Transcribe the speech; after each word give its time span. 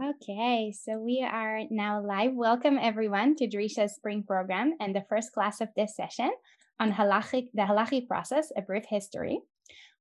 Okay, 0.00 0.70
so 0.70 0.96
we 0.96 1.26
are 1.28 1.62
now 1.70 2.00
live. 2.00 2.32
Welcome 2.32 2.78
everyone 2.80 3.34
to 3.34 3.48
Drisha's 3.48 3.96
spring 3.96 4.22
program 4.22 4.74
and 4.78 4.94
the 4.94 5.04
first 5.08 5.32
class 5.32 5.60
of 5.60 5.70
this 5.74 5.96
session 5.96 6.30
on 6.78 6.92
halachic, 6.92 7.48
the 7.52 7.62
halachic 7.62 8.06
process, 8.06 8.52
a 8.56 8.62
brief 8.62 8.84
history. 8.88 9.40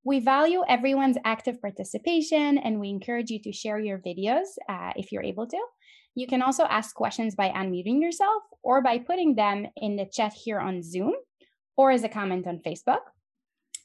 We 0.04 0.20
value 0.20 0.62
everyone's 0.70 1.18
active 1.26 1.60
participation 1.60 2.60
and 2.60 2.80
we 2.80 2.90
encourage 2.90 3.32
you 3.32 3.42
to 3.42 3.52
share 3.52 3.80
your 3.80 3.98
videos 3.98 4.46
uh, 4.70 4.94
if 4.96 5.12
you're 5.12 5.24
able 5.24 5.48
to. 5.48 5.60
You 6.14 6.28
can 6.28 6.44
also 6.44 6.66
ask 6.66 6.94
questions 6.94 7.34
by 7.34 7.50
unmuting 7.50 8.00
yourself 8.00 8.44
or 8.62 8.84
by 8.84 9.00
putting 9.00 9.34
them 9.34 9.66
in 9.78 9.96
the 9.96 10.06
chat 10.06 10.34
here 10.34 10.60
on 10.60 10.84
Zoom 10.84 11.14
or 11.76 11.90
as 11.90 12.04
a 12.04 12.10
comment 12.10 12.46
on 12.46 12.62
Facebook. 12.64 13.02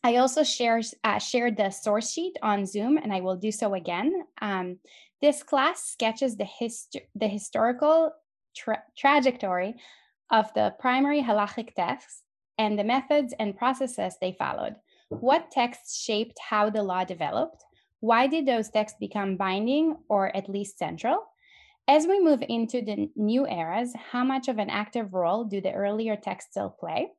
I 0.05 0.17
also 0.17 0.43
share, 0.43 0.83
uh, 1.05 1.19
shared 1.19 1.57
the 1.57 1.71
source 1.71 2.11
sheet 2.11 2.37
on 2.43 2.67
Zoom, 2.67 2.97
and 2.99 3.13
I 3.13 3.21
will 3.21 3.37
do 3.37 3.53
so 3.53 3.75
again. 3.75 4.13
Um, 4.41 4.79
this 5.23 5.43
class 5.43 5.85
sketches 5.85 6.37
the, 6.37 6.45
hist- 6.45 6.99
the 7.15 7.29
historical 7.29 8.13
tra- 8.55 8.83
trajectory 8.99 9.77
of 10.31 10.53
the 10.55 10.75
primary 10.79 11.23
halachic 11.23 11.75
texts 11.75 12.23
and 12.59 12.79
the 12.79 12.85
methods 12.85 13.33
and 13.39 13.57
processes 13.57 14.17
they 14.21 14.37
followed. 14.39 14.75
What 15.09 15.51
texts 15.51 16.03
shaped 16.03 16.39
how 16.39 16.71
the 16.71 16.83
law 16.83 17.05
developed? 17.05 17.65
Why 18.01 18.27
did 18.27 18.47
those 18.47 18.69
texts 18.69 18.99
become 18.99 19.37
binding 19.37 19.97
or 20.09 20.35
at 20.37 20.49
least 20.49 20.79
central? 20.79 21.19
As 21.87 22.07
we 22.07 22.21
move 22.21 22.43
into 22.49 22.83
the 22.83 23.11
new 23.17 23.47
eras, 23.47 23.93
how 24.11 24.25
much 24.25 24.49
of 24.49 24.59
an 24.59 24.71
active 24.71 25.15
role 25.15 25.45
do 25.45 25.61
the 25.61 25.73
earlier 25.73 26.17
texts 26.17 26.53
still 26.53 26.71
play? 26.71 27.11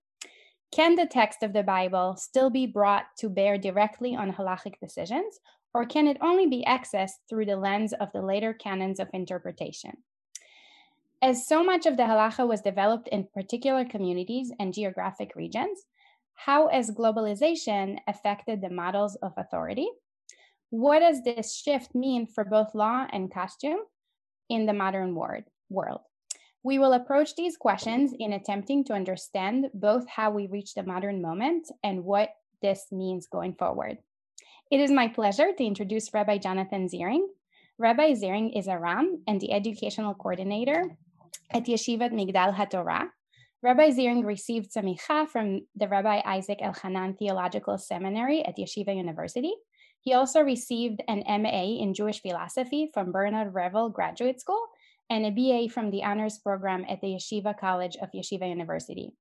Can 0.71 0.95
the 0.95 1.05
text 1.05 1.43
of 1.43 1.53
the 1.53 1.63
Bible 1.63 2.15
still 2.17 2.49
be 2.49 2.65
brought 2.65 3.05
to 3.19 3.29
bear 3.29 3.57
directly 3.57 4.15
on 4.15 4.33
halachic 4.33 4.79
decisions, 4.81 5.39
or 5.73 5.85
can 5.85 6.07
it 6.07 6.17
only 6.21 6.47
be 6.47 6.63
accessed 6.67 7.19
through 7.29 7.45
the 7.45 7.55
lens 7.55 7.93
of 7.93 8.11
the 8.13 8.21
later 8.21 8.53
canons 8.53 8.99
of 8.99 9.09
interpretation? 9.13 9.97
As 11.21 11.47
so 11.47 11.63
much 11.63 11.85
of 11.85 11.97
the 11.97 12.03
halacha 12.03 12.47
was 12.47 12.61
developed 12.61 13.07
in 13.07 13.27
particular 13.33 13.85
communities 13.85 14.51
and 14.59 14.73
geographic 14.73 15.35
regions, 15.35 15.85
how 16.35 16.67
has 16.67 16.91
globalization 16.91 17.97
affected 18.07 18.61
the 18.61 18.69
models 18.69 19.15
of 19.15 19.33
authority? 19.37 19.87
What 20.69 20.99
does 20.99 21.23
this 21.23 21.55
shift 21.55 21.95
mean 21.95 22.27
for 22.27 22.43
both 22.43 22.75
law 22.75 23.07
and 23.11 23.31
costume 23.31 23.79
in 24.49 24.65
the 24.65 24.73
modern 24.73 25.15
world? 25.15 26.01
We 26.63 26.79
will 26.79 26.93
approach 26.93 27.35
these 27.35 27.57
questions 27.57 28.13
in 28.17 28.33
attempting 28.33 28.85
to 28.85 28.93
understand 28.93 29.67
both 29.73 30.07
how 30.07 30.31
we 30.31 30.47
reach 30.47 30.73
the 30.73 30.83
modern 30.83 31.21
moment 31.21 31.69
and 31.83 32.03
what 32.03 32.29
this 32.61 32.87
means 32.91 33.27
going 33.27 33.53
forward. 33.55 33.97
It 34.73 34.79
is 34.79 34.89
my 34.89 35.07
pleasure 35.07 35.53
to 35.55 35.63
introduce 35.63 36.11
Rabbi 36.15 36.39
Jonathan 36.39 36.89
Ziring. 36.89 37.27
Rabbi 37.77 38.13
Ziring 38.13 38.57
is 38.57 38.65
a 38.65 38.79
Ram 38.79 39.21
and 39.27 39.39
the 39.39 39.53
educational 39.53 40.15
coordinator 40.15 40.97
at 41.51 41.65
Yeshivat 41.65 42.09
Migdal 42.09 42.55
HaTorah. 42.55 43.09
Rabbi 43.61 43.91
Ziring 43.91 44.25
received 44.25 44.73
samicha 44.73 45.29
from 45.29 45.67
the 45.75 45.87
Rabbi 45.87 46.23
Isaac 46.25 46.57
Elchanan 46.59 47.19
Theological 47.19 47.77
Seminary 47.77 48.43
at 48.43 48.57
Yeshiva 48.57 48.97
University. 48.97 49.53
He 50.01 50.13
also 50.13 50.41
received 50.41 51.03
an 51.07 51.21
MA 51.27 51.77
in 51.77 51.93
Jewish 51.93 52.23
philosophy 52.23 52.89
from 52.95 53.11
Bernard 53.11 53.53
Revel 53.53 53.89
Graduate 53.89 54.41
School 54.41 54.65
and 55.07 55.23
a 55.23 55.29
BA 55.29 55.71
from 55.71 55.91
the 55.91 56.03
honors 56.03 56.39
program 56.39 56.83
at 56.89 56.99
the 56.99 57.13
Yeshiva 57.13 57.55
College 57.55 57.95
of 58.01 58.09
Yeshiva 58.09 58.49
University. 58.49 59.13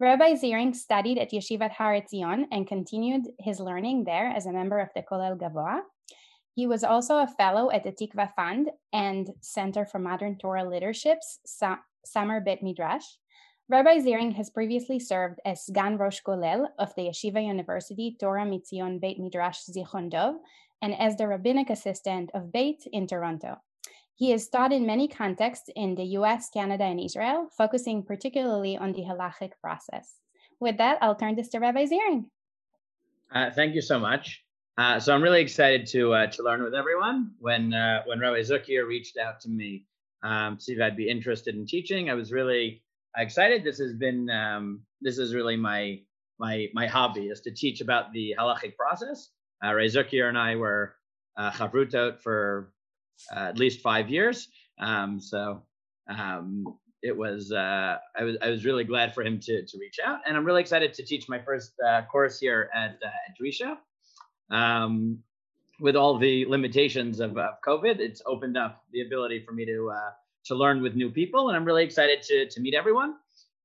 Rabbi 0.00 0.34
Ziring 0.34 0.74
studied 0.74 1.18
at 1.18 1.30
Yeshivat 1.30 1.70
Har 1.70 1.94
Etzion 1.94 2.46
and 2.50 2.66
continued 2.66 3.28
his 3.38 3.60
learning 3.60 4.04
there 4.04 4.26
as 4.26 4.46
a 4.46 4.52
member 4.52 4.80
of 4.80 4.88
the 4.94 5.02
Kollel 5.02 5.38
Gavoa. 5.38 5.82
He 6.56 6.66
was 6.66 6.82
also 6.82 7.18
a 7.18 7.28
fellow 7.28 7.70
at 7.70 7.84
the 7.84 7.92
Tikva 7.92 8.34
Fund 8.34 8.70
and 8.92 9.30
Center 9.40 9.86
for 9.86 10.00
Modern 10.00 10.36
Torah 10.36 10.68
Leadership's 10.68 11.38
Summer 12.04 12.40
Bet 12.40 12.60
Midrash. 12.60 13.04
Rabbi 13.68 13.98
Ziring 13.98 14.34
has 14.34 14.50
previously 14.50 14.98
served 14.98 15.38
as 15.44 15.70
Gan 15.72 15.96
Rosh 15.96 16.20
Kollel 16.26 16.66
of 16.78 16.92
the 16.96 17.02
Yeshiva 17.02 17.44
University 17.46 18.16
Torah 18.20 18.44
Mitzion 18.44 19.00
Beit 19.00 19.20
Midrash 19.20 19.60
Zichron 19.70 20.10
Dov 20.10 20.34
and 20.82 20.92
as 21.00 21.16
the 21.16 21.28
rabbinic 21.28 21.70
assistant 21.70 22.30
of 22.34 22.52
Beit 22.52 22.84
in 22.92 23.06
Toronto. 23.06 23.58
He 24.16 24.30
has 24.30 24.48
taught 24.48 24.72
in 24.72 24.86
many 24.86 25.08
contexts 25.08 25.70
in 25.74 25.96
the 25.96 26.04
US, 26.18 26.48
Canada, 26.50 26.84
and 26.84 27.00
Israel, 27.00 27.48
focusing 27.56 28.04
particularly 28.04 28.76
on 28.76 28.92
the 28.92 29.02
halachic 29.02 29.52
process. 29.60 30.14
With 30.60 30.78
that, 30.78 30.98
I'll 31.02 31.16
turn 31.16 31.34
this 31.34 31.48
to 31.50 31.58
Rabbi 31.58 31.86
Ziring. 31.86 32.26
Uh, 33.32 33.50
thank 33.50 33.74
you 33.74 33.80
so 33.80 33.98
much. 33.98 34.44
Uh, 34.78 34.98
so 35.00 35.14
I'm 35.14 35.22
really 35.22 35.40
excited 35.40 35.86
to 35.88 36.14
uh, 36.14 36.26
to 36.28 36.42
learn 36.42 36.62
with 36.62 36.74
everyone. 36.74 37.32
When 37.38 37.74
uh, 37.74 38.02
when 38.06 38.20
Rabbi 38.20 38.40
Zuckir 38.40 38.86
reached 38.86 39.16
out 39.16 39.40
to 39.40 39.48
me 39.48 39.84
um, 40.22 40.56
to 40.56 40.62
see 40.62 40.72
if 40.72 40.80
I'd 40.80 40.96
be 40.96 41.08
interested 41.08 41.54
in 41.54 41.66
teaching, 41.66 42.10
I 42.10 42.14
was 42.14 42.32
really 42.32 42.82
excited. 43.16 43.64
This 43.64 43.78
has 43.78 43.94
been 43.94 44.30
um, 44.30 44.82
this 45.00 45.18
is 45.18 45.34
really 45.34 45.56
my 45.56 46.00
my 46.38 46.68
my 46.74 46.86
hobby 46.86 47.28
is 47.28 47.40
to 47.42 47.52
teach 47.52 47.80
about 47.80 48.12
the 48.12 48.34
halachic 48.38 48.76
process. 48.76 49.30
Uh, 49.64 49.74
Rabbi 49.74 49.86
Zuckir 49.86 50.28
and 50.28 50.38
I 50.38 50.56
were 50.56 50.96
uh, 51.36 51.50
chavrutot 51.52 52.20
for 52.20 52.72
uh, 53.34 53.40
at 53.40 53.58
least 53.58 53.80
five 53.80 54.08
years. 54.10 54.48
Um, 54.78 55.20
so 55.20 55.62
um, 56.08 56.64
it 57.02 57.16
was 57.16 57.52
uh, 57.52 57.98
I 58.18 58.24
was 58.24 58.36
I 58.42 58.48
was 58.48 58.64
really 58.64 58.84
glad 58.84 59.14
for 59.14 59.22
him 59.22 59.38
to 59.40 59.64
to 59.64 59.78
reach 59.78 59.98
out, 60.04 60.20
and 60.26 60.36
I'm 60.36 60.44
really 60.44 60.62
excited 60.62 60.94
to 60.94 61.02
teach 61.04 61.28
my 61.28 61.38
first 61.38 61.72
uh, 61.86 62.02
course 62.10 62.40
here 62.40 62.70
at 62.74 62.98
uh, 63.04 63.28
at 63.28 63.36
Drisha. 63.40 63.76
Um, 64.50 65.18
with 65.80 65.96
all 65.96 66.16
the 66.16 66.46
limitations 66.46 67.18
of, 67.20 67.36
of 67.36 67.54
COVID, 67.66 67.98
it's 67.98 68.22
opened 68.26 68.56
up 68.56 68.84
the 68.92 69.02
ability 69.02 69.40
for 69.44 69.52
me 69.52 69.66
to 69.66 69.90
uh, 69.90 70.10
to 70.46 70.54
learn 70.54 70.82
with 70.82 70.94
new 70.94 71.10
people, 71.10 71.48
and 71.48 71.56
I'm 71.56 71.64
really 71.64 71.84
excited 71.84 72.22
to 72.22 72.48
to 72.48 72.60
meet 72.60 72.74
everyone. 72.74 73.16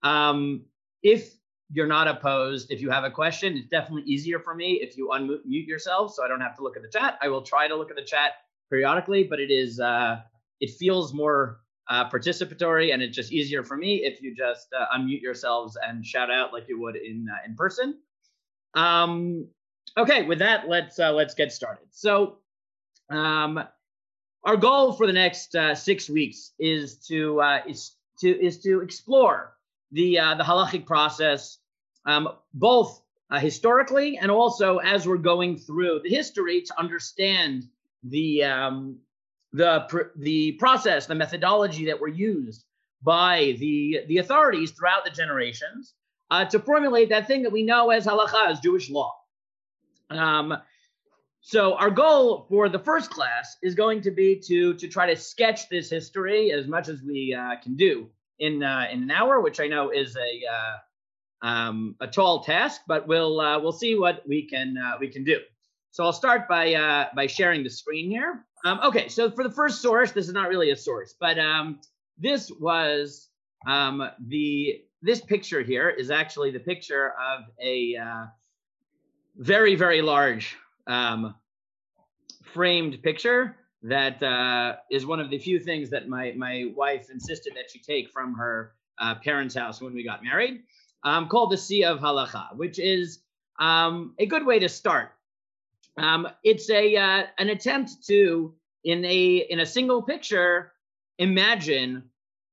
Um, 0.03 0.65
if 1.01 1.33
you're 1.71 1.87
not 1.87 2.07
opposed, 2.07 2.71
if 2.71 2.81
you 2.81 2.89
have 2.89 3.03
a 3.03 3.11
question, 3.11 3.55
it's 3.55 3.69
definitely 3.69 4.03
easier 4.03 4.39
for 4.39 4.55
me 4.55 4.79
if 4.81 4.97
you 4.97 5.11
unmute 5.13 5.67
yourself, 5.67 6.13
so 6.13 6.25
I 6.25 6.27
don't 6.27 6.41
have 6.41 6.55
to 6.57 6.63
look 6.63 6.75
at 6.75 6.83
the 6.83 6.89
chat. 6.89 7.17
I 7.21 7.29
will 7.29 7.43
try 7.43 7.67
to 7.67 7.75
look 7.75 7.89
at 7.89 7.95
the 7.95 8.03
chat 8.03 8.31
periodically, 8.69 9.23
but 9.23 9.39
it 9.39 9.51
is 9.51 9.79
uh, 9.79 10.21
it 10.59 10.71
feels 10.71 11.13
more 11.13 11.59
uh, 11.89 12.09
participatory 12.09 12.93
and 12.93 13.01
it's 13.01 13.15
just 13.15 13.31
easier 13.31 13.63
for 13.63 13.75
me 13.75 14.03
if 14.03 14.21
you 14.21 14.35
just 14.35 14.67
uh, 14.77 14.85
unmute 14.95 15.21
yourselves 15.21 15.77
and 15.87 16.05
shout 16.05 16.29
out 16.29 16.53
like 16.53 16.67
you 16.67 16.79
would 16.79 16.95
in 16.95 17.27
uh, 17.31 17.37
in 17.45 17.55
person. 17.55 17.97
Um, 18.75 19.47
okay, 19.97 20.23
with 20.23 20.39
that, 20.39 20.69
let's 20.69 20.99
uh, 20.99 21.11
let's 21.11 21.33
get 21.33 21.51
started. 21.51 21.87
So, 21.91 22.37
um, 23.09 23.63
our 24.43 24.57
goal 24.57 24.93
for 24.93 25.07
the 25.07 25.13
next 25.13 25.55
uh, 25.55 25.75
six 25.75 26.09
weeks 26.09 26.51
is 26.59 26.97
to 27.07 27.41
uh, 27.41 27.61
is 27.67 27.95
to 28.19 28.29
is 28.29 28.59
to 28.59 28.81
explore 28.81 29.55
the 29.91 30.19
uh, 30.19 30.35
the 30.35 30.43
halachic 30.43 30.85
process, 30.85 31.57
um, 32.05 32.29
both 32.53 33.01
uh, 33.31 33.39
historically 33.39 34.17
and 34.17 34.31
also 34.31 34.77
as 34.77 35.07
we're 35.07 35.17
going 35.17 35.57
through 35.57 36.01
the 36.03 36.09
history 36.09 36.61
to 36.61 36.79
understand 36.79 37.67
the 38.03 38.43
um, 38.43 38.97
the 39.53 39.85
pr- 39.89 40.11
the 40.17 40.53
process, 40.53 41.05
the 41.05 41.15
methodology 41.15 41.85
that 41.85 41.99
were 41.99 42.07
used 42.07 42.65
by 43.01 43.55
the 43.59 44.01
the 44.07 44.17
authorities 44.17 44.71
throughout 44.71 45.05
the 45.05 45.11
generations 45.11 45.93
uh, 46.31 46.45
to 46.45 46.59
formulate 46.59 47.09
that 47.09 47.27
thing 47.27 47.43
that 47.43 47.51
we 47.51 47.63
know 47.63 47.89
as 47.89 48.05
halacha, 48.05 48.49
as 48.49 48.59
Jewish 48.59 48.89
law. 48.89 49.15
Um, 50.09 50.57
so 51.41 51.75
our 51.75 51.89
goal 51.89 52.45
for 52.49 52.69
the 52.69 52.79
first 52.79 53.09
class 53.09 53.57
is 53.63 53.75
going 53.75 54.01
to 54.01 54.11
be 54.11 54.41
to 54.47 54.73
to 54.75 54.87
try 54.87 55.13
to 55.13 55.19
sketch 55.19 55.69
this 55.69 55.89
history 55.89 56.51
as 56.51 56.67
much 56.67 56.89
as 56.89 57.01
we 57.01 57.33
uh, 57.33 57.55
can 57.61 57.75
do 57.75 58.09
in 58.39 58.63
uh, 58.63 58.87
in 58.91 59.03
an 59.03 59.11
hour, 59.11 59.39
which 59.39 59.59
I 59.59 59.67
know 59.67 59.89
is 59.89 60.15
a 60.15 60.41
uh, 60.51 60.77
um, 61.41 61.95
a 62.01 62.07
tall 62.07 62.43
task, 62.43 62.81
but 62.87 63.07
we'll 63.07 63.39
uh, 63.39 63.59
we'll 63.59 63.71
see 63.71 63.95
what 63.95 64.27
we 64.27 64.47
can 64.47 64.77
uh, 64.77 64.97
we 64.99 65.07
can 65.07 65.23
do. 65.23 65.39
So 65.91 66.03
I'll 66.03 66.13
start 66.13 66.47
by 66.47 66.73
uh, 66.73 67.07
by 67.15 67.27
sharing 67.27 67.63
the 67.63 67.69
screen 67.69 68.09
here. 68.09 68.45
Um, 68.65 68.79
okay, 68.83 69.07
so 69.07 69.31
for 69.31 69.43
the 69.43 69.51
first 69.51 69.81
source, 69.81 70.11
this 70.11 70.27
is 70.27 70.33
not 70.33 70.49
really 70.49 70.71
a 70.71 70.75
source, 70.75 71.15
but 71.19 71.39
um, 71.39 71.79
this 72.17 72.51
was 72.51 73.29
um, 73.65 74.07
the 74.27 74.81
this 75.01 75.21
picture 75.21 75.61
here 75.61 75.89
is 75.89 76.11
actually 76.11 76.51
the 76.51 76.59
picture 76.59 77.13
of 77.19 77.45
a 77.61 77.95
uh, 77.95 78.25
very 79.37 79.75
very 79.75 80.01
large 80.01 80.55
um, 80.87 81.35
framed 82.53 83.01
picture 83.01 83.55
that 83.81 84.21
uh, 84.21 84.75
is 84.91 85.05
one 85.05 85.19
of 85.19 85.29
the 85.29 85.39
few 85.39 85.59
things 85.59 85.89
that 85.89 86.07
my 86.07 86.33
my 86.35 86.71
wife 86.75 87.09
insisted 87.09 87.53
that 87.55 87.71
she 87.71 87.79
take 87.79 88.11
from 88.11 88.35
her 88.35 88.73
uh, 88.99 89.15
parents' 89.15 89.55
house 89.55 89.81
when 89.81 89.93
we 89.93 90.03
got 90.03 90.23
married, 90.23 90.61
um, 91.03 91.27
called 91.27 91.51
the 91.51 91.57
Sea 91.57 91.85
of 91.85 91.99
Halacha, 91.99 92.55
which 92.57 92.77
is 92.77 93.19
um, 93.57 94.13
a 94.19 94.25
good 94.25 94.45
way 94.45 94.59
to 94.59 94.69
start 94.69 95.13
um, 95.97 96.27
it's 96.43 96.69
a 96.69 96.95
uh, 96.95 97.23
an 97.37 97.49
attempt 97.49 98.05
to 98.07 98.53
in 98.83 99.03
a 99.05 99.47
in 99.49 99.59
a 99.59 99.65
single 99.65 100.01
picture 100.01 100.71
imagine 101.17 102.03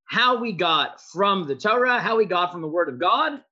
how 0.07 0.41
we 0.41 0.53
got 0.53 1.01
from 1.01 1.47
the 1.47 1.55
Torah, 1.55 2.01
how 2.01 2.17
we 2.17 2.25
got 2.25 2.53
from 2.53 2.63
the 2.63 2.69
Word 2.69 2.89
of 2.89 2.99
God, 2.99 3.43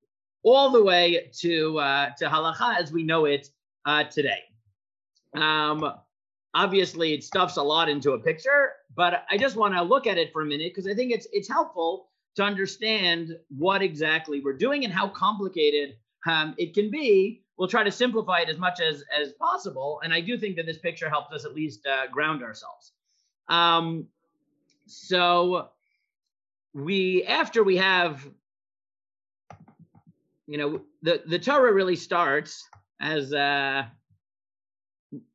all 0.43 0.71
the 0.71 0.83
way 0.83 1.31
to 1.41 1.79
uh, 1.79 2.11
to 2.19 2.27
halacha 2.27 2.79
as 2.79 2.93
we 2.93 3.03
know 3.03 3.25
it 3.25 3.49
uh, 3.85 4.05
today. 4.05 4.43
Um, 5.37 5.93
obviously 6.55 7.13
it 7.13 7.25
stuffs 7.25 7.57
a 7.57 7.63
lot 7.63 7.89
into 7.89 8.13
a 8.13 8.19
picture, 8.19 8.73
but 8.97 9.25
I 9.31 9.37
just 9.37 9.57
want 9.57 9.75
to 9.75 9.83
look 9.83 10.07
at 10.07 10.19
it 10.19 10.33
for 10.33 10.43
a 10.43 10.47
minute 10.47 10.73
because 10.75 10.87
I 10.91 10.95
think 10.95 11.13
it's 11.13 11.27
it's 11.33 11.49
helpful 11.49 12.09
to 12.37 12.43
understand 12.43 13.37
what 13.49 13.83
exactly 13.83 14.41
we're 14.41 14.57
doing 14.57 14.85
and 14.85 14.93
how 14.93 15.09
complicated 15.09 15.97
um, 16.27 16.55
it 16.57 16.75
can 16.75 16.91
be. 16.91 17.44
We'll 17.57 17.69
try 17.69 17.85
to 17.85 17.91
simplify 17.91 18.41
it 18.41 18.49
as 18.49 18.59
much 18.59 18.81
as 18.81 19.05
as 19.17 19.33
possible, 19.33 20.01
and 20.03 20.13
I 20.13 20.21
do 20.21 20.37
think 20.37 20.57
that 20.57 20.67
this 20.67 20.79
picture 20.79 21.09
helps 21.09 21.33
us 21.33 21.45
at 21.45 21.55
least 21.55 21.87
uh, 21.87 22.09
ground 22.09 22.43
ourselves. 22.43 22.93
Um, 23.49 24.09
so 24.87 25.69
we 26.75 27.25
after 27.25 27.63
we 27.63 27.77
have 27.77 28.27
you 30.47 30.59
know 30.59 30.81
the 31.03 31.23
the 31.27 31.39
torah 31.39 31.73
really 31.73 31.97
starts 31.97 32.69
as 33.01 33.33
uh 33.33 33.85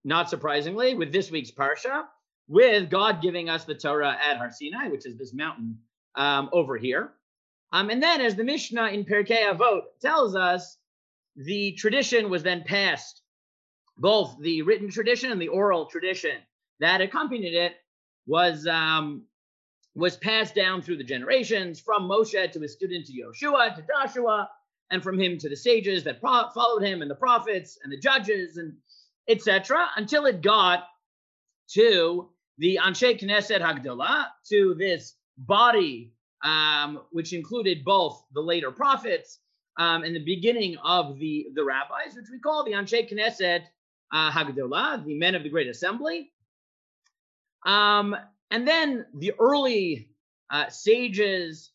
not 0.04 0.30
surprisingly 0.30 0.96
with 0.96 1.12
this 1.12 1.32
week's 1.32 1.52
parsha 1.52 2.04
with 2.48 2.90
god 2.90 3.22
giving 3.22 3.50
us 3.50 3.64
the 3.64 3.74
torah 3.74 4.18
at 4.22 4.38
har 4.38 4.52
sinai 4.52 4.90
which 4.90 5.06
is 5.06 5.18
this 5.18 5.34
mountain 5.34 5.78
um 6.16 6.50
over 6.52 6.78
here 6.78 7.14
um 7.72 7.90
and 7.90 8.04
then 8.04 8.20
as 8.20 8.36
the 8.36 8.44
mishnah 8.44 8.88
in 8.88 9.06
Pirkei 9.06 9.50
Avot 9.50 9.84
tells 10.02 10.36
us 10.36 10.78
the 11.40 11.72
tradition 11.74 12.30
was 12.30 12.44
then 12.44 12.64
passed 12.64 13.22
both 13.98 14.38
the 14.42 14.62
written 14.62 14.90
tradition 14.90 15.32
and 15.32 15.42
the 15.42 15.48
oral 15.48 15.86
tradition 15.86 16.36
that 16.80 17.02
accompanied 17.02 17.54
it 17.54 17.74
was 18.28 18.68
um 18.68 19.24
was 19.96 20.18
passed 20.18 20.54
down 20.54 20.82
through 20.82 20.98
the 20.98 21.04
generations 21.04 21.80
from 21.80 22.08
Moshe 22.08 22.52
to 22.52 22.60
his 22.60 22.74
student 22.74 23.06
to 23.08 23.14
Yoshua 23.14 23.76
to 23.76 23.84
Joshua 23.88 24.50
and 24.92 25.02
from 25.02 25.20
him 25.20 25.38
to 25.38 25.50
the 25.50 25.56
sages 25.56 26.04
that 26.04 26.20
pro- 26.20 26.50
followed 26.50 26.84
him 26.84 27.02
and 27.02 27.10
the 27.10 27.16
prophets 27.16 27.80
and 27.84 27.92
the 27.92 28.00
judges 28.00 28.58
and 28.58 28.74
etc. 29.28 29.86
until 29.96 30.26
it 30.26 30.42
got 30.42 30.88
to 31.72 32.30
the 32.58 32.80
Anshe 32.84 33.20
Knesset 33.22 33.62
Hagdolah, 33.62 34.28
to 34.50 34.76
this 34.78 35.16
body 35.38 36.12
um, 36.44 37.02
which 37.12 37.32
included 37.32 37.86
both 37.86 38.24
the 38.34 38.42
later 38.42 38.72
prophets 38.72 39.40
um, 39.80 40.04
and 40.04 40.14
the 40.14 40.24
beginning 40.24 40.78
of 40.84 41.18
the, 41.20 41.48
the 41.56 41.64
rabbis, 41.64 42.14
which 42.16 42.30
we 42.30 42.38
call 42.38 42.66
the 42.66 42.74
Anshe 42.74 43.12
Knesset 43.12 43.64
uh, 44.12 44.30
Hagdolah, 44.30 45.06
the 45.06 45.18
men 45.18 45.36
of 45.36 45.44
the 45.44 45.50
Great 45.50 45.68
Assembly. 45.68 46.32
Um, 47.66 48.16
and 48.52 48.68
then 48.68 49.06
the 49.16 49.34
early 49.40 50.10
uh, 50.52 50.70
sages 50.70 51.72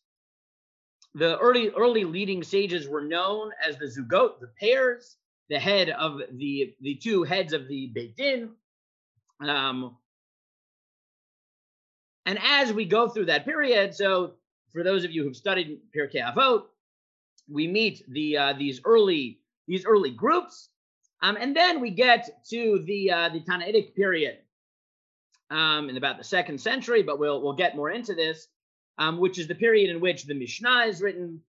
the 1.15 1.37
early 1.39 1.69
early 1.69 2.03
leading 2.03 2.43
sages 2.43 2.89
were 2.89 3.01
known 3.01 3.51
as 3.65 3.77
the 3.77 3.85
zugot, 3.85 4.39
the 4.41 4.51
pairs, 4.59 5.15
the 5.49 5.57
head 5.57 5.89
of 5.89 6.19
the 6.33 6.75
the 6.81 6.95
two 6.95 7.23
heads 7.23 7.53
of 7.53 7.67
the 7.69 7.87
Beit 7.87 8.17
Din. 8.17 8.49
Um, 9.39 9.95
and 12.25 12.37
as 12.43 12.73
we 12.73 12.85
go 12.85 13.07
through 13.07 13.27
that 13.27 13.45
period, 13.45 13.95
so 13.95 14.33
for 14.73 14.83
those 14.83 15.05
of 15.05 15.11
you 15.11 15.23
who've 15.23 15.37
studied 15.37 15.79
Pirkei 15.95 16.21
Avot, 16.21 16.65
we 17.49 17.67
meet 17.67 18.03
the 18.07 18.37
uh, 18.37 18.53
these 18.53 18.81
early 18.85 19.39
these 19.67 19.85
early 19.85 20.11
groups, 20.11 20.69
um, 21.21 21.37
and 21.39 21.55
then 21.55 21.81
we 21.81 21.91
get 21.91 22.45
to 22.49 22.83
the 22.85 23.11
uh, 23.11 23.29
the 23.29 23.41
Tannaitic 23.41 23.95
period 23.95 24.37
um, 25.49 25.89
in 25.89 25.97
about 25.97 26.17
the 26.17 26.23
second 26.23 26.59
century. 26.59 27.03
But 27.03 27.19
we'll 27.19 27.41
we'll 27.41 27.53
get 27.53 27.75
more 27.75 27.91
into 27.91 28.13
this 28.13 28.47
um, 28.97 29.17
which 29.17 29.39
is 29.39 29.47
the 29.47 29.55
period 29.55 29.89
in 29.89 29.99
which 29.99 30.23
the 30.23 30.33
Mishnah 30.33 30.85
is 30.87 31.01
written, 31.01 31.41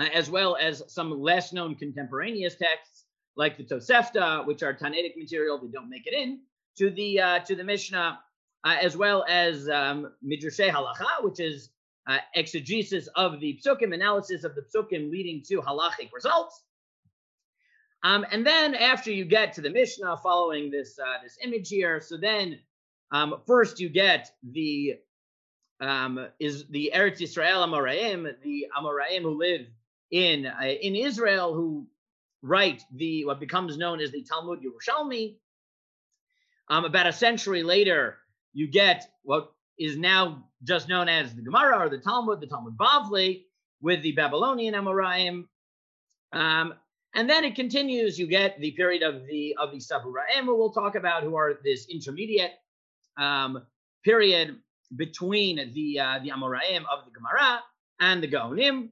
uh, 0.00 0.06
as 0.14 0.30
well 0.30 0.56
as 0.56 0.82
some 0.88 1.10
less 1.20 1.52
known 1.52 1.74
contemporaneous 1.74 2.56
texts 2.56 3.04
like 3.36 3.56
the 3.56 3.64
Tosefta, 3.64 4.46
which 4.46 4.62
are 4.62 4.74
Tannaitic 4.74 5.16
material 5.16 5.58
that 5.58 5.72
don't 5.72 5.88
make 5.88 6.06
it 6.06 6.14
in 6.14 6.40
to 6.76 6.90
the 6.90 7.20
uh, 7.20 7.38
to 7.40 7.56
the 7.56 7.64
Mishnah, 7.64 8.18
uh, 8.64 8.76
as 8.80 8.96
well 8.96 9.24
as 9.28 9.68
um, 9.68 10.12
Midrashay 10.24 10.70
Halacha, 10.70 11.22
which 11.22 11.40
is 11.40 11.70
uh, 12.08 12.18
exegesis 12.34 13.06
of 13.14 13.38
the 13.38 13.60
psukim, 13.64 13.94
analysis 13.94 14.42
of 14.42 14.54
the 14.54 14.62
psukim 14.62 15.10
leading 15.10 15.42
to 15.46 15.60
halachic 15.60 16.10
results. 16.12 16.64
Um, 18.02 18.24
and 18.30 18.46
then 18.46 18.74
after 18.74 19.10
you 19.10 19.24
get 19.24 19.52
to 19.54 19.60
the 19.60 19.70
Mishnah, 19.70 20.16
following 20.22 20.70
this 20.70 20.98
uh, 20.98 21.22
this 21.22 21.36
image 21.42 21.68
here, 21.68 22.00
so 22.00 22.16
then 22.16 22.58
um, 23.10 23.40
first 23.46 23.80
you 23.80 23.88
get 23.88 24.30
the 24.42 24.94
um, 25.80 26.26
is 26.40 26.66
the 26.70 26.92
Eretz 26.94 27.18
Yisrael 27.18 27.66
Amoraim, 27.66 28.28
the 28.42 28.66
Amoraim 28.76 29.22
who 29.22 29.38
live 29.38 29.66
in 30.10 30.46
uh, 30.46 30.64
in 30.64 30.94
Israel, 30.94 31.54
who 31.54 31.86
write 32.42 32.84
the 32.94 33.24
what 33.24 33.40
becomes 33.40 33.76
known 33.76 34.00
as 34.00 34.12
the 34.12 34.22
Talmud 34.22 34.60
Yerushalmi. 34.62 35.36
Um, 36.70 36.84
about 36.84 37.06
a 37.06 37.12
century 37.12 37.62
later, 37.62 38.18
you 38.52 38.68
get 38.68 39.10
what 39.22 39.52
is 39.78 39.96
now 39.96 40.47
just 40.62 40.88
known 40.88 41.08
as 41.08 41.34
the 41.34 41.42
Gemara 41.42 41.78
or 41.78 41.88
the 41.88 41.98
Talmud, 41.98 42.40
the 42.40 42.46
Talmud 42.46 42.76
Bavli, 42.76 43.44
with 43.80 44.02
the 44.02 44.12
Babylonian 44.12 44.74
Amoraim. 44.74 45.44
Um, 46.32 46.74
and 47.14 47.28
then 47.28 47.44
it 47.44 47.54
continues. 47.54 48.18
You 48.18 48.26
get 48.26 48.60
the 48.60 48.72
period 48.72 49.02
of 49.02 49.26
the 49.26 49.56
of 49.58 49.72
the 49.72 49.78
Saburaim, 49.78 50.44
who 50.44 50.56
we'll 50.56 50.72
talk 50.72 50.94
about, 50.94 51.22
who 51.22 51.36
are 51.36 51.58
this 51.64 51.88
intermediate 51.88 52.52
um, 53.16 53.62
period 54.04 54.56
between 54.94 55.72
the 55.74 56.00
uh, 56.00 56.18
the 56.22 56.30
Amoraim 56.30 56.84
of 56.90 57.04
the 57.04 57.10
Gemara 57.12 57.60
and 58.00 58.22
the 58.22 58.28
Gaonim, 58.28 58.90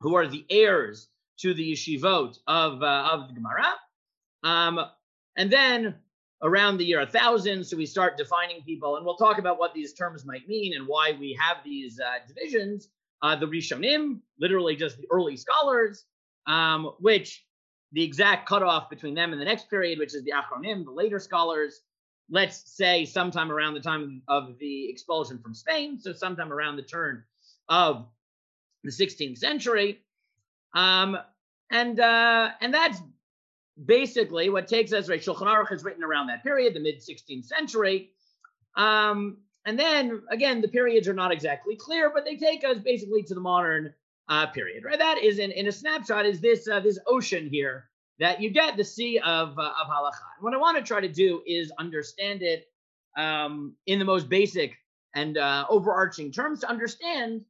who 0.00 0.14
are 0.16 0.26
the 0.26 0.44
heirs 0.48 1.08
to 1.40 1.52
the 1.54 1.72
yeshivot 1.72 2.38
of 2.46 2.82
uh, 2.82 3.08
of 3.12 3.28
the 3.28 3.34
Gemara. 3.34 3.72
Um, 4.42 4.80
and 5.36 5.50
then 5.50 5.96
around 6.44 6.76
the 6.76 6.84
year 6.84 6.98
1000, 6.98 7.64
so 7.64 7.76
we 7.76 7.86
start 7.86 8.16
defining 8.18 8.62
people, 8.62 8.96
and 8.96 9.04
we'll 9.04 9.16
talk 9.16 9.38
about 9.38 9.58
what 9.58 9.72
these 9.74 9.94
terms 9.94 10.24
might 10.26 10.46
mean 10.46 10.74
and 10.74 10.86
why 10.86 11.16
we 11.18 11.36
have 11.40 11.56
these 11.64 11.98
uh, 11.98 12.18
divisions. 12.28 12.88
Uh, 13.22 13.34
the 13.34 13.46
Rishonim, 13.46 14.20
literally 14.38 14.76
just 14.76 14.98
the 14.98 15.06
early 15.10 15.36
scholars, 15.36 16.04
um, 16.46 16.92
which 17.00 17.46
the 17.92 18.02
exact 18.02 18.46
cutoff 18.46 18.90
between 18.90 19.14
them 19.14 19.32
and 19.32 19.40
the 19.40 19.44
next 19.44 19.70
period, 19.70 19.98
which 19.98 20.14
is 20.14 20.22
the 20.24 20.32
Achronim, 20.32 20.84
the 20.84 20.90
later 20.90 21.18
scholars, 21.18 21.80
let's 22.30 22.76
say 22.76 23.06
sometime 23.06 23.50
around 23.50 23.72
the 23.72 23.80
time 23.80 24.20
of 24.28 24.58
the 24.58 24.90
expulsion 24.90 25.38
from 25.38 25.54
Spain, 25.54 25.98
so 25.98 26.12
sometime 26.12 26.52
around 26.52 26.76
the 26.76 26.82
turn 26.82 27.24
of 27.70 28.06
the 28.82 28.90
16th 28.90 29.38
century. 29.38 30.00
Um, 30.74 31.16
and 31.70 31.98
uh, 31.98 32.50
and 32.60 32.74
that's 32.74 33.00
basically 33.82 34.50
what 34.50 34.68
takes 34.68 34.92
us, 34.92 35.08
right? 35.08 35.20
Shulchan 35.20 35.46
Aruch 35.46 35.72
is 35.72 35.84
written 35.84 36.04
around 36.04 36.28
that 36.28 36.42
period, 36.42 36.74
the 36.74 36.80
mid 36.80 37.00
16th 37.00 37.46
century. 37.46 38.10
Um, 38.76 39.38
and 39.66 39.78
then 39.78 40.22
again, 40.30 40.60
the 40.60 40.68
periods 40.68 41.08
are 41.08 41.14
not 41.14 41.32
exactly 41.32 41.76
clear, 41.76 42.10
but 42.12 42.24
they 42.24 42.36
take 42.36 42.64
us 42.64 42.78
basically 42.78 43.22
to 43.24 43.34
the 43.34 43.40
modern 43.40 43.92
uh, 44.28 44.46
period, 44.46 44.84
right? 44.84 44.98
That 44.98 45.18
is 45.18 45.38
in, 45.38 45.50
in 45.50 45.68
a 45.68 45.72
snapshot 45.72 46.26
is 46.26 46.40
this 46.40 46.68
uh, 46.68 46.80
this 46.80 46.98
ocean 47.06 47.48
here 47.50 47.88
that 48.20 48.40
you 48.40 48.50
get 48.50 48.76
the 48.76 48.84
sea 48.84 49.18
of, 49.18 49.58
uh, 49.58 49.62
of 49.62 49.88
halacha. 49.88 50.40
what 50.40 50.54
I 50.54 50.56
want 50.56 50.76
to 50.78 50.84
try 50.84 51.00
to 51.00 51.08
do 51.08 51.42
is 51.46 51.72
understand 51.78 52.42
it 52.42 52.66
um, 53.16 53.74
in 53.86 53.98
the 53.98 54.04
most 54.04 54.28
basic 54.28 54.76
and 55.14 55.36
uh, 55.36 55.64
overarching 55.68 56.30
terms 56.30 56.60
to 56.60 56.68
understand 56.68 57.42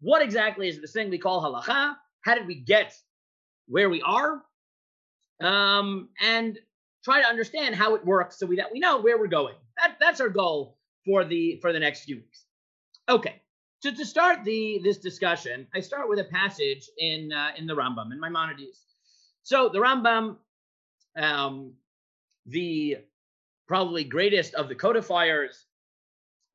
what 0.00 0.22
exactly 0.22 0.68
is 0.68 0.80
this 0.80 0.92
thing 0.92 1.10
we 1.10 1.18
call 1.18 1.42
halacha. 1.42 1.94
How 2.22 2.34
did 2.34 2.46
we 2.46 2.56
get 2.56 2.94
where 3.66 3.90
we 3.90 4.02
are? 4.02 4.42
Um, 5.40 6.08
and 6.20 6.58
try 7.04 7.22
to 7.22 7.28
understand 7.28 7.74
how 7.74 7.94
it 7.94 8.04
works 8.04 8.38
so 8.38 8.46
we, 8.46 8.56
that 8.56 8.72
we 8.72 8.80
know 8.80 9.00
where 9.00 9.18
we're 9.18 9.28
going. 9.28 9.54
That, 9.78 9.96
that's 10.00 10.20
our 10.20 10.28
goal 10.28 10.76
for 11.04 11.24
the 11.24 11.58
for 11.60 11.72
the 11.72 11.78
next 11.78 12.04
few 12.04 12.16
weeks. 12.16 12.44
Okay. 13.08 13.40
So 13.80 13.92
to 13.92 14.04
start 14.04 14.44
the 14.44 14.80
this 14.82 14.98
discussion, 14.98 15.66
I 15.74 15.80
start 15.80 16.08
with 16.08 16.18
a 16.18 16.24
passage 16.24 16.88
in 16.98 17.32
uh, 17.32 17.50
in 17.56 17.66
the 17.66 17.74
Rambam 17.74 18.12
in 18.12 18.20
Maimonides. 18.20 18.82
So 19.44 19.68
the 19.68 19.78
Rambam, 19.78 20.36
um, 21.16 21.72
the 22.46 22.98
probably 23.68 24.04
greatest 24.04 24.54
of 24.54 24.68
the 24.68 24.74
codifiers, 24.74 25.66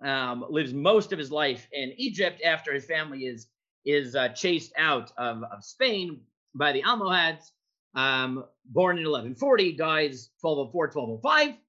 um, 0.04 0.46
lives 0.50 0.74
most 0.74 1.13
of 1.13 1.20
his 1.20 1.32
life 1.32 1.68
in 1.72 1.94
Egypt 1.98 2.42
after 2.44 2.74
his 2.74 2.86
family 2.86 3.22
is 3.22 3.48
is 3.86 4.16
uh, 4.16 4.30
chased 4.30 4.74
out 4.78 5.12
of, 5.18 5.44
of 5.44 5.63
Spain 5.63 6.20
by 6.56 6.72
the 6.72 6.84
Almohads. 6.84 7.54
Um, 7.96 8.46
born 8.66 8.98
in 8.98 9.04
1140, 9.04 9.74
dies 9.74 10.30
1204, 10.42 10.88
1205. 10.88 11.60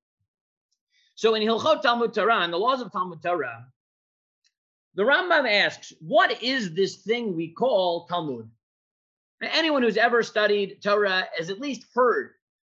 So 1.17 1.35
in 1.35 1.43
Hilchot 1.43 1.83
Talmud 1.83 2.15
Torah, 2.15 2.49
the 2.51 2.57
laws 2.57 2.81
of 2.81 2.91
Talmud 2.91 3.23
Torah, 3.23 3.67
the 4.95 5.03
Rambam 5.03 5.49
asks, 5.49 5.93
what 6.01 6.43
is 6.43 6.73
this 6.73 6.97
thing 6.97 7.37
we 7.37 7.49
call 7.53 8.07
Talmud? 8.07 8.49
anyone 9.53 9.83
who's 9.83 9.97
ever 9.97 10.23
studied 10.23 10.83
Torah 10.83 11.27
has 11.37 11.51
at 11.51 11.61
least 11.61 11.87
heard 11.95 12.31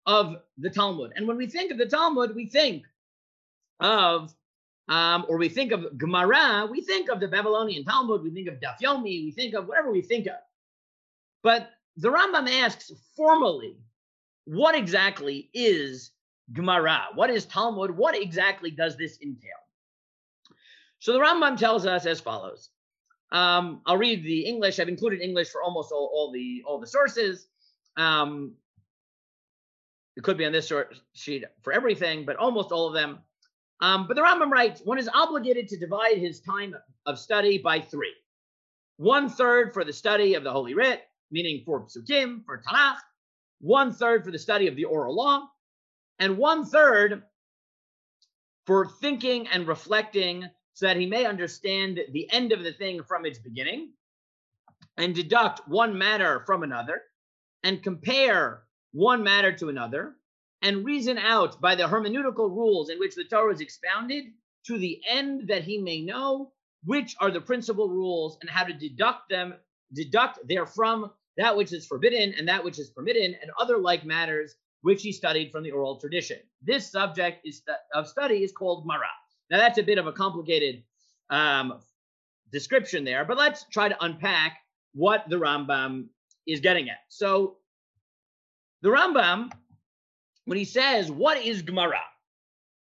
of 0.06 0.36
the 0.56 0.70
Talmud. 0.70 1.12
And 1.16 1.26
when 1.26 1.36
we 1.36 1.46
think 1.46 1.70
of 1.70 1.78
the 1.78 1.86
Talmud, 1.86 2.34
we 2.34 2.46
think 2.46 2.84
of, 3.80 4.34
um, 4.88 5.26
or 5.28 5.36
we 5.36 5.48
think 5.48 5.72
of 5.72 5.98
Gemara, 5.98 6.66
we 6.70 6.80
think 6.80 7.10
of 7.10 7.20
the 7.20 7.28
Babylonian 7.28 7.84
Talmud, 7.84 8.22
we 8.22 8.30
think 8.30 8.48
of 8.48 8.54
Daf 8.54 8.80
Yomi, 8.82 9.24
we 9.24 9.30
think 9.30 9.54
of 9.54 9.66
whatever 9.66 9.90
we 9.90 10.02
think 10.02 10.26
of. 10.26 10.38
But 11.42 11.70
the 11.98 12.08
Rambam 12.08 12.48
asks 12.62 12.92
formally, 13.16 13.76
what 14.44 14.74
exactly 14.74 15.50
is 15.52 16.12
Gemara? 16.52 17.08
What 17.14 17.28
is 17.28 17.44
Talmud? 17.44 17.90
What 17.90 18.16
exactly 18.16 18.70
does 18.70 18.96
this 18.96 19.18
entail? 19.20 19.50
So 21.00 21.12
the 21.12 21.18
Rambam 21.18 21.58
tells 21.58 21.86
us 21.86 22.06
as 22.06 22.20
follows. 22.20 22.70
Um, 23.30 23.82
I'll 23.84 23.98
read 23.98 24.22
the 24.24 24.46
English. 24.46 24.78
I've 24.78 24.88
included 24.88 25.20
English 25.20 25.50
for 25.50 25.62
almost 25.62 25.92
all, 25.92 26.10
all 26.14 26.32
the 26.32 26.62
all 26.66 26.80
the 26.80 26.86
sources. 26.86 27.48
Um, 27.96 28.54
it 30.16 30.22
could 30.22 30.38
be 30.38 30.46
on 30.46 30.52
this 30.52 30.72
sheet 31.12 31.44
for 31.62 31.72
everything, 31.72 32.24
but 32.24 32.36
almost 32.36 32.72
all 32.72 32.86
of 32.88 32.94
them. 32.94 33.18
Um, 33.80 34.06
but 34.08 34.16
the 34.16 34.22
Rambam 34.22 34.50
writes, 34.50 34.80
one 34.84 34.98
is 34.98 35.08
obligated 35.12 35.68
to 35.68 35.78
divide 35.78 36.18
his 36.18 36.40
time 36.40 36.74
of 37.06 37.18
study 37.18 37.58
by 37.58 37.80
three. 37.80 38.14
One 38.96 39.28
third 39.28 39.72
for 39.72 39.84
the 39.84 39.92
study 39.92 40.34
of 40.34 40.42
the 40.42 40.50
Holy 40.50 40.74
Writ, 40.74 41.07
meaning 41.30 41.62
for 41.64 41.86
Psukim, 41.86 42.44
for 42.44 42.62
Tanakh. 42.62 42.98
One 43.60 43.92
third 43.92 44.24
for 44.24 44.30
the 44.30 44.38
study 44.38 44.68
of 44.68 44.76
the 44.76 44.84
oral 44.84 45.16
law, 45.16 45.48
and 46.18 46.38
one 46.38 46.64
third 46.64 47.24
for 48.66 48.86
thinking 49.00 49.48
and 49.48 49.66
reflecting 49.66 50.48
so 50.74 50.86
that 50.86 50.96
he 50.96 51.06
may 51.06 51.24
understand 51.24 52.00
the 52.12 52.30
end 52.30 52.52
of 52.52 52.62
the 52.62 52.72
thing 52.72 53.02
from 53.02 53.26
its 53.26 53.38
beginning 53.38 53.92
and 54.96 55.14
deduct 55.14 55.66
one 55.66 55.96
matter 55.96 56.44
from 56.46 56.62
another 56.62 57.02
and 57.64 57.82
compare 57.82 58.62
one 58.92 59.22
matter 59.22 59.52
to 59.52 59.68
another 59.68 60.14
and 60.62 60.84
reason 60.84 61.18
out 61.18 61.60
by 61.60 61.74
the 61.74 61.84
hermeneutical 61.84 62.50
rules 62.50 62.90
in 62.90 62.98
which 62.98 63.14
the 63.14 63.24
Torah 63.24 63.52
is 63.52 63.60
expounded 63.60 64.24
to 64.66 64.78
the 64.78 65.00
end 65.08 65.48
that 65.48 65.64
he 65.64 65.78
may 65.78 66.00
know 66.00 66.52
which 66.84 67.16
are 67.20 67.30
the 67.30 67.40
principal 67.40 67.88
rules 67.88 68.38
and 68.40 68.50
how 68.50 68.64
to 68.64 68.72
deduct 68.72 69.28
them, 69.28 69.54
deduct 69.92 70.38
therefrom 70.48 71.10
that 71.36 71.56
which 71.56 71.72
is 71.72 71.86
forbidden 71.86 72.34
and 72.36 72.48
that 72.48 72.62
which 72.62 72.78
is 72.78 72.90
permitted, 72.90 73.36
and 73.40 73.50
other 73.60 73.78
like 73.78 74.04
matters 74.04 74.56
which 74.82 75.02
he 75.02 75.12
studied 75.12 75.50
from 75.50 75.62
the 75.62 75.70
oral 75.70 75.96
tradition. 75.96 76.38
This 76.62 76.90
subject 76.90 77.46
is 77.46 77.62
of 77.94 78.08
study 78.08 78.42
is 78.44 78.52
called 78.52 78.86
Mara. 78.86 79.06
Now 79.50 79.58
that's 79.58 79.78
a 79.78 79.82
bit 79.82 79.98
of 79.98 80.06
a 80.06 80.12
complicated 80.12 80.82
um, 81.30 81.80
description 82.52 83.04
there, 83.04 83.24
but 83.24 83.38
let's 83.38 83.64
try 83.70 83.88
to 83.88 84.04
unpack 84.04 84.58
what 84.94 85.24
the 85.28 85.36
Rambam 85.36 86.06
is 86.46 86.60
getting 86.60 86.90
at. 86.90 86.98
So 87.08 87.58
the 88.82 88.88
Rambam, 88.88 89.50
when 90.44 90.58
he 90.58 90.64
says, 90.64 91.10
what 91.10 91.38
is 91.44 91.62
Gemara? 91.62 92.00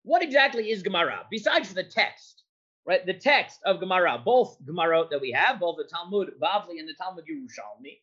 What 0.04 0.22
exactly 0.22 0.70
is 0.72 0.84
Gemara? 0.84 1.26
Besides 1.32 1.74
the 1.74 1.84
text, 1.84 2.44
right? 2.86 3.06
The 3.06 3.14
text 3.14 3.60
of 3.66 3.80
Gemara, 3.80 4.22
both 4.24 4.58
Gemara 4.66 5.06
that 5.10 5.22
we 5.22 5.32
have, 5.32 5.60
both 5.60 5.78
the 5.78 5.84
Talmud 5.84 6.34
Bavli 6.42 6.80
and 6.80 6.88
the 6.88 6.94
Talmud 6.94 7.26
Yerushalmi, 7.26 8.00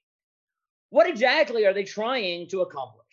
what 0.90 1.08
exactly 1.08 1.64
are 1.64 1.72
they 1.72 1.84
trying 1.84 2.48
to 2.48 2.60
accomplish? 2.62 3.06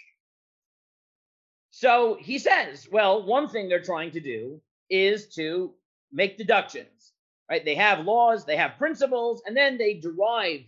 So 1.72 2.18
he 2.20 2.40
says, 2.40 2.88
well, 2.92 3.24
one 3.26 3.48
thing 3.48 3.70
they're 3.70 3.82
trying 3.82 4.12
to 4.12 4.20
do 4.20 4.60
is 4.90 5.28
to 5.36 5.74
make 6.12 6.38
deductions, 6.38 7.14
right? 7.50 7.64
They 7.64 7.76
have 7.76 8.06
laws, 8.06 8.46
they 8.46 8.58
have 8.58 8.78
principles, 8.78 9.42
and 9.46 9.56
then 9.56 9.78
they 9.78 9.94
derive 9.94 10.62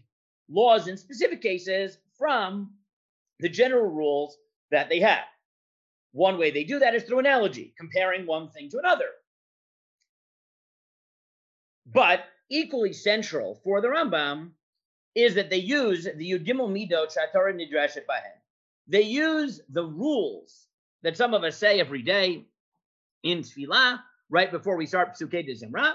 laws 0.50 0.88
in 0.88 0.98
specific 0.98 1.42
cases 1.42 1.98
from 2.18 2.72
the 3.40 3.50
general 3.50 3.90
rules 3.90 4.38
that 4.70 4.88
they 4.90 5.00
have. 5.00 5.26
One 6.12 6.38
way 6.38 6.52
they 6.52 6.64
do 6.64 6.78
that 6.80 6.94
is 6.94 7.04
through 7.04 7.20
analogy, 7.20 7.74
comparing 7.78 8.26
one 8.26 8.50
thing 8.52 8.70
to 8.70 8.78
another. 8.78 9.10
But 11.94 12.26
equally 12.50 12.94
central 12.94 13.56
for 13.64 13.82
the 13.82 13.88
Rambam 13.88 14.52
is 15.16 15.36
that 15.36 15.50
they 15.50 15.58
use 15.58 16.06
the 16.06 16.32
Yudgimel 16.32 16.70
Mido 16.70 17.06
Shatorah 17.06 17.54
Nidreshet 17.54 18.06
Bahen. 18.10 18.38
They 18.88 19.02
use 19.02 19.62
the 19.70 19.86
rules 19.86 20.68
that 21.04 21.18
some 21.18 21.34
of 21.34 21.44
us 21.44 21.58
say 21.58 21.80
every 21.80 22.02
day 22.02 22.46
in 23.24 23.40
Tfilah, 23.40 24.02
right 24.30 24.52
before 24.52 24.78
we 24.78 24.86
start 24.86 25.16
Psukei 25.16 25.46
de 25.46 25.54
Zimra, 25.54 25.94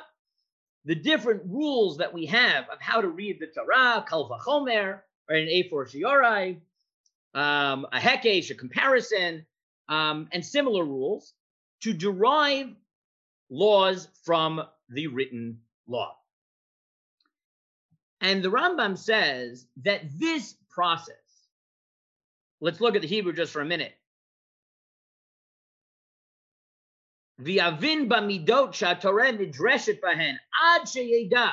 the 0.85 0.95
different 0.95 1.43
rules 1.47 1.97
that 1.99 2.13
we 2.13 2.27
have 2.27 2.69
of 2.69 2.81
how 2.81 3.01
to 3.01 3.09
read 3.09 3.41
the 3.41 3.47
Torah, 3.47 4.05
Kal 4.09 4.29
Vachomer, 4.29 5.01
or 5.29 5.37
an 5.37 5.49
A4 5.49 5.73
Shiorai, 5.73 6.61
um, 7.35 7.87
a 7.93 7.99
Hekesh, 7.99 8.51
a 8.51 8.55
comparison, 8.55 9.45
um, 9.89 10.29
and 10.33 10.45
similar 10.45 10.85
rules 10.85 11.35
to 11.83 11.93
derive 11.93 12.69
laws 13.51 14.09
from 14.25 14.63
the 14.89 15.07
written 15.09 15.59
law. 15.87 16.17
And 18.21 18.43
the 18.43 18.51
Rambam 18.51 18.97
says 18.97 19.67
that 19.85 20.03
this 20.19 20.57
process, 20.71 21.17
let's 22.61 22.81
look 22.81 22.97
at 22.97 23.03
the 23.03 23.09
Hebrew 23.09 23.33
just 23.33 23.53
for 23.53 23.61
a 23.61 23.67
minute. 23.67 23.95
V'yavin 27.41 28.09
b'midot 28.09 28.73
sh'atoreh 28.73 29.39
nidreshet 29.39 30.01
bahen 30.01 30.37
ad 30.75 30.83
sheyeda 30.83 31.53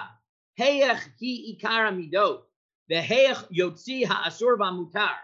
heyach 0.58 1.02
hi 1.20 1.58
ikara 1.58 1.92
midot 1.92 2.44
v'heyach 2.90 3.52
yotzi 3.52 4.06
ha'asur 4.06 4.58
v'mutar 4.58 5.16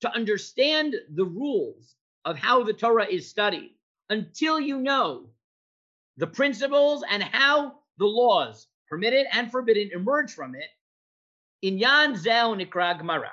to 0.00 0.12
understand 0.12 0.96
the 1.14 1.24
rules 1.24 1.94
of 2.24 2.36
how 2.36 2.64
the 2.64 2.72
Torah 2.72 3.06
is 3.06 3.28
studied 3.28 3.74
until 4.10 4.58
you 4.58 4.78
know 4.80 5.30
the 6.16 6.26
principles 6.26 7.04
and 7.08 7.22
how 7.22 7.78
the 7.98 8.06
laws 8.06 8.68
permitted 8.88 9.26
and 9.32 9.50
forbidden 9.50 9.90
emerge 9.92 10.32
from 10.32 10.54
it 10.54 10.68
in 11.62 11.78
Yan 11.78 12.14
Zeo 12.14 12.54
Nikra 12.54 12.98
Gemara. 12.98 13.32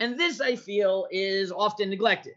And 0.00 0.18
this, 0.18 0.40
I 0.40 0.56
feel, 0.56 1.06
is 1.10 1.50
often 1.50 1.90
neglected. 1.90 2.34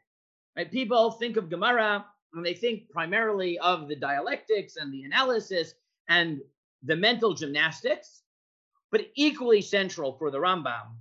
Right? 0.57 0.71
People 0.71 1.11
think 1.11 1.37
of 1.37 1.49
Gemara 1.49 2.05
and 2.33 2.45
they 2.45 2.53
think 2.53 2.89
primarily 2.89 3.59
of 3.59 3.87
the 3.87 3.95
dialectics 3.95 4.77
and 4.77 4.93
the 4.93 5.03
analysis 5.03 5.73
and 6.09 6.41
the 6.83 6.95
mental 6.95 7.33
gymnastics, 7.33 8.23
but 8.91 9.07
equally 9.15 9.61
central 9.61 10.13
for 10.13 10.31
the 10.31 10.37
Rambam. 10.37 10.95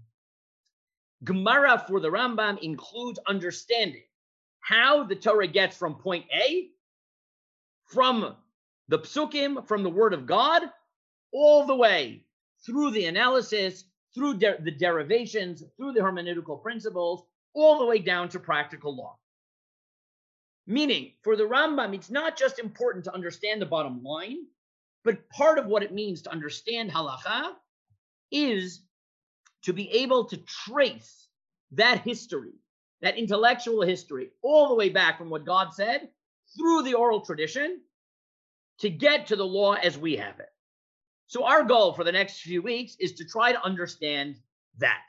Gemara 1.25 1.85
for 1.87 2.01
the 2.01 2.11
Rambam 2.11 2.59
includes 2.63 3.19
understanding 3.27 4.05
how 4.61 5.05
the 5.05 5.17
Torah 5.17 5.47
gets 5.47 5.77
from 5.77 5.95
point 5.95 6.25
A, 6.35 6.69
from 7.87 8.37
the 8.91 8.99
psukim, 8.99 9.67
from 9.67 9.85
the 9.85 9.89
word 9.89 10.13
of 10.13 10.27
God, 10.27 10.63
all 11.33 11.65
the 11.65 11.77
way 11.77 12.25
through 12.67 12.91
the 12.91 13.07
analysis, 13.07 13.85
through 14.13 14.39
de- 14.39 14.61
the 14.61 14.73
derivations, 14.73 15.63
through 15.77 15.93
the 15.93 16.01
hermeneutical 16.01 16.61
principles, 16.61 17.23
all 17.55 17.79
the 17.79 17.87
way 17.87 18.01
down 18.01 18.29
to 18.29 18.41
practical 18.41 18.95
law. 18.95 19.17
Meaning, 20.67 21.13
for 21.23 21.37
the 21.37 21.45
Rambam, 21.45 21.95
it's 21.95 22.11
not 22.11 22.37
just 22.37 22.59
important 22.59 23.05
to 23.05 23.15
understand 23.15 23.63
the 23.63 23.67
bottom 23.67 24.03
line, 24.03 24.47
but 25.05 25.29
part 25.31 25.59
of 25.59 25.67
what 25.67 25.85
it 25.85 25.95
means 25.95 26.23
to 26.23 26.33
understand 26.33 26.91
halacha 26.91 27.53
is 28.33 28.83
to 29.63 29.73
be 29.73 29.89
able 29.91 30.25
to 30.25 30.37
trace 30.39 31.29
that 31.73 32.01
history, 32.01 32.55
that 33.03 33.17
intellectual 33.17 33.83
history, 33.83 34.31
all 34.43 34.69
the 34.69 34.75
way 34.75 34.89
back 34.89 35.17
from 35.17 35.31
what 35.31 35.47
God 35.47 35.73
said 35.75 36.09
through 36.59 36.83
the 36.83 36.95
oral 36.95 37.21
tradition 37.21 37.81
to 38.81 38.91
get 38.91 39.27
to 39.29 39.37
the 39.37 39.47
law 39.47 39.75
as 39.75 39.97
we 39.97 40.17
have 40.17 40.41
it. 40.41 40.49
So, 41.27 41.45
our 41.45 41.63
goal 41.63 41.93
for 41.93 42.03
the 42.03 42.13
next 42.13 42.41
few 42.41 42.61
weeks 42.61 42.97
is 42.99 43.13
to 43.15 43.25
try 43.25 43.53
to 43.53 43.65
understand 43.65 44.37
that. 44.79 45.05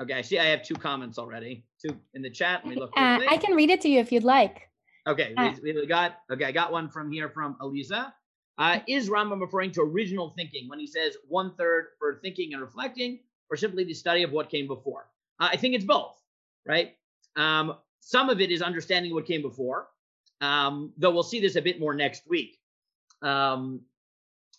Okay, 0.00 0.14
I 0.14 0.22
see 0.22 0.38
I 0.38 0.46
have 0.46 0.62
two 0.62 0.74
comments 0.74 1.18
already. 1.18 1.64
Two 1.84 1.96
in 2.14 2.22
the 2.22 2.30
chat. 2.30 2.60
Let 2.64 2.74
me 2.74 2.80
look. 2.80 2.90
Uh, 2.96 3.20
I 3.28 3.36
can 3.36 3.54
read 3.54 3.70
it 3.70 3.80
to 3.82 3.88
you 3.88 3.98
if 3.98 4.12
you'd 4.12 4.24
like. 4.24 4.68
Okay, 5.06 5.34
uh, 5.36 5.52
we, 5.62 5.72
we, 5.72 5.86
got 5.86 6.18
okay. 6.30 6.44
I 6.44 6.52
got 6.52 6.70
one 6.70 6.88
from 6.88 7.10
here 7.10 7.28
from 7.28 7.56
Eliza. 7.60 8.14
Uh, 8.58 8.78
is 8.86 9.08
Rambam 9.08 9.40
referring 9.40 9.72
to 9.72 9.82
original 9.82 10.30
thinking 10.30 10.68
when 10.68 10.78
he 10.78 10.86
says 10.86 11.16
one 11.28 11.54
third 11.56 11.86
for 11.98 12.20
thinking 12.22 12.52
and 12.52 12.62
reflecting, 12.62 13.18
or 13.50 13.56
simply 13.56 13.82
the 13.82 13.94
study 13.94 14.22
of 14.22 14.30
what 14.30 14.50
came 14.50 14.68
before? 14.68 15.08
Uh, 15.40 15.48
I 15.50 15.56
think 15.56 15.74
it's 15.74 15.84
both, 15.84 16.20
right? 16.66 16.94
Um, 17.34 17.74
some 18.00 18.28
of 18.28 18.40
it 18.40 18.50
is 18.50 18.62
understanding 18.62 19.14
what 19.14 19.26
came 19.26 19.42
before, 19.42 19.88
um, 20.42 20.92
though 20.98 21.10
we'll 21.10 21.22
see 21.22 21.40
this 21.40 21.56
a 21.56 21.62
bit 21.62 21.80
more 21.80 21.94
next 21.94 22.28
week. 22.28 22.58
Um, 23.22 23.80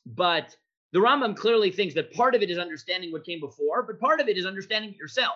but 0.06 0.56
the 0.94 1.00
Rambam 1.00 1.36
clearly 1.36 1.70
thinks 1.70 1.94
that 1.96 2.14
part 2.14 2.34
of 2.34 2.42
it 2.42 2.50
is 2.50 2.58
understanding 2.58 3.12
what 3.12 3.26
came 3.26 3.40
before, 3.40 3.84
but 3.84 4.00
part 4.00 4.20
of 4.20 4.28
it 4.30 4.38
is 4.38 4.46
understanding 4.46 4.92
it 4.92 4.98
yourself. 4.98 5.36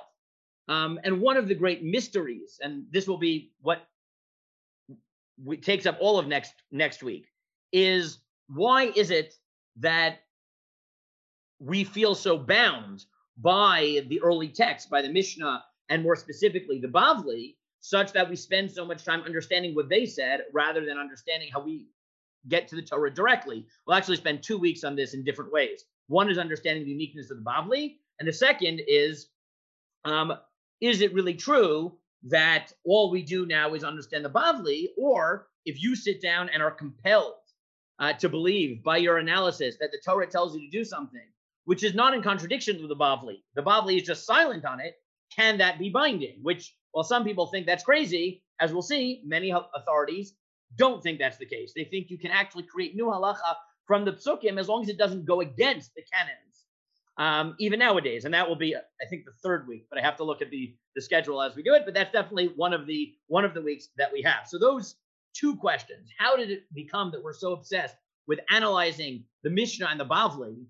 Um, 0.70 1.00
and 1.04 1.22
one 1.22 1.38
of 1.38 1.48
the 1.48 1.56
great 1.56 1.84
mysteries, 1.84 2.60
and 2.62 2.86
this 2.92 3.08
will 3.08 3.18
be 3.18 3.52
what 3.62 3.88
takes 5.62 5.86
up 5.86 5.98
all 6.00 6.18
of 6.18 6.28
next 6.28 6.54
next 6.72 7.04
week, 7.04 7.28
is 7.72 8.20
why 8.48 8.86
is 8.96 9.12
it 9.12 9.34
that 9.78 10.20
we 11.60 11.84
feel 11.84 12.16
so 12.16 12.38
bound 12.38 13.06
by 13.38 14.04
the 14.08 14.22
early 14.22 14.48
text, 14.48 14.90
by 14.90 15.02
the 15.02 15.10
Mishnah, 15.10 15.64
and 15.90 16.04
more 16.04 16.16
specifically 16.16 16.80
the 16.80 16.88
Bavli, 16.88 17.56
such 17.88 18.12
that 18.12 18.30
we 18.30 18.36
spend 18.36 18.70
so 18.70 18.86
much 18.86 19.06
time 19.06 19.22
understanding 19.22 19.74
what 19.74 19.88
they 19.88 20.06
said 20.06 20.42
rather 20.54 20.86
than 20.86 20.98
understanding 20.98 21.50
how 21.54 21.62
we 21.62 21.88
get 22.50 22.68
to 22.68 22.76
the 22.76 22.82
Torah 22.82 23.14
directly. 23.14 23.66
We'll 23.86 23.96
actually 23.96 24.18
spend 24.18 24.44
two 24.44 24.58
weeks 24.58 24.84
on 24.84 24.96
this 24.96 25.14
in 25.14 25.24
different 25.24 25.54
ways. 25.54 25.86
One 26.08 26.30
is 26.30 26.38
understanding 26.38 26.84
the 26.84 26.92
uniqueness 26.92 27.32
of 27.32 27.38
the 27.38 27.44
Bavli, 27.44 27.96
and 28.20 28.28
the 28.28 28.34
second 28.34 28.82
is, 28.88 29.30
um, 30.04 30.34
is 30.82 31.00
it 31.00 31.14
really 31.14 31.34
true 31.34 31.94
that 32.24 32.74
all 32.84 33.10
we 33.10 33.22
do 33.22 33.46
now 33.46 33.74
is 33.74 33.86
understand 33.86 34.26
the 34.26 34.30
Bavli, 34.30 34.88
or 34.98 35.48
if 35.66 35.82
you 35.82 35.96
sit 35.96 36.22
down 36.22 36.50
and 36.50 36.62
are 36.62 36.72
compelled 36.72 37.36
uh, 38.00 38.14
to 38.14 38.28
believe 38.28 38.84
by 38.84 38.98
your 38.98 39.18
analysis 39.18 39.78
that 39.80 39.92
the 39.92 40.02
Torah 40.06 40.28
tells 40.28 40.56
you 40.56 40.62
to 40.62 40.78
do 40.78 40.84
something, 40.84 41.28
which 41.64 41.86
is 41.86 41.96
not 41.96 42.14
in 42.14 42.22
contradiction 42.22 42.80
with 42.82 42.90
the 42.90 42.96
Bavli, 42.96 43.44
the 43.56 43.64
Bavli 43.64 43.96
is 43.98 44.04
just 44.04 44.26
silent 44.26 44.66
on 44.66 44.82
it, 44.82 44.96
can 45.34 45.58
that 45.58 45.80
be 45.80 45.90
binding? 45.90 46.40
Which, 46.42 46.76
while 46.98 47.04
some 47.04 47.24
people 47.24 47.46
think 47.46 47.68
that's 47.68 47.84
crazy, 47.84 48.42
as 48.60 48.74
we'll 48.74 48.82
see, 48.82 49.22
many 49.24 49.54
authorities 49.76 50.34
don't 50.78 51.04
think 51.04 51.20
that's 51.20 51.38
the 51.38 51.46
case. 51.46 51.72
They 51.76 51.84
think 51.84 52.10
you 52.10 52.18
can 52.18 52.32
actually 52.32 52.64
create 52.64 52.96
new 52.96 53.06
halacha 53.06 53.56
from 53.86 54.04
the 54.04 54.14
psukim 54.14 54.60
as 54.60 54.68
long 54.68 54.82
as 54.82 54.90
it 54.90 54.98
doesn't 54.98 55.24
go 55.24 55.42
against 55.42 55.94
the 55.94 56.02
canons, 56.12 56.66
um, 57.20 57.56
even 57.60 57.78
nowadays. 57.78 58.26
And 58.26 58.34
that 58.34 58.50
will 58.50 58.56
be, 58.56 58.76
I 58.76 59.06
think, 59.12 59.26
the 59.26 59.32
third 59.44 59.68
week. 59.68 59.86
But 59.92 60.00
I 60.00 60.02
have 60.02 60.16
to 60.16 60.24
look 60.24 60.42
at 60.42 60.50
the 60.50 60.76
the 60.96 61.02
schedule 61.04 61.40
as 61.40 61.56
we 61.56 61.62
do 61.62 61.76
it. 61.76 61.84
But 61.86 61.94
that's 61.94 62.12
definitely 62.12 62.48
one 62.56 62.74
of 62.74 62.88
the 62.88 63.14
one 63.28 63.46
of 63.46 63.54
the 63.54 63.62
weeks 63.62 63.90
that 64.00 64.12
we 64.12 64.24
have. 64.24 64.48
So 64.48 64.58
those 64.58 64.96
two 65.36 65.56
questions: 65.56 66.10
How 66.18 66.36
did 66.36 66.50
it 66.50 66.64
become 66.74 67.12
that 67.12 67.24
we're 67.24 67.34
so 67.34 67.54
obsessed 67.54 67.96
with 68.26 68.40
analyzing 68.50 69.24
the 69.44 69.52
Mishnah 69.52 69.90
and 69.92 70.00
the 70.00 70.06
Bavli? 70.06 70.66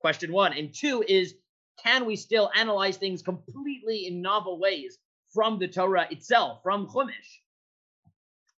Question 0.00 0.32
one, 0.32 0.54
and 0.54 0.74
two 0.74 1.04
is 1.06 1.36
can 1.84 2.04
we 2.04 2.16
still 2.16 2.50
analyze 2.56 2.96
things 2.96 3.22
completely 3.22 4.08
in 4.08 4.20
novel 4.20 4.58
ways 4.58 4.98
from 5.38 5.56
the 5.60 5.68
Torah 5.68 6.08
itself, 6.10 6.58
from 6.64 6.88
Chumash? 6.88 7.30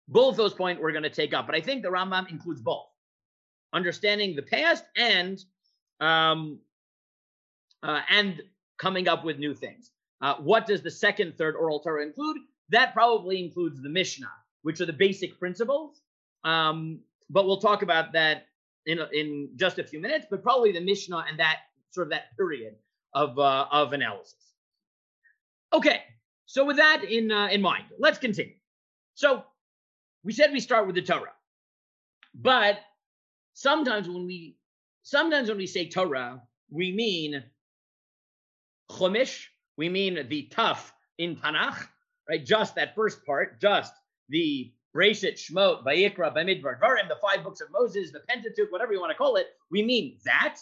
Both 0.07 0.35
those 0.35 0.55
points 0.55 0.81
we're 0.81 0.91
going 0.91 1.03
to 1.03 1.11
take 1.11 1.31
up, 1.31 1.45
but 1.45 1.53
I 1.53 1.61
think 1.61 1.83
the 1.83 1.89
Rambam 1.89 2.27
includes 2.31 2.59
both, 2.59 2.87
understanding 3.71 4.35
the 4.35 4.41
past 4.41 4.83
and 4.97 5.39
um, 5.99 6.57
uh, 7.83 8.01
and 8.09 8.41
coming 8.79 9.07
up 9.07 9.23
with 9.23 9.37
new 9.37 9.53
things. 9.53 9.91
Uh, 10.23 10.37
what 10.37 10.65
does 10.65 10.81
the 10.81 10.89
second, 10.89 11.37
third 11.37 11.55
oral 11.55 11.81
Torah 11.81 12.03
include? 12.03 12.37
That 12.69 12.93
probably 12.93 13.45
includes 13.45 13.79
the 13.79 13.89
Mishnah, 13.89 14.31
which 14.63 14.81
are 14.81 14.87
the 14.87 14.93
basic 14.93 15.37
principles. 15.37 16.01
Um, 16.43 17.01
but 17.29 17.45
we'll 17.45 17.61
talk 17.61 17.83
about 17.83 18.11
that 18.13 18.47
in 18.87 18.97
in 19.13 19.51
just 19.55 19.77
a 19.77 19.83
few 19.83 19.99
minutes. 19.99 20.25
But 20.31 20.41
probably 20.41 20.71
the 20.71 20.81
Mishnah 20.81 21.25
and 21.29 21.39
that 21.39 21.57
sort 21.91 22.07
of 22.07 22.11
that 22.11 22.35
period 22.35 22.73
of 23.13 23.37
uh, 23.37 23.67
of 23.71 23.93
analysis. 23.93 24.55
Okay, 25.73 26.01
so 26.51 26.65
with 26.65 26.75
that 26.75 27.05
in 27.05 27.31
uh, 27.31 27.47
in 27.47 27.61
mind, 27.61 27.85
let's 27.97 28.17
continue. 28.17 28.55
So 29.13 29.45
we 30.21 30.33
said 30.33 30.51
we 30.51 30.59
start 30.59 30.85
with 30.85 30.95
the 30.95 31.01
Torah, 31.01 31.31
but 32.35 32.79
sometimes 33.53 34.09
when 34.09 34.25
we 34.25 34.57
sometimes 35.03 35.47
when 35.47 35.57
we 35.57 35.65
say 35.65 35.87
Torah, 35.87 36.41
we 36.69 36.91
mean 36.91 37.41
Chumash, 38.91 39.45
we 39.77 39.87
mean 39.87 40.27
the 40.27 40.49
tough 40.51 40.93
in 41.19 41.37
Tanakh, 41.37 41.87
right? 42.27 42.45
Just 42.45 42.75
that 42.75 42.95
first 42.95 43.25
part, 43.25 43.61
just 43.61 43.93
the 44.27 44.73
Breshit, 44.93 45.35
Shmot, 45.35 45.85
Vayikra, 45.85 46.35
Bamidbar, 46.35 46.81
Dvarim, 46.81 47.07
the 47.07 47.15
five 47.21 47.45
books 47.45 47.61
of 47.61 47.69
Moses, 47.71 48.11
the 48.11 48.19
Pentateuch, 48.27 48.69
whatever 48.73 48.91
you 48.91 48.99
want 48.99 49.11
to 49.11 49.17
call 49.17 49.37
it. 49.37 49.47
We 49.69 49.83
mean 49.83 50.17
that, 50.25 50.57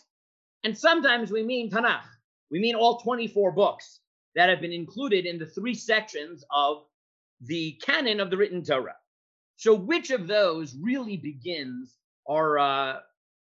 and 0.64 0.78
sometimes 0.78 1.32
we 1.32 1.42
mean 1.42 1.72
Tanakh. 1.72 2.06
We 2.52 2.60
mean 2.60 2.76
all 2.76 3.00
24 3.00 3.54
books 3.54 4.02
that 4.36 4.50
have 4.50 4.62
been 4.62 4.72
included 4.72 5.26
in 5.26 5.40
the 5.40 5.46
three 5.46 5.74
sections 5.74 6.44
of 6.52 6.84
the 7.42 7.74
canon 7.82 8.20
of 8.20 8.30
the 8.30 8.38
written 8.38 8.64
Torah. 8.64 8.96
So, 9.58 9.74
which 9.74 10.12
of 10.12 10.28
those 10.28 10.76
really 10.76 11.18
begins 11.18 11.98
our, 12.30 12.58
uh, 12.60 13.00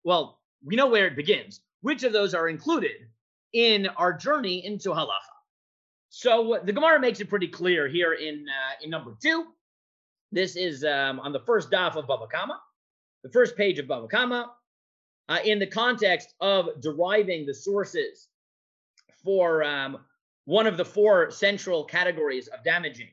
well, 0.04 0.40
we 0.64 0.76
know 0.76 0.88
where 0.88 1.08
it 1.08 1.16
begins. 1.16 1.62
Which 1.82 2.04
of 2.04 2.14
those 2.14 2.34
are 2.34 2.50
included 2.50 3.08
in 3.54 3.88
our 3.98 4.14
journey 4.14 4.66
into 4.66 4.90
halacha? 4.90 5.34
So, 6.10 6.60
the 6.64 6.74
Gemara 6.74 7.00
makes 7.00 7.20
it 7.20 7.30
pretty 7.30 7.48
clear 7.48 7.88
here 7.88 8.14
in, 8.14 8.46
uh, 8.48 8.84
in 8.84 8.90
number 8.90 9.16
two. 9.22 9.48
This 10.32 10.56
is 10.56 10.84
um, 10.84 11.20
on 11.20 11.32
the 11.32 11.40
first 11.40 11.72
daf 11.72 11.96
of 11.96 12.06
Bava 12.06 12.30
Kama, 12.30 12.60
the 13.24 13.32
first 13.32 13.56
page 13.56 13.80
of 13.80 13.86
Bava 13.86 14.10
Kama, 14.10 14.52
uh, 15.30 15.40
in 15.44 15.60
the 15.60 15.68
context 15.68 16.34
of 16.42 16.70
deriving 16.82 17.46
the 17.46 17.54
sources 17.54 18.28
for 19.24 19.64
um, 19.64 19.98
one 20.46 20.68
of 20.68 20.78
the 20.78 20.86
four 20.86 21.32
central 21.32 21.84
categories 21.84 22.48
of 22.48 22.64
damaging, 22.64 23.10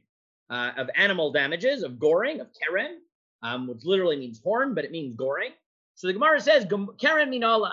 uh, 0.51 0.73
of 0.77 0.91
animal 0.97 1.33
damages, 1.33 1.83
of 1.83 1.99
goring, 1.99 2.41
of 2.41 2.49
keren, 2.61 2.99
um, 3.43 3.69
which 3.69 3.85
literally 3.85 4.17
means 4.17 4.41
horn, 4.43 4.75
but 4.75 4.85
it 4.85 4.91
means 4.91 5.15
goring. 5.15 5.51
So 5.95 6.07
the 6.07 6.15
Gemara 6.15 6.41
says, 6.41 6.67
keren 7.01 7.31
minala. 7.31 7.73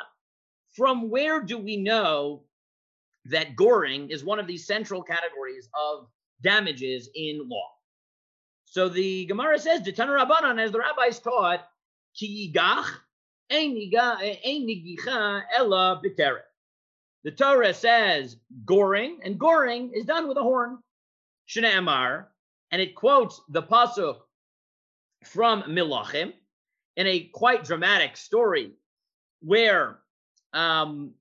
From 0.76 1.10
where 1.10 1.42
do 1.42 1.58
we 1.58 1.78
know 1.78 2.44
that 3.26 3.56
goring 3.56 4.10
is 4.10 4.24
one 4.24 4.40
of 4.40 4.48
these 4.48 4.68
central 4.68 5.02
categories 5.02 5.70
of 5.74 6.08
damages 6.44 7.10
in 7.16 7.48
law? 7.50 7.70
So 8.66 8.90
the 8.90 9.26
Gemara 9.26 9.58
says, 9.60 9.82
Jitan 9.82 10.08
Rabbanan, 10.08 10.62
as 10.62 10.72
the 10.72 10.80
rabbis 10.80 11.20
taught, 11.20 11.66
ki 12.14 12.54
yigach, 12.54 12.86
ein 13.50 13.76
nigicha 13.76 15.42
ella 15.56 16.02
b'teret. 16.04 16.47
The 17.24 17.32
Torah 17.32 17.74
says 17.74 18.38
goring, 18.66 19.20
and 19.24 19.40
goring 19.40 19.92
is 19.94 20.06
done 20.06 20.28
with 20.28 20.38
a 20.38 20.44
horn. 20.44 20.80
Shne'emar, 21.50 22.26
and 22.72 22.82
it 22.82 22.96
quotes 22.96 23.42
the 23.50 23.64
pasuk 23.64 24.18
from 25.24 25.64
Milachim 25.64 26.34
in 26.96 27.08
a 27.08 27.30
quite 27.34 27.64
dramatic 27.64 28.18
story 28.18 28.74
where 29.42 30.00
um, 30.54 31.14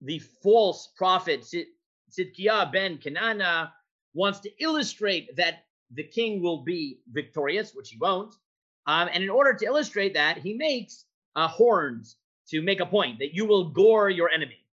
the 0.00 0.18
false 0.18 0.92
prophet 0.96 1.44
Tzidkiah 2.10 2.72
ben 2.72 2.98
Kenana 2.98 3.70
wants 4.14 4.40
to 4.40 4.50
illustrate 4.62 5.36
that 5.36 5.64
the 5.92 6.04
king 6.04 6.42
will 6.42 6.62
be 6.62 7.00
victorious, 7.12 7.74
which 7.74 7.90
he 7.90 7.98
won't. 7.98 8.34
Um, 8.86 9.08
and 9.12 9.22
in 9.22 9.30
order 9.30 9.54
to 9.54 9.64
illustrate 9.64 10.14
that, 10.14 10.38
he 10.38 10.54
makes 10.54 11.04
uh, 11.36 11.48
horns 11.48 12.16
to 12.48 12.62
make 12.62 12.80
a 12.80 12.86
point 12.86 13.18
that 13.18 13.34
you 13.34 13.46
will 13.46 13.70
gore 13.70 14.10
your 14.10 14.28
enemy. 14.30 14.63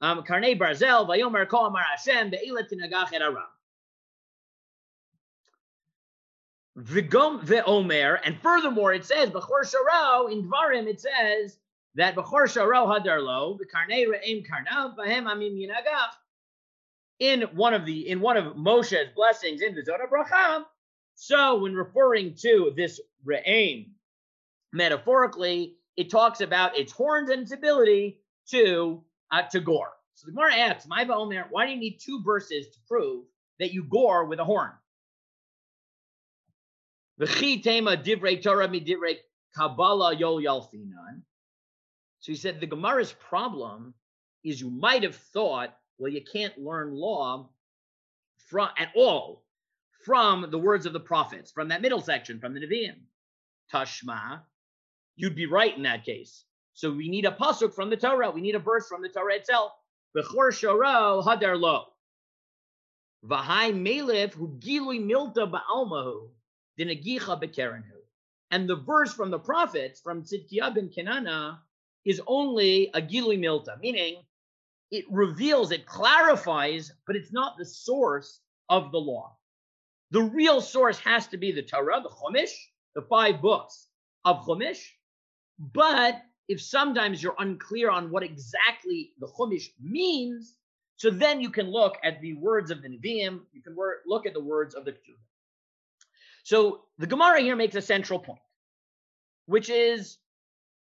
Um, 0.00 0.22
Karnei 0.22 0.58
Barzel, 0.58 1.06
Vayomer 1.06 1.46
Ko 1.46 1.66
Amar 1.66 1.82
Hashem, 1.82 2.30
Be'ilat 2.30 2.70
Tinagach 2.70 3.12
Et 3.12 3.20
Aram. 3.20 3.44
Vigom 6.78 7.42
ve'omer, 7.42 8.18
and 8.24 8.40
furthermore, 8.40 8.94
it 8.94 9.04
says 9.04 9.28
Bechor 9.30 9.64
Sharau 9.64 10.32
in 10.32 10.48
Dvarim. 10.48 10.86
It 10.86 11.00
says 11.00 11.58
that 11.96 12.14
Bechor 12.14 12.46
Sharau 12.46 12.86
hadarlo 12.86 13.58
v'karnei 13.58 14.06
re'im 14.06 14.46
karnav 14.46 14.96
v'hem 14.96 15.24
amim 15.24 15.58
yinagach. 15.58 16.12
In 17.18 17.42
one 17.54 17.74
of 17.74 17.84
the 17.84 18.08
in 18.08 18.20
one 18.20 18.38
of 18.38 18.56
Moshe's 18.56 19.10
blessings 19.14 19.60
in 19.60 19.74
the 19.74 19.84
Zona 19.84 20.06
Bracha. 20.10 20.64
So 21.16 21.58
when 21.58 21.74
referring 21.74 22.34
to 22.36 22.72
this 22.74 22.98
re'im, 23.26 23.90
metaphorically, 24.72 25.76
it 25.98 26.08
talks 26.08 26.40
about 26.40 26.78
its 26.78 26.92
horns 26.92 27.28
and 27.28 27.42
its 27.42 27.52
ability 27.52 28.20
to 28.52 29.04
uh, 29.30 29.42
to 29.42 29.60
gore. 29.60 29.92
So 30.14 30.26
the 30.26 30.32
Gemara 30.32 30.56
asks, 30.56 30.86
"My 30.86 31.04
Omer, 31.06 31.46
why 31.50 31.66
do 31.66 31.72
you 31.72 31.78
need 31.78 31.98
two 31.98 32.22
verses 32.22 32.68
to 32.68 32.78
prove 32.86 33.24
that 33.58 33.72
you 33.72 33.84
gore 33.84 34.24
with 34.26 34.38
a 34.38 34.44
horn?" 34.44 34.72
So 42.20 42.32
he 42.32 42.36
said 42.36 42.60
the 42.60 42.66
Gemara's 42.66 43.12
problem 43.12 43.94
is 44.44 44.60
you 44.60 44.70
might 44.70 45.02
have 45.02 45.16
thought, 45.16 45.76
well, 45.98 46.10
you 46.10 46.22
can't 46.22 46.56
learn 46.58 46.94
law 46.94 47.50
from 48.48 48.70
at 48.78 48.88
all 48.96 49.44
from 50.04 50.50
the 50.50 50.58
words 50.58 50.86
of 50.86 50.92
the 50.92 51.00
prophets, 51.00 51.52
from 51.52 51.68
that 51.68 51.82
middle 51.82 52.00
section, 52.00 52.40
from 52.40 52.54
the 52.54 52.60
Nevi'im. 52.60 52.96
Tashma, 53.72 54.40
you'd 55.16 55.36
be 55.36 55.46
right 55.46 55.76
in 55.76 55.82
that 55.82 56.04
case. 56.04 56.44
So 56.74 56.92
we 56.92 57.08
need 57.08 57.24
a 57.24 57.32
pasuk 57.32 57.74
from 57.74 57.90
the 57.90 57.96
Torah. 57.96 58.30
We 58.30 58.40
need 58.40 58.54
a 58.54 58.60
verse 58.60 58.88
from 58.88 59.02
the 59.02 59.08
Torah 59.08 59.34
itself. 59.34 59.72
Bechor 60.16 60.50
shoro 60.50 61.24
hadar 61.24 61.58
lo. 61.58 61.84
V'hai 63.24 63.72
melif 63.74 64.32
hu 64.32 64.48
gilui 64.58 65.00
milta 65.00 65.50
ba'almahu 65.50 66.28
dinagicha 66.78 67.42
bekerenhu. 67.42 67.98
And 68.50 68.68
the 68.68 68.76
verse 68.76 69.12
from 69.12 69.30
the 69.30 69.38
prophets, 69.38 70.00
from 70.00 70.22
Tzidkiah 70.22 70.74
ben 70.74 70.88
Kenana, 70.88 71.58
is 72.04 72.20
only 72.26 72.90
a 72.94 73.00
gilui 73.00 73.38
milta, 73.38 73.78
meaning 73.80 74.22
it 74.90 75.04
reveals, 75.10 75.70
it 75.70 75.86
clarifies, 75.86 76.90
but 77.06 77.14
it's 77.14 77.32
not 77.32 77.56
the 77.58 77.64
source 77.64 78.40
of 78.68 78.90
the 78.90 78.98
law. 78.98 79.36
The 80.10 80.22
real 80.22 80.60
source 80.60 80.98
has 81.00 81.28
to 81.28 81.36
be 81.36 81.52
the 81.52 81.62
Torah, 81.62 82.00
the 82.02 82.08
Chumash, 82.08 82.54
the 82.94 83.02
five 83.02 83.40
books 83.40 83.86
of 84.24 84.44
Chumash. 84.44 84.80
But 85.58 86.20
if 86.50 86.60
sometimes 86.60 87.22
you're 87.22 87.36
unclear 87.38 87.90
on 87.90 88.10
what 88.10 88.24
exactly 88.24 89.12
the 89.20 89.28
Chumash 89.28 89.68
means, 89.80 90.56
so 90.96 91.08
then 91.08 91.40
you 91.40 91.48
can 91.48 91.70
look 91.70 91.96
at 92.02 92.20
the 92.20 92.34
words 92.34 92.72
of 92.72 92.82
the 92.82 92.88
Nevi'im, 92.88 93.42
you 93.52 93.62
can 93.62 93.76
look 94.04 94.26
at 94.26 94.34
the 94.34 94.42
words 94.42 94.74
of 94.74 94.84
the 94.84 94.90
Ketuvah. 94.90 95.14
So 96.42 96.80
the 96.98 97.06
Gemara 97.06 97.40
here 97.40 97.54
makes 97.54 97.76
a 97.76 97.80
central 97.80 98.18
point, 98.18 98.40
which 99.46 99.70
is 99.70 100.18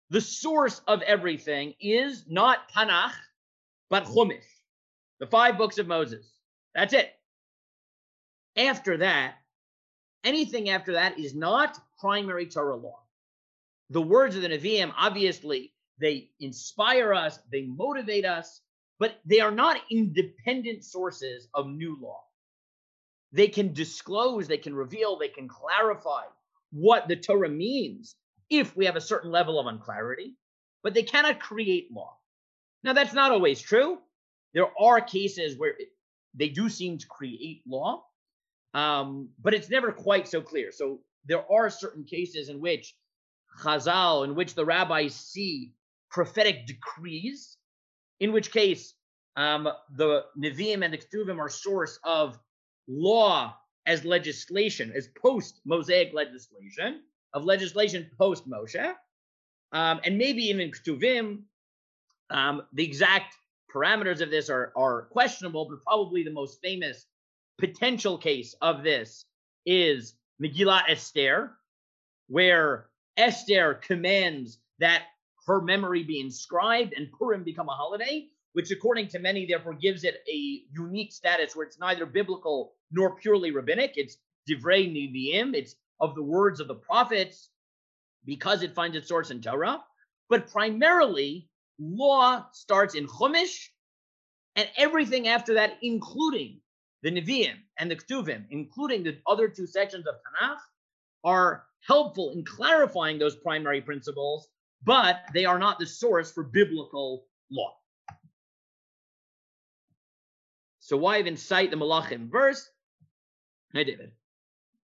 the 0.10 0.20
source 0.20 0.82
of 0.88 1.02
everything 1.04 1.74
is 1.80 2.26
not 2.28 2.70
Tanakh, 2.76 3.14
but 3.90 4.04
Chumash, 4.04 4.44
the 5.22 5.28
five 5.28 5.58
books 5.58 5.78
of 5.78 5.88
Moses. 5.88 6.34
That's 6.76 6.94
it. 6.94 7.14
after 8.58 8.98
that, 8.98 9.36
anything 10.26 10.70
after 10.70 10.92
that 10.94 11.18
is 11.18 11.34
not 11.34 11.80
primary 11.98 12.46
Torah 12.46 12.76
law. 12.76 13.05
The 13.90 14.02
words 14.02 14.36
of 14.36 14.42
the 14.42 14.50
Nevi'im, 14.50 14.94
obviously, 14.98 15.74
they 16.00 16.30
inspire 16.40 17.14
us, 17.14 17.40
they 17.52 17.64
motivate 17.64 18.26
us, 18.26 18.62
but 19.00 19.20
they 19.26 19.40
are 19.40 19.52
not 19.52 19.82
independent 19.92 20.84
sources 20.84 21.48
of 21.54 21.68
new 21.68 21.98
law. 22.02 22.22
They 23.32 23.48
can 23.48 23.74
disclose, 23.74 24.48
they 24.48 24.58
can 24.58 24.74
reveal, 24.74 25.18
they 25.18 25.28
can 25.28 25.48
clarify 25.48 26.24
what 26.72 27.08
the 27.08 27.16
Torah 27.16 27.50
means 27.50 28.16
if 28.50 28.76
we 28.76 28.86
have 28.86 28.96
a 28.96 29.02
certain 29.02 29.32
level 29.32 29.60
of 29.60 29.68
unclarity, 29.68 30.36
but 30.84 30.94
they 30.94 31.04
cannot 31.04 31.40
create 31.40 31.92
law. 31.92 32.18
Now, 32.84 32.94
that's 32.94 33.14
not 33.14 33.32
always 33.32 33.62
true. 33.62 34.00
There 34.54 34.70
are 34.80 35.02
cases 35.02 35.58
where 35.58 35.74
they 36.34 36.50
do 36.50 36.70
seem 36.70 36.98
to 36.98 37.08
create 37.08 37.62
law, 37.68 38.06
um, 38.74 39.30
but 39.42 39.54
it's 39.54 39.70
never 39.70 39.92
quite 39.92 40.28
so 40.28 40.42
clear. 40.42 40.72
So 40.72 41.00
there 41.26 41.44
are 41.52 41.70
certain 41.70 42.04
cases 42.04 42.50
in 42.50 42.60
which 42.62 42.96
Chazal, 43.62 44.26
in 44.26 44.36
which 44.36 44.56
the 44.56 44.66
rabbis 44.66 45.16
see 45.16 45.74
prophetic 46.10 46.66
decrees, 46.68 47.58
in 48.20 48.32
which 48.32 48.52
case 48.52 48.94
um, 49.36 49.68
the 49.96 50.24
Nevi'im 50.38 50.84
and 50.84 50.94
the 50.94 50.98
Ketuvim 50.98 51.40
are 51.40 51.50
source 51.50 52.00
of 52.04 52.40
law 52.88 53.56
as 53.86 54.06
legislation, 54.06 54.92
as 54.96 55.10
post 55.22 55.62
Mosaic 55.66 56.14
legislation, 56.14 57.02
of 57.34 57.44
legislation 57.44 58.10
post 58.18 58.48
Moshe, 58.50 58.94
um, 59.72 60.00
and 60.04 60.18
maybe 60.18 60.44
even 60.44 60.72
Ketuvim. 60.72 61.44
Um, 62.32 62.64
the 62.74 62.84
exact 62.84 63.36
parameters 63.74 64.22
of 64.22 64.32
this 64.32 64.50
are, 64.50 64.72
are 64.76 65.04
questionable, 65.12 65.68
but 65.70 65.84
probably 65.84 66.24
the 66.24 66.32
most 66.32 66.60
famous 66.64 67.06
potential 67.60 68.18
case 68.18 68.56
of 68.62 68.84
this 68.84 69.26
is 69.66 70.16
Megillah 70.42 70.84
Esther, 70.90 71.52
where 72.28 72.90
Esther 73.18 73.76
commands 73.76 74.60
that 74.80 75.04
her 75.48 75.62
memory 75.62 76.04
be 76.04 76.20
inscribed 76.20 76.94
and 76.94 77.12
Purim 77.12 77.44
become 77.44 77.70
a 77.70 77.74
holiday, 77.74 78.28
which, 78.54 78.72
according 78.72 79.08
to 79.10 79.20
many, 79.20 79.46
therefore 79.46 79.74
gives 79.74 80.04
it 80.04 80.24
a 80.28 80.64
unique 80.72 81.12
status 81.12 81.56
where 81.56 81.66
it's 81.66 81.80
neither 81.80 82.06
biblical 82.06 82.74
nor 82.92 83.16
purely 83.16 83.52
rabbinic. 83.52 83.94
It's 83.96 84.18
divrei 84.50 84.88
nevi'im, 84.90 85.54
it's 85.54 85.76
of 86.00 86.16
the 86.16 86.24
words 86.24 86.60
of 86.60 86.68
the 86.68 86.76
prophets 86.76 87.50
because 88.26 88.64
it 88.64 88.74
finds 88.74 88.98
its 88.98 89.08
source 89.08 89.32
in 89.32 89.42
Torah. 89.42 89.84
But 90.30 90.50
primarily, 90.50 91.48
law 91.80 92.46
starts 92.52 92.96
in 92.96 93.08
Chumash, 93.08 93.70
and 94.56 94.68
everything 94.78 95.28
after 95.28 95.54
that, 95.56 95.78
including 95.82 96.62
the 97.04 97.12
Nevi'im 97.12 97.58
and 97.78 97.92
the 97.92 97.96
Ketuvim, 97.96 98.46
including 98.50 99.04
the 99.04 99.18
other 99.28 99.48
two 99.48 99.68
sections 99.68 100.08
of 100.08 100.16
Tanakh, 100.16 100.58
are 101.24 101.66
helpful 101.86 102.32
in 102.32 102.44
clarifying 102.44 103.20
those 103.20 103.36
primary 103.36 103.82
principles, 103.82 104.48
but 104.84 105.22
they 105.34 105.46
are 105.46 105.60
not 105.60 105.80
the 105.80 105.86
source 105.86 106.32
for 106.32 106.44
biblical 106.44 107.26
law. 107.52 107.74
So 110.80 110.98
why 110.98 111.20
even 111.20 111.38
cite 111.38 111.72
the 111.72 111.78
Malachim 111.78 112.30
verse? 112.30 112.70
Hey, 113.74 113.84
David. 113.84 114.12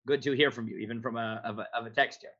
Good 0.07 0.22
to 0.22 0.33
hear 0.33 0.50
from 0.50 0.68
you, 0.68 0.78
even 0.78 1.00
from 1.00 1.16
a, 1.16 1.40
of, 1.44 1.59
a, 1.59 1.68
of 1.74 1.87
a 1.87 1.90
text 1.90 2.20
here. 2.20 2.30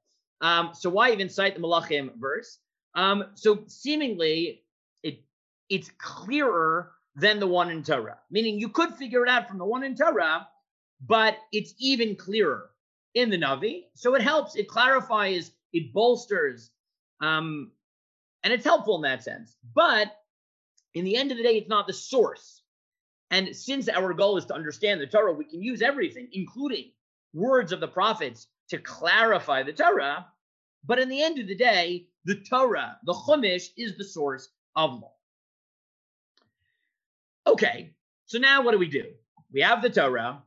Um, 0.41 0.71
so 0.75 0.91
why 0.91 1.13
even 1.13 1.29
cite 1.29 1.55
the 1.55 1.61
Malachim 1.61 2.11
verse? 2.19 2.59
Um, 2.95 3.27
so 3.35 3.65
seemingly 3.67 4.63
it 5.03 5.23
it's 5.69 5.91
clearer 5.99 6.93
than 7.17 7.41
the 7.41 7.47
one 7.47 7.71
in 7.71 7.83
Torah. 7.83 8.19
Meaning 8.31 8.59
you 8.59 8.69
could 8.69 8.95
figure 8.95 9.25
it 9.25 9.29
out 9.29 9.49
from 9.49 9.59
the 9.59 9.65
one 9.65 9.83
in 9.83 9.97
Torah, 9.97 10.47
but 11.07 11.39
it's 11.53 11.75
even 11.79 12.17
clearer 12.17 12.71
in 13.15 13.31
the 13.31 13.39
Navi. 13.39 13.85
So 13.95 14.15
it 14.15 14.23
helps, 14.23 14.57
it 14.57 14.69
clarifies, 14.69 15.53
it 15.73 15.93
bolsters, 15.93 16.71
um, 17.21 17.71
and 18.43 18.53
it's 18.53 18.65
helpful 18.65 18.97
in 18.97 19.03
that 19.03 19.23
sense. 19.23 19.57
But 19.75 20.13
in 20.95 21.05
the 21.05 21.17
end 21.17 21.31
of 21.31 21.37
the 21.37 21.43
day, 21.43 21.57
it's 21.57 21.69
not 21.69 21.87
the 21.87 21.93
source. 21.93 22.63
And 23.31 23.55
since 23.57 23.89
our 23.89 24.13
goal 24.13 24.37
is 24.37 24.45
to 24.47 24.55
understand 24.55 25.01
the 25.01 25.07
Torah, 25.07 25.33
we 25.33 25.45
can 25.45 25.63
use 25.63 25.83
everything, 25.83 26.29
including 26.33 26.93
words 27.33 27.73
of 27.73 27.81
the 27.81 27.89
prophets, 27.89 28.47
to 28.69 28.79
clarify 28.79 29.63
the 29.63 29.73
Torah. 29.73 30.27
But 30.85 30.99
in 30.99 31.09
the 31.09 31.23
end 31.23 31.39
of 31.39 31.49
the 31.49 31.57
day, 31.57 32.09
the 32.25 32.37
Torah, 32.37 32.99
the 33.05 33.15
Chumash, 33.15 33.71
is 33.77 33.97
the 33.97 34.05
source 34.05 34.49
of 34.77 35.01
law. 35.01 35.13
Okay, 37.47 37.95
so 38.27 38.39
now 38.39 38.63
what 38.63 38.73
do 38.73 38.79
we 38.79 38.89
do? 38.89 39.05
We 39.53 39.61
have 39.61 39.83
the 39.83 39.91
Torah, 39.91 40.43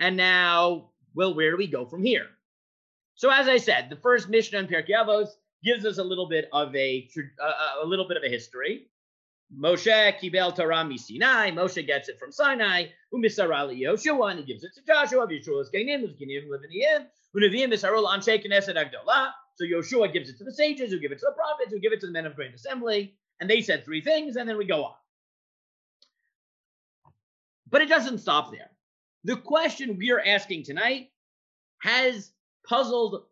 and 0.00 0.16
now, 0.16 0.90
well, 1.14 1.34
where 1.34 1.50
do 1.50 1.56
we 1.56 1.66
go 1.66 1.86
from 1.86 2.04
here? 2.04 2.26
So 3.14 3.30
as 3.30 3.48
I 3.48 3.58
said, 3.58 3.90
the 3.90 3.96
first 3.96 4.28
Mishnah 4.28 4.58
in 4.60 4.66
Pirkei 4.66 4.90
Avos 4.90 5.28
gives 5.62 5.84
us 5.84 5.98
a 5.98 6.04
little 6.04 6.28
bit 6.28 6.48
of 6.52 6.74
a 6.74 7.08
a 7.82 7.86
little 7.86 8.08
bit 8.08 8.16
of 8.16 8.22
a 8.24 8.28
history. 8.28 8.88
Moshe 9.56 10.18
kibel 10.18 10.54
Torah 10.56 10.88
Sinai. 10.96 11.50
Moshe 11.50 11.86
gets 11.86 12.08
it 12.08 12.18
from 12.18 12.32
Sinai. 12.32 12.86
Umisara 13.12 13.68
Yoshua, 13.78 14.30
and 14.30 14.40
he 14.40 14.46
gives 14.46 14.64
it 14.64 14.72
to 14.74 14.80
Joshua. 14.86 15.26
Yeshua's 15.26 15.70
gainim, 15.70 16.04
Uzkinim, 16.04 16.48
Leviniyim. 16.48 17.06
Unavim 17.36 17.70
misarul 17.70 18.08
anshe 18.08 18.44
knesset 18.44 18.76
agdola. 18.76 19.30
So 19.56 19.64
Yoshua 19.64 20.12
gives 20.12 20.30
it 20.30 20.38
to 20.38 20.44
the 20.44 20.52
sages, 20.52 20.90
who 20.90 20.98
give 20.98 21.12
it 21.12 21.18
to 21.18 21.26
the 21.26 21.32
prophets, 21.32 21.70
who 21.70 21.78
give 21.78 21.92
it 21.92 22.00
to 22.00 22.06
the 22.06 22.12
men 22.12 22.24
of 22.24 22.34
great 22.34 22.54
assembly, 22.54 23.14
and 23.40 23.48
they 23.48 23.60
said 23.60 23.84
three 23.84 24.00
things, 24.00 24.36
and 24.36 24.48
then 24.48 24.56
we 24.56 24.64
go 24.64 24.84
on. 24.84 24.94
But 27.68 27.82
it 27.82 27.88
doesn't 27.88 28.18
stop 28.18 28.50
there. 28.50 28.70
The 29.24 29.36
question 29.36 29.96
we 29.98 30.10
are 30.10 30.20
asking 30.20 30.64
tonight 30.64 31.10
has 31.82 32.32
puzzled 32.66 33.22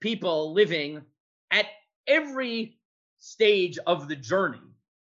people 0.00 0.52
living 0.52 1.02
at 1.50 1.66
every 2.06 2.78
stage 3.18 3.78
of 3.86 4.08
the 4.08 4.16
journey 4.16 4.60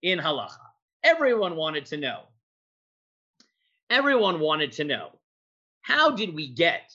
in 0.02 0.20
halacha. 0.20 0.58
Everyone 1.04 1.56
wanted 1.56 1.86
to 1.88 1.98
know. 1.98 2.22
Everyone 3.90 4.40
wanted 4.40 4.72
to 4.74 4.84
know 4.84 5.10
how 5.82 6.12
did 6.12 6.34
we 6.34 6.48
get 6.48 6.94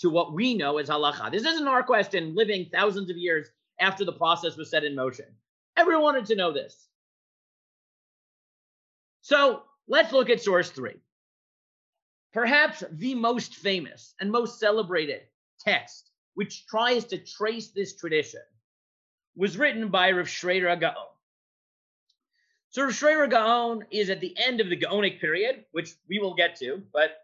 to 0.00 0.10
what 0.10 0.32
we 0.32 0.54
know 0.54 0.78
as 0.78 0.88
halacha? 0.88 1.30
This 1.30 1.44
isn't 1.44 1.68
our 1.68 1.82
question 1.82 2.34
living 2.34 2.68
thousands 2.72 3.10
of 3.10 3.16
years 3.16 3.48
after 3.80 4.04
the 4.04 4.12
process 4.12 4.56
was 4.56 4.70
set 4.70 4.84
in 4.84 4.94
motion. 4.94 5.26
Everyone 5.76 6.02
wanted 6.02 6.26
to 6.26 6.36
know 6.36 6.52
this. 6.52 6.88
So 9.22 9.62
Let's 9.86 10.12
look 10.12 10.30
at 10.30 10.42
source 10.42 10.70
three. 10.70 10.96
Perhaps 12.34 12.82
the 12.90 13.14
most 13.14 13.54
famous 13.54 14.14
and 14.20 14.30
most 14.30 14.58
celebrated 14.58 15.22
text, 15.60 16.10
which 16.34 16.66
tries 16.66 17.04
to 17.04 17.18
trace 17.18 17.68
this 17.68 17.94
tradition, 17.94 18.40
was 19.36 19.56
written 19.56 19.88
by 19.88 20.10
Rav 20.10 20.26
Sherira 20.26 20.78
Gaon. 20.78 20.94
So 22.70 22.82
Rav 22.82 22.90
Sherira 22.90 23.30
Gaon 23.30 23.84
is 23.92 24.10
at 24.10 24.20
the 24.20 24.36
end 24.36 24.60
of 24.60 24.68
the 24.68 24.76
Gaonic 24.76 25.20
period, 25.20 25.64
which 25.70 25.92
we 26.08 26.18
will 26.18 26.34
get 26.34 26.56
to, 26.56 26.82
but 26.92 27.18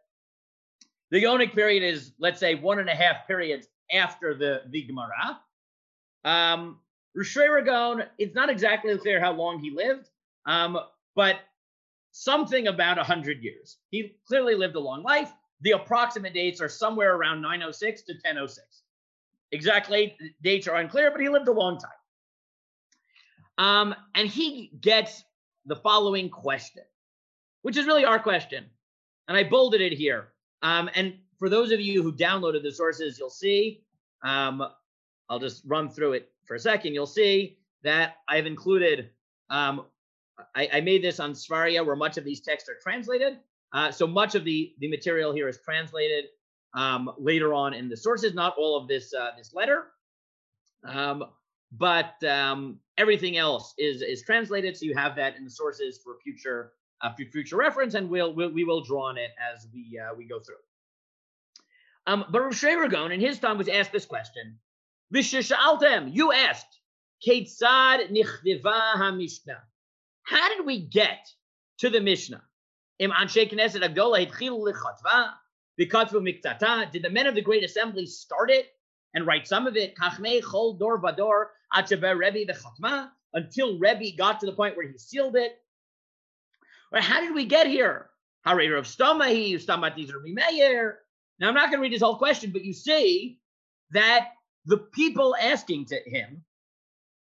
the 1.11 1.21
Gaonic 1.21 1.55
period 1.55 1.83
is, 1.83 2.13
let's 2.21 2.39
say, 2.39 2.55
one 2.55 2.79
and 2.79 2.89
a 2.89 2.95
half 2.95 3.27
periods 3.27 3.67
after 3.93 4.33
the, 4.33 4.63
the 4.71 4.83
Gemara. 4.83 5.41
Um, 6.25 6.79
Rav 7.17 7.27
Sherira 7.27 7.65
Gaon, 7.65 8.05
it's 8.19 8.37
not 8.37 8.49
exactly 8.49 8.97
clear 8.97 9.19
how 9.19 9.33
long 9.33 9.59
he 9.59 9.73
lived, 9.73 10.09
um, 10.47 10.79
but 11.17 11.41
something 12.13 12.67
about 12.69 12.97
100 12.97 13.43
years. 13.43 13.79
He 13.91 14.17
clearly 14.27 14.55
lived 14.55 14.77
a 14.77 14.81
long 14.81 15.03
life. 15.03 15.33
The 15.63 15.73
approximate 15.73 16.35
dates 16.35 16.61
are 16.61 16.69
somewhere 16.69 17.17
around 17.17 17.43
906 17.43 18.03
to 18.03 18.13
1006. 18.15 18.83
Exactly, 19.53 20.17
dates 20.43 20.69
are 20.69 20.77
unclear, 20.77 21.11
but 21.11 21.21
he 21.21 21.29
lived 21.29 21.49
a 21.49 21.53
long 21.53 21.79
time. 21.79 21.91
Um, 23.59 23.95
and 24.15 24.29
he 24.29 24.73
gets 24.81 25.25
the 25.67 25.77
following 25.77 26.31
question, 26.31 26.83
which 27.63 27.77
is 27.77 27.87
really 27.87 28.05
our 28.05 28.19
question. 28.19 28.65
And 29.29 29.37
I 29.37 29.45
bolded 29.45 29.81
it 29.81 29.93
here. 29.93 30.29
Um, 30.63 30.89
and 30.95 31.15
for 31.39 31.49
those 31.49 31.73
of 31.73 31.81
you 31.81 32.03
who 32.03 32.13
downloaded 32.13 32.63
the 32.63 32.73
sources, 32.73 33.19
you'll 33.19 33.29
see, 33.29 33.83
um, 34.23 34.63
I'll 35.29 35.39
just 35.39 35.63
run 35.67 35.89
through 35.89 36.15
it 36.15 36.31
for 36.47 36.55
a 36.55 36.59
second. 36.59 36.95
You'll 36.95 37.07
see 37.07 37.59
that 37.83 38.17
I've 38.29 38.47
included 38.47 39.11
um, 39.49 39.87
I, 40.55 40.69
I, 40.75 40.81
made 40.81 41.03
this 41.03 41.21
on 41.21 41.33
Sefaria 41.33 41.85
where 41.85 41.97
much 41.97 42.17
of 42.17 42.25
these 42.25 42.41
texts 42.41 42.69
are 42.69 42.77
translated. 42.83 43.39
Uh, 43.73 43.91
so 43.91 44.07
much 44.07 44.35
of 44.35 44.45
the, 44.45 44.75
the 44.81 44.89
material 44.89 45.33
here 45.33 45.49
is 45.49 45.59
translated 45.65 46.25
um, 46.75 47.11
later 47.19 47.55
on 47.55 47.75
in 47.75 47.89
the 47.89 47.97
sources, 47.97 48.35
not 48.35 48.55
all 48.59 48.77
of 48.77 48.89
this 48.89 49.13
uh, 49.15 49.31
this 49.37 49.55
letter. 49.55 49.87
Um, 50.85 51.25
but 51.73 52.23
um, 52.25 52.79
everything 52.99 53.37
else 53.37 53.75
is 53.79 54.03
is 54.03 54.23
translated, 54.23 54.77
so 54.77 54.87
you 54.87 54.95
have 54.95 55.17
that 55.17 55.37
in 55.37 55.45
the 55.45 55.51
sources 55.51 56.01
for 56.03 56.17
future 56.23 56.73
uh, 57.03 57.11
for 57.11 57.25
future 57.25 57.57
reference, 57.57 57.95
and 57.95 58.09
we'll, 58.09 58.35
we'll 58.35 58.53
we 58.53 58.65
will 58.65 58.83
draw 58.83 59.09
on 59.09 59.19
it 59.19 59.31
as 59.53 59.67
we 59.73 59.99
uh, 59.99 60.15
we 60.17 60.27
go 60.27 60.41
through. 60.41 60.57
Um, 62.07 62.25
but 62.31 62.41
Rav 62.41 62.53
Sherira 62.53 62.91
Gaon 62.91 63.13
in 63.13 63.21
his 63.21 63.39
time 63.39 63.59
was 63.59 63.69
asked 63.69 63.93
this 63.93 64.07
question: 64.07 64.59
"V'sheshaltem, 65.15 66.15
you 66.15 66.33
asked, 66.33 66.81
Ketzad 67.27 68.11
nichdiva 68.11 68.95
ha-mishnah? 68.95 69.63
How 70.31 70.49
did 70.49 70.65
we 70.65 70.79
get 70.79 71.29
to 71.79 71.91
the 71.91 72.01
Mishnah? 72.01 72.41
Did 73.01 73.11
the 73.11 73.15
men 77.11 77.27
of 77.27 77.35
the 77.35 77.43
great 77.43 77.65
assembly 77.65 78.07
start 78.07 78.53
it 78.53 78.69
and 79.13 79.27
write 79.27 79.49
some 79.49 79.67
of 79.67 79.77
it? 79.77 79.97
Until 83.33 83.79
Rebbe 83.79 84.17
got 84.17 84.39
to 84.39 84.47
the 84.47 84.53
point 84.53 84.77
where 84.77 84.87
he 84.87 84.97
sealed 84.99 85.35
it. 85.35 85.61
Well, 86.93 87.03
how 87.03 87.23
did 87.23 87.35
we 87.35 87.47
get 87.47 87.67
here? 87.67 88.11
Now 88.47 88.53
I'm 88.53 88.59
not 91.55 91.71
going 91.71 91.73
to 91.73 91.81
read 91.81 91.91
his 91.91 92.03
whole 92.03 92.19
question, 92.19 92.53
but 92.53 92.65
you 92.65 92.73
see 92.73 93.41
that 93.91 94.29
the 94.65 94.79
people 94.79 95.35
asking 95.35 95.87
to 95.87 96.01
him 96.07 96.45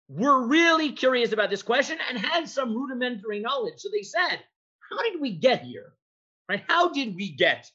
were 0.10 0.46
really 0.48 0.92
curious 0.92 1.32
about 1.32 1.50
this 1.50 1.63
question 1.63 1.98
and 2.10 2.18
had 2.18 2.48
some 2.48 2.76
rudimentary 2.76 3.39
knowledge. 3.39 3.80
So 3.80 3.89
they 3.92 4.04
said, 4.04 4.39
How 4.89 5.02
did 5.04 5.20
we 5.20 5.32
get 5.32 5.63
here? 5.63 5.94
Right? 6.50 6.63
How 6.68 6.89
did 6.89 7.16
we 7.16 7.32
get 7.32 7.70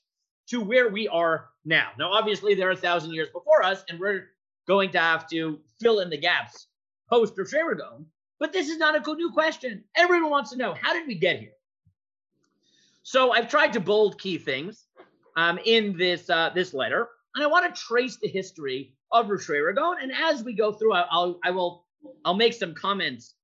to 0.49 0.61
where 0.61 0.89
we 0.89 1.09
are 1.09 1.49
now? 1.65 1.89
Now, 1.99 2.13
obviously, 2.13 2.55
there 2.55 2.69
are 2.69 2.73
a 2.73 2.77
thousand 2.77 3.13
years 3.15 3.29
before 3.33 3.63
us, 3.63 3.85
and 3.89 3.99
we're 3.99 4.29
going 4.67 4.91
to 4.91 4.99
have 4.99 5.29
to 5.31 5.59
fill 5.81 6.01
in 6.01 6.11
the 6.11 6.19
gaps 6.19 6.67
post 7.09 7.37
Sherira 7.37 7.79
Gaon. 7.79 8.07
But 8.39 8.53
this 8.53 8.69
is 8.69 8.79
not 8.79 8.95
a 8.95 9.15
new 9.15 9.33
question. 9.33 9.83
Everyone 9.97 10.31
wants 10.31 10.51
to 10.51 10.57
know 10.57 10.75
how 10.81 10.93
did 10.93 11.07
we 11.07 11.17
get 11.17 11.41
here? 11.41 11.53
So 13.03 13.33
I've 13.33 13.49
tried 13.49 13.73
to 13.73 13.81
bold 13.81 14.21
key 14.21 14.39
things 14.39 14.87
um, 15.37 15.59
in 15.65 15.97
this 15.97 16.29
uh, 16.29 16.51
this 16.55 16.75
letter, 16.75 17.09
and 17.35 17.43
I 17.43 17.47
want 17.47 17.75
to 17.75 17.81
trace 17.81 18.17
the 18.17 18.29
history 18.29 18.95
of 19.11 19.29
Rosh. 19.29 19.49
And 19.49 20.13
as 20.13 20.45
we 20.45 20.53
go 20.53 20.73
through, 20.73 20.93
I'll 20.93 21.41
I 21.43 21.51
will 21.51 21.87
I'll 22.25 22.35
make 22.35 22.53
some 22.53 22.75
comments 22.75 23.35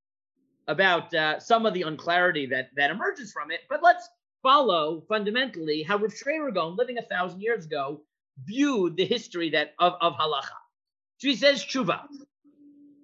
about 0.67 1.13
uh, 1.13 1.39
some 1.39 1.65
of 1.65 1.73
the 1.73 1.83
unclarity 1.83 2.47
that 2.47 2.69
that 2.75 2.91
emerges 2.91 3.31
from 3.31 3.51
it. 3.51 3.61
But 3.69 3.83
let's 3.83 4.07
follow 4.43 5.03
fundamentally 5.07 5.83
how 5.83 5.97
Rav 5.97 6.13
Ragon, 6.25 6.75
living 6.75 6.97
a 6.97 7.01
thousand 7.03 7.41
years 7.41 7.65
ago, 7.65 8.01
viewed 8.43 8.97
the 8.97 9.05
history 9.05 9.49
that 9.51 9.73
of, 9.79 9.93
of 10.01 10.13
halacha. 10.13 10.57
So 11.17 11.29
he 11.29 11.35
says 11.35 11.63
tshuva. 11.63 12.01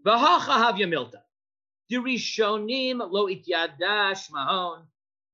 V'hacha 0.06 0.74
milta. 0.88 1.22
Dirishonim 1.92 3.00
lo 3.00 3.28
ityadash 3.28 4.32
mahon 4.32 4.84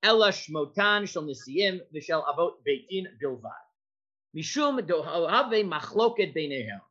ela 0.03 0.29
shmotan 0.29 1.07
shel 1.07 1.23
nisiyim 1.23 1.79
v'shel 1.93 2.23
avot 2.25 2.53
beitin 2.67 3.05
bilvad. 3.21 3.65
Mishum 4.35 4.79
dohave 4.79 5.67
machloket 5.67 6.35
beinehem. 6.35 6.81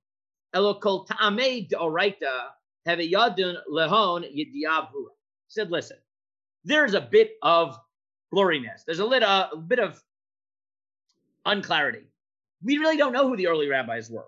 Elo 0.54 0.74
kol 0.74 1.04
ta'amei 1.04 1.68
deoraita 1.68 2.48
have 2.86 3.00
a 3.00 3.10
yadun 3.10 3.56
lehon. 3.70 4.24
Said, 5.48 5.70
listen, 5.70 5.98
there's 6.64 6.94
a 6.94 7.00
bit 7.00 7.32
of 7.42 7.78
blurriness. 8.34 8.84
There's 8.84 8.98
a, 8.98 9.04
lit, 9.04 9.22
uh, 9.22 9.48
a 9.52 9.56
bit 9.56 9.78
of 9.78 10.02
unclarity. 11.44 12.04
We 12.62 12.78
really 12.78 12.96
don't 12.96 13.12
know 13.12 13.28
who 13.28 13.36
the 13.36 13.46
early 13.46 13.68
rabbis 13.68 14.10
were. 14.10 14.26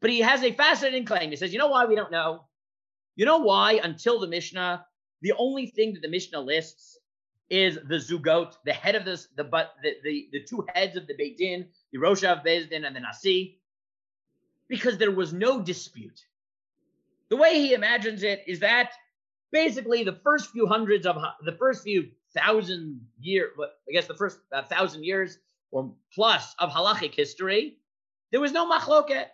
But 0.00 0.10
he 0.10 0.20
has 0.20 0.42
a 0.42 0.52
fascinating 0.52 1.04
claim. 1.04 1.30
He 1.30 1.36
says, 1.36 1.52
you 1.52 1.58
know 1.58 1.68
why 1.68 1.86
we 1.86 1.94
don't 1.94 2.10
know? 2.10 2.44
You 3.16 3.24
know 3.24 3.38
why 3.38 3.80
until 3.82 4.18
the 4.18 4.26
Mishnah, 4.26 4.84
the 5.20 5.32
only 5.38 5.66
thing 5.66 5.94
that 5.94 6.02
the 6.02 6.08
Mishnah 6.08 6.40
lists 6.40 6.98
is 7.50 7.78
the 7.88 7.96
zugot, 7.96 8.54
the 8.64 8.72
head 8.72 8.94
of 8.94 9.04
this, 9.04 9.28
the 9.36 9.44
but 9.44 9.74
the, 9.82 9.94
the, 10.02 10.28
the 10.32 10.42
two 10.42 10.66
heads 10.74 10.96
of 10.96 11.06
the 11.06 11.14
Beit 11.14 11.38
Din, 11.38 11.66
the 11.92 11.98
Rosh 11.98 12.22
Roshav 12.22 12.44
Bezdin 12.44 12.86
and 12.86 12.96
the 12.96 13.00
Nasi, 13.00 13.60
because 14.68 14.96
there 14.96 15.10
was 15.10 15.32
no 15.32 15.60
dispute. 15.60 16.24
The 17.32 17.38
way 17.38 17.54
he 17.54 17.72
imagines 17.72 18.22
it 18.24 18.44
is 18.46 18.60
that 18.60 18.92
basically 19.52 20.04
the 20.04 20.20
first 20.22 20.50
few 20.50 20.66
hundreds 20.66 21.06
of 21.06 21.16
the 21.42 21.52
first 21.52 21.82
few 21.82 22.10
thousand 22.34 23.06
year, 23.18 23.52
I 23.58 23.92
guess 23.92 24.06
the 24.06 24.12
first 24.12 24.38
uh, 24.52 24.64
thousand 24.64 25.04
years 25.04 25.38
or 25.70 25.94
plus 26.14 26.54
of 26.58 26.68
halachic 26.68 27.14
history, 27.14 27.78
there 28.32 28.40
was 28.42 28.52
no 28.52 28.70
machloket. 28.70 29.28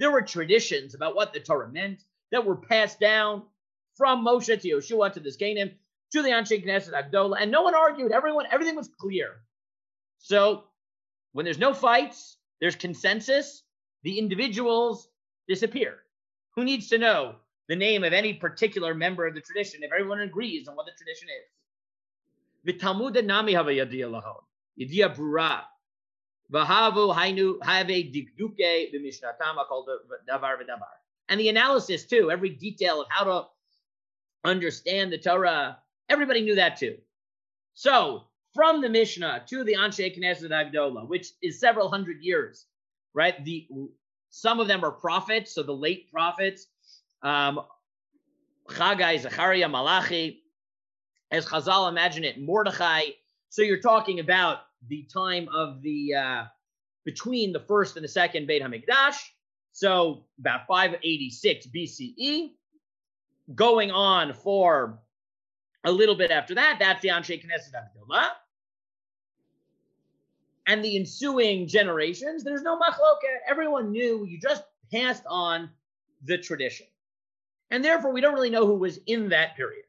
There 0.00 0.10
were 0.10 0.22
traditions 0.22 0.96
about 0.96 1.14
what 1.14 1.32
the 1.32 1.38
Torah 1.38 1.70
meant 1.70 2.02
that 2.32 2.44
were 2.44 2.56
passed 2.56 2.98
down 2.98 3.44
from 3.94 4.26
Moshe 4.26 4.60
to 4.60 4.68
Yeshua 4.68 5.12
to 5.12 5.20
the 5.20 5.30
Zkanim 5.30 5.74
to 6.10 6.22
the 6.22 6.30
Anshe 6.30 6.66
Knesset 6.66 6.90
Agdola, 6.90 7.36
and 7.40 7.52
no 7.52 7.62
one 7.62 7.76
argued. 7.76 8.10
Everyone, 8.10 8.46
everything 8.50 8.74
was 8.74 8.90
clear. 8.98 9.28
So 10.18 10.64
when 11.30 11.44
there's 11.44 11.58
no 11.58 11.72
fights, 11.72 12.36
there's 12.60 12.74
consensus. 12.74 13.62
The 14.02 14.18
individuals 14.18 15.08
disappear. 15.46 15.98
Who 16.56 16.64
needs 16.64 16.88
to 16.88 16.98
know 16.98 17.36
the 17.68 17.76
name 17.76 18.04
of 18.04 18.12
any 18.12 18.34
particular 18.34 18.94
member 18.94 19.26
of 19.26 19.34
the 19.34 19.40
tradition 19.40 19.82
if 19.82 19.92
everyone 19.92 20.20
agrees 20.20 20.68
on 20.68 20.76
what 20.76 20.86
the 20.86 20.92
tradition 20.96 21.28
is? 21.28 21.50
The 22.64 22.72
Talmud 22.74 23.24
nami 23.24 23.52
have 23.54 23.68
a 23.68 23.72
yadiya 23.72 24.10
lahon, 24.10 24.42
yadiya 24.78 25.14
brura. 25.14 25.62
Vahavu 26.52 27.14
hainu 27.14 27.62
have 27.64 27.86
dikduke 27.86 28.92
b'mishnatam 28.92 29.66
called 29.66 29.88
davar 30.28 30.56
v'davar. 30.56 30.94
And 31.28 31.40
the 31.40 31.48
analysis 31.48 32.04
too, 32.04 32.30
every 32.30 32.50
detail 32.50 33.00
of 33.00 33.06
how 33.08 33.24
to 33.24 33.46
understand 34.44 35.12
the 35.12 35.18
Torah, 35.18 35.78
everybody 36.08 36.42
knew 36.42 36.54
that 36.56 36.76
too. 36.76 36.96
So 37.72 38.24
from 38.54 38.80
the 38.80 38.88
Mishnah 38.88 39.44
to 39.48 39.64
the 39.64 39.74
Anshe 39.74 40.16
Knesset 40.16 40.50
Agdola, 40.50 41.08
which 41.08 41.28
is 41.42 41.58
several 41.58 41.88
hundred 41.88 42.22
years, 42.22 42.66
right? 43.14 43.42
The 43.44 43.66
some 44.30 44.60
of 44.60 44.68
them 44.68 44.84
are 44.84 44.90
prophets, 44.90 45.54
so 45.54 45.62
the 45.62 45.72
late 45.72 46.10
prophets, 46.10 46.66
um, 47.24 47.60
Chagai, 48.68 49.20
Zechariah, 49.20 49.68
Malachi, 49.68 50.42
as 51.30 51.46
Chazal 51.46 51.88
imagine 51.88 52.24
it, 52.24 52.40
Mordechai. 52.40 53.02
So 53.48 53.62
you're 53.62 53.80
talking 53.80 54.20
about 54.20 54.58
the 54.88 55.06
time 55.12 55.48
of 55.52 55.82
the 55.82 56.14
uh, 56.14 56.44
between 57.04 57.52
the 57.52 57.60
first 57.60 57.96
and 57.96 58.04
the 58.04 58.08
second 58.08 58.46
Beit 58.46 58.62
Hamikdash. 58.62 59.16
So 59.72 60.24
about 60.38 60.66
586 60.68 61.66
BCE, 61.74 62.52
going 63.54 63.90
on 63.90 64.32
for 64.32 65.00
a 65.84 65.90
little 65.90 66.14
bit 66.14 66.30
after 66.30 66.54
that. 66.54 66.76
That's 66.78 67.02
the 67.02 67.08
Anshe 67.08 67.44
Knesset 67.44 67.72
Agdola 67.74 68.30
and 70.66 70.84
the 70.84 70.96
ensuing 70.96 71.66
generations, 71.66 72.42
there's 72.42 72.62
no 72.62 72.78
machloket. 72.78 73.38
Everyone 73.46 73.90
knew 73.90 74.24
you 74.24 74.38
just 74.38 74.64
passed 74.92 75.24
on 75.28 75.70
the 76.24 76.38
tradition. 76.38 76.86
And 77.74 77.84
therefore, 77.84 78.12
we 78.12 78.20
don't 78.20 78.34
really 78.34 78.50
know 78.50 78.68
who 78.68 78.76
was 78.76 79.00
in 79.04 79.30
that 79.30 79.56
period. 79.56 79.86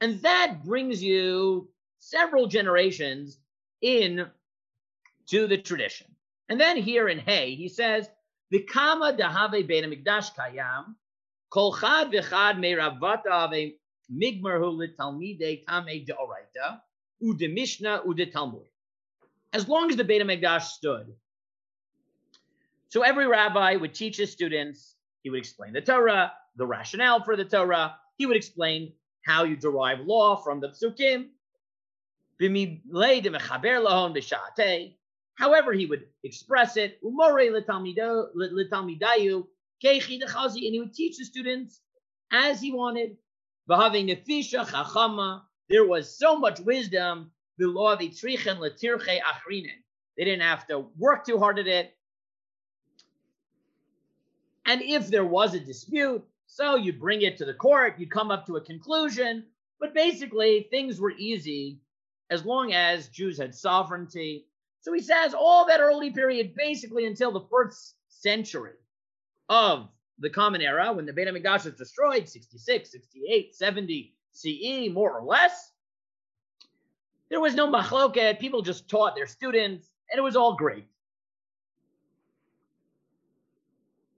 And 0.00 0.18
that 0.22 0.64
brings 0.64 1.02
you 1.02 1.68
several 1.98 2.46
generations 2.46 3.36
in 3.82 4.26
to 5.26 5.46
the 5.46 5.58
tradition. 5.58 6.06
And 6.48 6.58
then 6.58 6.78
here 6.78 7.10
in 7.10 7.18
Hay, 7.18 7.54
he 7.54 7.68
says, 7.68 8.08
the 8.50 8.60
kama 8.60 9.12
dahave 9.12 9.68
bein 9.68 9.84
mikdash 9.84 10.34
kayam, 10.34 10.94
kol 11.50 11.76
chad 11.76 12.12
v'chad 12.12 12.58
me'ravata 12.58 13.30
ave 13.30 13.74
migmarhu 14.10 14.72
litalmidei 14.80 15.66
tamei 15.66 16.06
deoraita, 16.06 16.80
u 17.20 17.34
de 17.36 17.48
mishnah 17.48 18.04
u 18.06 18.14
talmud 18.24 18.64
as 19.52 19.68
long 19.68 19.90
as 19.90 19.96
the 19.96 20.04
Beit 20.04 20.22
HaMikdash 20.22 20.62
stood. 20.62 21.12
So 22.88 23.02
every 23.02 23.26
rabbi 23.26 23.76
would 23.76 23.92
teach 23.92 24.16
his 24.16 24.32
students, 24.32 24.94
he 25.22 25.28
would 25.28 25.40
explain 25.40 25.74
the 25.74 25.82
Torah, 25.82 26.32
the 26.56 26.66
rationale 26.66 27.22
for 27.22 27.36
the 27.36 27.44
Torah, 27.44 27.96
he 28.16 28.26
would 28.26 28.36
explain 28.36 28.92
how 29.24 29.44
you 29.44 29.56
derive 29.56 30.00
law 30.00 30.36
from 30.36 30.60
the 30.60 30.68
psukim. 30.68 31.28
However, 35.34 35.72
he 35.72 35.86
would 35.86 36.06
express 36.22 36.76
it, 36.76 36.98
and 37.02 37.12
he 39.82 40.80
would 40.80 40.94
teach 40.94 41.18
the 41.18 41.24
students 41.24 41.80
as 42.32 42.60
he 42.60 42.72
wanted. 42.72 43.16
There 45.68 45.84
was 45.84 46.18
so 46.18 46.38
much 46.38 46.60
wisdom. 46.60 47.30
They 47.58 47.66
didn't 50.24 50.40
have 50.40 50.66
to 50.68 50.86
work 50.98 51.26
too 51.26 51.38
hard 51.38 51.58
at 51.58 51.66
it. 51.66 51.96
And 54.66 54.82
if 54.82 55.08
there 55.08 55.24
was 55.24 55.54
a 55.54 55.60
dispute, 55.60 56.24
so 56.46 56.76
you 56.76 56.92
bring 56.92 57.22
it 57.22 57.36
to 57.38 57.44
the 57.44 57.54
court, 57.54 57.98
you 57.98 58.06
come 58.06 58.30
up 58.30 58.46
to 58.46 58.56
a 58.56 58.60
conclusion. 58.60 59.44
But 59.78 59.94
basically, 59.94 60.68
things 60.70 61.00
were 61.00 61.12
easy 61.12 61.80
as 62.30 62.44
long 62.44 62.72
as 62.72 63.08
Jews 63.08 63.38
had 63.38 63.54
sovereignty. 63.54 64.46
So 64.80 64.92
he 64.92 65.00
says 65.00 65.34
all 65.34 65.66
that 65.66 65.80
early 65.80 66.10
period, 66.10 66.54
basically 66.54 67.06
until 67.06 67.30
the 67.30 67.46
first 67.50 67.94
century 68.08 68.74
of 69.48 69.88
the 70.18 70.30
Common 70.30 70.62
Era, 70.62 70.92
when 70.92 71.04
the 71.04 71.12
Beit 71.12 71.28
HaMikdash 71.28 71.66
was 71.66 71.74
destroyed, 71.74 72.28
66, 72.28 72.90
68, 72.90 73.54
70 73.54 74.14
CE, 74.32 74.88
more 74.92 75.18
or 75.18 75.24
less, 75.24 75.72
there 77.28 77.40
was 77.40 77.54
no 77.54 77.70
machloket. 77.70 78.38
People 78.38 78.62
just 78.62 78.88
taught 78.88 79.14
their 79.14 79.26
students, 79.26 79.90
and 80.10 80.18
it 80.18 80.22
was 80.22 80.36
all 80.36 80.54
great. 80.54 80.86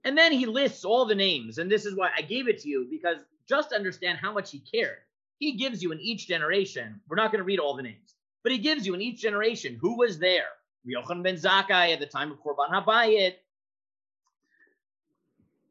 And 0.05 0.17
then 0.17 0.31
he 0.31 0.45
lists 0.45 0.85
all 0.85 1.05
the 1.05 1.15
names, 1.15 1.57
and 1.57 1.69
this 1.69 1.85
is 1.85 1.95
why 1.95 2.09
I 2.15 2.21
gave 2.21 2.47
it 2.47 2.59
to 2.61 2.69
you 2.69 2.87
because 2.89 3.17
just 3.47 3.73
understand 3.73 4.17
how 4.17 4.31
much 4.31 4.51
he 4.51 4.59
cared. 4.59 4.97
He 5.39 5.53
gives 5.53 5.81
you 5.81 5.91
in 5.91 5.99
each 5.99 6.27
generation. 6.27 7.01
We're 7.07 7.15
not 7.15 7.31
going 7.31 7.39
to 7.39 7.45
read 7.45 7.59
all 7.59 7.75
the 7.75 7.83
names, 7.83 8.15
but 8.43 8.51
he 8.51 8.57
gives 8.57 8.85
you 8.85 8.93
in 8.93 9.01
each 9.01 9.21
generation 9.21 9.77
who 9.79 9.97
was 9.97 10.19
there, 10.19 10.47
Yochanan 10.87 11.23
ben 11.23 11.35
Zakkai 11.35 11.93
at 11.93 11.99
the 11.99 12.05
time 12.05 12.31
of 12.31 12.39
Churban 12.41 12.69
Habayit. 12.69 13.35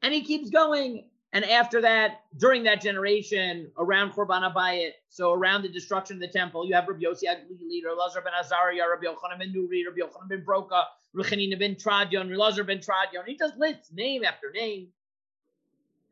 And 0.03 0.13
he 0.13 0.23
keeps 0.23 0.51
going. 0.51 1.05
And 1.35 1.45
after 1.45 1.83
that, 1.83 2.23
during 2.39 2.63
that 2.63 2.81
generation, 2.81 3.71
around 3.77 4.13
Churban 4.13 4.51
Habayit, 4.51 4.93
so 5.11 5.33
around 5.35 5.63
the 5.63 5.69
destruction 5.69 6.17
of 6.17 6.21
the 6.21 6.29
temple, 6.29 6.67
you 6.67 6.75
have 6.75 6.89
Rabbi 6.89 7.03
Yossi 7.03 7.25
HaGlili, 7.25 7.83
Lazar 7.97 8.23
ben 8.23 8.33
Azariah, 8.39 8.89
Rabbi 8.89 9.05
Yochanan 9.05 9.39
ben 9.39 9.53
Nuri, 9.53 9.85
Rabbi 9.87 10.01
Yochanan 10.01 10.29
ben 10.31 10.43
Broka, 10.43 10.85
Ruchanina 11.15 11.59
ben 11.59 11.77
Tradion, 11.77 12.35
Lazar 12.35 12.65
ben 12.65 12.81
Tradion. 12.81 13.27
He 13.27 13.37
just 13.37 13.59
lists 13.59 13.93
name 13.93 14.25
after 14.25 14.51
name. 14.55 14.89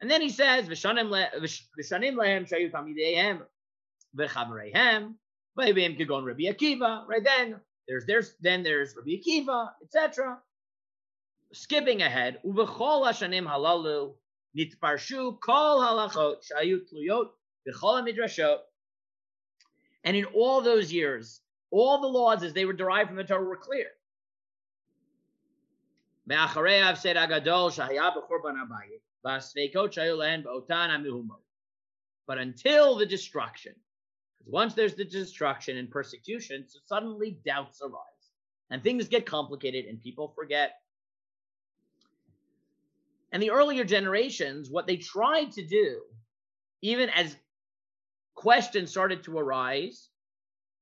And 0.02 0.11
then 0.11 0.20
he 0.20 0.29
says, 0.29 0.68
Vishanim 0.68 1.09
lehem 1.09 2.44
shayu 2.46 2.70
tamideihem 2.70 3.40
v'chavereihem 4.14 5.14
v'yibim 5.59 5.98
kigon 5.98 6.26
Rabbi 6.26 6.42
Akiva. 6.42 7.07
Right 7.09 7.24
then, 7.24 7.57
there's 7.88 8.05
there's 8.05 8.35
then 8.42 8.62
there's 8.62 8.94
Rabbi 8.94 9.12
Akiva, 9.12 9.70
etc. 9.83 10.38
Skipping 11.55 12.02
ahead, 12.02 12.38
uvechol 12.44 13.07
hashanim 13.07 13.46
halalu 13.48 14.12
nitparshu 14.56 15.38
kol 15.40 15.80
halachot 15.80 16.36
shayu 16.50 16.80
tluyot 16.92 17.28
v'chol 17.66 18.06
midrashot. 18.06 18.58
And 20.04 20.16
in 20.16 20.24
all 20.26 20.60
those 20.60 20.92
years, 20.92 21.40
all 21.70 22.00
the 22.00 22.06
laws 22.06 22.42
as 22.42 22.52
they 22.52 22.64
were 22.64 22.72
derived 22.72 23.08
from 23.08 23.16
the 23.16 23.24
Torah 23.24 23.44
were 23.44 23.56
clear. 23.56 23.88
Me'achareyav 26.26 26.96
said 26.96 27.16
agadol 27.16 27.70
shahaya 27.70 28.12
b'churban 28.14 28.54
habayit. 28.56 29.00
But 32.26 32.38
until 32.38 32.96
the 32.96 33.06
destruction, 33.06 33.74
once 34.46 34.74
there's 34.74 34.94
the 34.94 35.04
destruction 35.04 35.78
and 35.78 35.90
persecution, 35.90 36.64
so 36.68 36.78
suddenly 36.84 37.38
doubts 37.44 37.82
arise 37.82 38.30
and 38.70 38.84
things 38.84 39.08
get 39.08 39.26
complicated 39.26 39.86
and 39.86 40.00
people 40.00 40.32
forget. 40.36 40.80
And 43.32 43.42
the 43.42 43.50
earlier 43.50 43.84
generations, 43.84 44.70
what 44.70 44.86
they 44.86 44.96
tried 44.96 45.52
to 45.52 45.66
do, 45.66 46.02
even 46.82 47.10
as 47.10 47.36
questions 48.34 48.90
started 48.90 49.24
to 49.24 49.38
arise, 49.38 50.08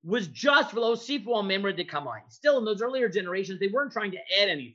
was 0.05 0.27
just 0.29 0.75
Velosifu 0.75 1.29
al 1.29 1.43
de 1.73 1.85
Kamai. 1.85 2.21
Still, 2.29 2.59
in 2.59 2.65
those 2.65 2.83
earlier 2.83 3.09
generations, 3.09 3.59
they 3.59 3.69
weren't 3.69 3.93
trying 3.93 4.13
to 4.13 4.19
add 4.41 4.49
anything. 4.49 4.75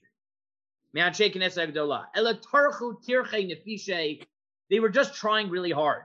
They 4.69 4.79
were 4.79 4.89
just 4.89 5.13
trying 5.15 5.49
really 5.49 5.71
hard. 5.71 6.03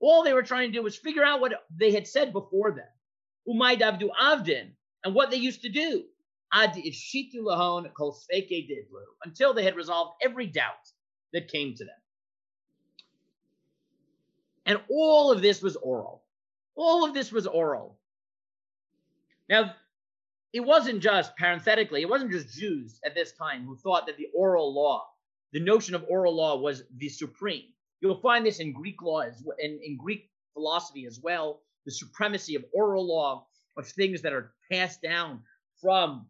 All 0.00 0.22
they 0.24 0.32
were 0.32 0.42
trying 0.42 0.72
to 0.72 0.78
do 0.78 0.82
was 0.82 0.96
figure 0.96 1.24
out 1.24 1.40
what 1.40 1.52
they 1.70 1.92
had 1.92 2.06
said 2.06 2.32
before 2.32 2.72
them. 2.72 2.88
And 5.06 5.14
what 5.14 5.30
they 5.30 5.36
used 5.36 5.62
to 5.62 5.68
do. 5.68 6.02
Until 6.52 6.74
they 9.54 9.62
had 9.62 9.76
resolved 9.76 10.16
every 10.20 10.46
doubt 10.48 10.90
that 11.32 11.46
came 11.46 11.74
to 11.76 11.84
them. 11.84 11.94
And 14.66 14.80
all 14.90 15.30
of 15.30 15.42
this 15.42 15.62
was 15.62 15.76
oral. 15.76 16.24
All 16.74 17.04
of 17.06 17.14
this 17.14 17.30
was 17.30 17.46
oral. 17.46 18.00
Now, 19.48 19.76
it 20.52 20.58
wasn't 20.58 21.00
just, 21.00 21.36
parenthetically, 21.36 22.02
it 22.02 22.08
wasn't 22.08 22.32
just 22.32 22.58
Jews 22.58 22.98
at 23.04 23.14
this 23.14 23.30
time 23.30 23.64
who 23.64 23.76
thought 23.76 24.06
that 24.06 24.16
the 24.16 24.26
oral 24.34 24.74
law, 24.74 25.06
the 25.52 25.60
notion 25.60 25.94
of 25.94 26.04
oral 26.08 26.34
law 26.34 26.56
was 26.56 26.82
the 26.96 27.08
supreme. 27.08 27.66
You'll 28.00 28.20
find 28.20 28.44
this 28.44 28.58
in 28.58 28.72
Greek 28.72 29.00
law 29.02 29.20
and 29.20 29.80
in 29.82 29.96
Greek 29.96 30.30
philosophy 30.52 31.06
as 31.06 31.20
well, 31.22 31.60
the 31.84 31.92
supremacy 31.92 32.56
of 32.56 32.64
oral 32.74 33.06
law, 33.06 33.46
of 33.76 33.86
things 33.86 34.22
that 34.22 34.32
are 34.32 34.52
passed 34.70 35.02
down 35.02 35.40
from 35.80 36.26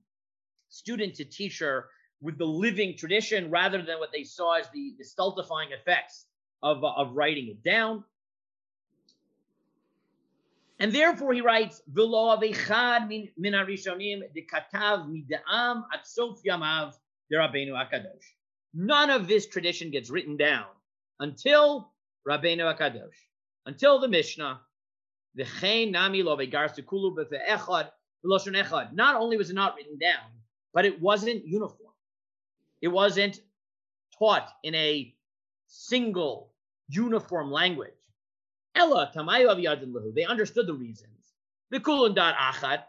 student 0.68 1.14
to 1.14 1.24
teacher 1.24 1.88
with 2.20 2.38
the 2.38 2.44
living 2.44 2.96
tradition 2.96 3.50
rather 3.50 3.82
than 3.82 3.98
what 3.98 4.10
they 4.12 4.24
saw 4.24 4.54
as 4.54 4.66
the, 4.72 4.94
the 4.98 5.04
stultifying 5.04 5.68
effects 5.72 6.26
of, 6.62 6.82
uh, 6.82 6.92
of 6.92 7.14
writing 7.14 7.48
it 7.48 7.62
down. 7.62 8.04
And 10.78 10.92
therefore 10.92 11.32
he 11.32 11.40
writes, 11.40 11.80
V'lo 11.92 12.36
avechad 12.38 13.08
min 13.08 13.52
harishonim 13.52 14.22
dekatav 14.36 15.08
mida'am 15.08 15.84
at 15.92 16.06
sof 16.06 16.42
yamav 16.42 16.94
Rabbeinu 17.32 17.72
Akadosh. 17.72 18.24
None 18.74 19.10
of 19.10 19.26
this 19.26 19.46
tradition 19.46 19.90
gets 19.90 20.10
written 20.10 20.36
down 20.36 20.66
until 21.18 21.92
Rabbeinu 22.28 22.76
Akadosh, 22.76 23.16
until 23.64 24.00
the 24.00 24.08
Mishnah. 24.08 24.60
Not 25.36 25.44
only 29.16 29.36
was 29.36 29.50
it 29.50 29.54
not 29.54 29.76
written 29.76 29.98
down, 29.98 30.30
but 30.72 30.84
it 30.84 31.00
wasn't 31.00 31.46
uniform. 31.46 31.92
It 32.80 32.88
wasn't 32.88 33.40
taught 34.18 34.48
in 34.62 34.74
a 34.74 35.14
single 35.66 36.52
uniform 36.88 37.50
language. 37.50 37.92
Ella 38.74 39.10
They 40.14 40.24
understood 40.24 40.66
the 40.66 40.74
reasons. 40.74 41.34
The 41.70 41.80
kulun 41.80 42.14
dot 42.14 42.36
achat 42.36 42.84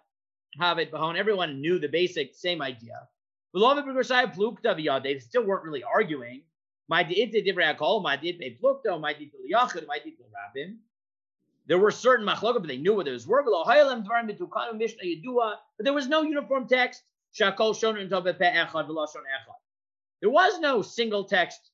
have 0.59 0.79
it 0.79 0.91
bahon. 0.91 1.17
Everyone 1.17 1.61
knew 1.61 1.79
the 1.79 1.87
basic 1.87 2.35
same 2.35 2.61
idea. 2.61 3.07
They 3.53 5.19
still 5.19 5.43
weren't 5.43 5.63
really 5.63 5.83
arguing. 5.83 6.43
My 6.89 7.03
my 7.03 7.17
my 8.01 8.17
There 11.67 11.77
were 11.77 11.91
certain 11.91 12.25
machlokas, 12.25 12.59
but 12.59 12.67
they 12.67 12.77
knew 12.77 12.95
what 12.95 13.05
those 13.05 13.27
were. 13.27 13.43
But 13.43 13.51
there 15.83 15.93
was 15.93 16.07
no 16.07 16.21
uniform 16.21 16.67
text. 16.67 17.03
There 17.39 17.51
was 20.31 20.59
no 20.59 20.81
single 20.81 21.25
text. 21.25 21.69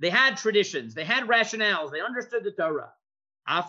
They 0.00 0.10
had 0.10 0.36
traditions, 0.36 0.94
they 0.94 1.04
had 1.04 1.24
rationales, 1.24 1.90
they 1.90 2.00
understood 2.00 2.44
the 2.44 2.52
Torah. 2.52 2.92
And 3.46 3.64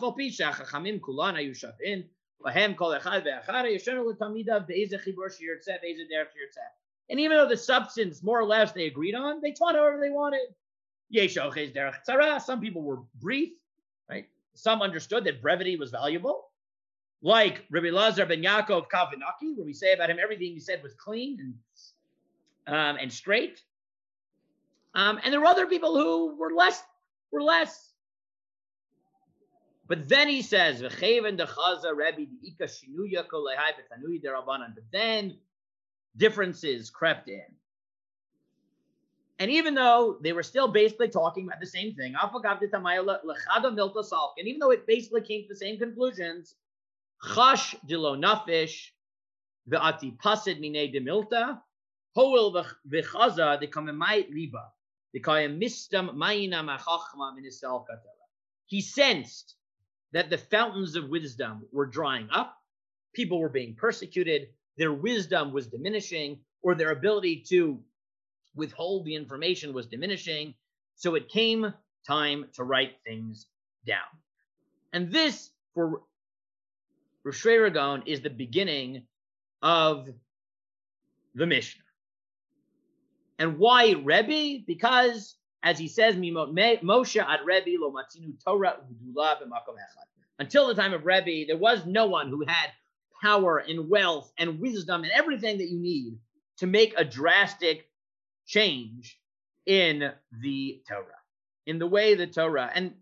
even 7.19 7.37
though 7.37 7.47
the 7.47 7.57
substance, 7.57 8.23
more 8.23 8.39
or 8.39 8.45
less, 8.45 8.71
they 8.71 8.87
agreed 8.87 9.15
on, 9.15 9.41
they 9.41 9.51
taught 9.51 9.75
however 9.75 9.99
they 9.99 10.09
wanted. 10.09 10.47
Some 11.11 12.61
people 12.61 12.81
were 12.81 12.99
brief, 13.19 13.53
right? 14.09 14.27
Some 14.53 14.81
understood 14.81 15.23
that 15.25 15.41
brevity 15.41 15.75
was 15.77 15.91
valuable. 15.91 16.49
Like 17.21 17.65
Rabbi 17.71 17.89
Lazar 17.89 18.25
ben 18.25 18.43
Yaakov 18.43 18.87
Kalvinaki, 18.89 19.55
where 19.55 19.65
we 19.65 19.73
say 19.73 19.93
about 19.93 20.09
him 20.09 20.17
everything 20.21 20.53
he 20.53 20.59
said 20.59 20.83
was 20.83 20.93
clean 20.93 21.53
and, 22.67 22.75
um, 22.75 22.97
and 23.01 23.11
straight. 23.11 23.61
Um, 24.93 25.19
and 25.23 25.33
there 25.33 25.39
were 25.39 25.47
other 25.47 25.67
people 25.67 25.95
who 25.95 26.35
were 26.37 26.51
less, 26.53 26.81
were 27.31 27.41
less. 27.41 27.91
But 29.87 30.07
then 30.09 30.27
he 30.27 30.41
says, 30.41 30.81
But 30.81 30.93
then 34.91 35.37
differences 36.17 36.89
crept 36.89 37.29
in. 37.29 37.43
And 39.37 39.51
even 39.51 39.75
though 39.75 40.17
they 40.21 40.31
were 40.31 40.43
still 40.43 40.69
basically 40.69 41.09
talking 41.09 41.45
about 41.45 41.59
the 41.59 41.65
same 41.65 41.93
thing, 41.93 42.15
and 42.15 44.47
even 44.47 44.59
though 44.59 44.71
it 44.71 44.87
basically 44.87 45.21
came 45.21 45.41
to 45.41 45.47
the 45.49 45.55
same 45.55 45.77
conclusions, 45.77 46.55
chash 47.21 47.75
dilo 47.87 48.17
nafish, 48.17 48.91
ve'ati 49.69 50.17
pasid 50.17 50.61
mine 50.61 50.93
demilta, 50.93 51.61
hoil 52.15 52.53
v'chaza 52.53 53.59
de 53.59 53.67
kamemait 53.67 54.29
liba. 54.29 54.71
He 58.67 58.81
sensed 58.81 59.55
that 60.11 60.29
the 60.29 60.37
fountains 60.37 60.95
of 60.95 61.09
wisdom 61.09 61.67
were 61.71 61.85
drying 61.85 62.29
up, 62.31 62.57
people 63.13 63.39
were 63.39 63.49
being 63.49 63.75
persecuted, 63.75 64.49
their 64.77 64.93
wisdom 64.93 65.53
was 65.53 65.67
diminishing, 65.67 66.39
or 66.61 66.75
their 66.75 66.91
ability 66.91 67.43
to 67.49 67.81
withhold 68.55 69.05
the 69.05 69.15
information 69.15 69.73
was 69.73 69.87
diminishing. 69.87 70.53
So 70.95 71.15
it 71.15 71.29
came 71.29 71.73
time 72.07 72.45
to 72.53 72.63
write 72.63 72.93
things 73.05 73.47
down. 73.85 73.99
And 74.93 75.11
this, 75.11 75.49
for 75.73 76.01
Rosh 77.23 77.45
Ragon, 77.45 78.03
is 78.05 78.21
the 78.21 78.29
beginning 78.29 79.03
of 79.61 80.07
the 81.33 81.45
Mishnah. 81.45 81.81
And 83.39 83.57
why 83.57 83.91
Rebbe? 83.91 84.63
Because, 84.65 85.35
as 85.63 85.77
he 85.77 85.87
says, 85.87 86.15
Moshe 86.15 87.21
ad 87.21 87.39
Rebbe 87.45 87.81
lo 87.81 87.91
matzinu 87.91 88.41
Torah 88.43 88.77
udula 88.79 89.41
b'makom 89.41 89.75
echad. 89.75 90.05
Until 90.39 90.67
the 90.67 90.75
time 90.75 90.93
of 90.93 91.05
Rebbe, 91.05 91.47
there 91.47 91.57
was 91.57 91.85
no 91.85 92.05
one 92.05 92.29
who 92.29 92.45
had 92.47 92.69
power 93.21 93.57
and 93.57 93.89
wealth 93.89 94.31
and 94.37 94.59
wisdom 94.59 95.03
and 95.03 95.11
everything 95.11 95.57
that 95.57 95.69
you 95.69 95.79
need 95.79 96.17
to 96.57 96.67
make 96.67 96.93
a 96.97 97.03
drastic 97.03 97.89
change 98.45 99.19
in 99.65 100.11
the 100.41 100.81
Torah. 100.87 101.19
in 101.65 101.79
the 101.79 101.87
way 101.87 102.15
the 102.15 102.27
Torah. 102.27 102.71
And 102.73 102.93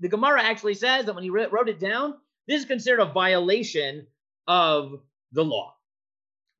the 0.00 0.08
Gemara 0.08 0.42
actually 0.42 0.74
says 0.74 1.06
that 1.06 1.14
when 1.14 1.24
he 1.24 1.30
wrote 1.30 1.68
it 1.68 1.80
down, 1.80 2.14
this 2.46 2.60
is 2.60 2.66
considered 2.66 3.00
a 3.00 3.06
violation 3.06 4.06
of 4.46 5.00
the 5.32 5.44
law. 5.44 5.74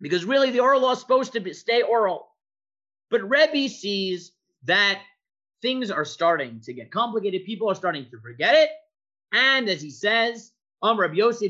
Because 0.01 0.25
really, 0.25 0.51
the 0.51 0.61
oral 0.61 0.81
law 0.81 0.93
is 0.93 1.01
supposed 1.01 1.33
to 1.35 1.41
be, 1.41 1.53
stay 1.53 1.83
oral. 1.83 2.29
But 3.11 3.29
Rebbe 3.29 3.69
sees 3.69 4.33
that 4.65 5.01
things 5.61 5.91
are 5.91 6.05
starting 6.05 6.61
to 6.61 6.73
get 6.73 6.91
complicated. 6.91 7.45
People 7.45 7.71
are 7.71 7.75
starting 7.75 8.07
to 8.11 8.21
forget 8.21 8.55
it. 8.55 8.71
And 9.33 9.69
as 9.69 9.83
he 9.83 9.91
says, 9.91 10.53
originally 10.83 11.49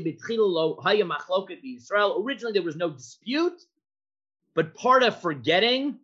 there 2.53 2.61
was 2.61 2.75
no 2.75 2.89
dispute, 2.89 3.61
but 4.53 4.75
part 4.75 5.03
of 5.03 5.21
forgetting 5.21 5.97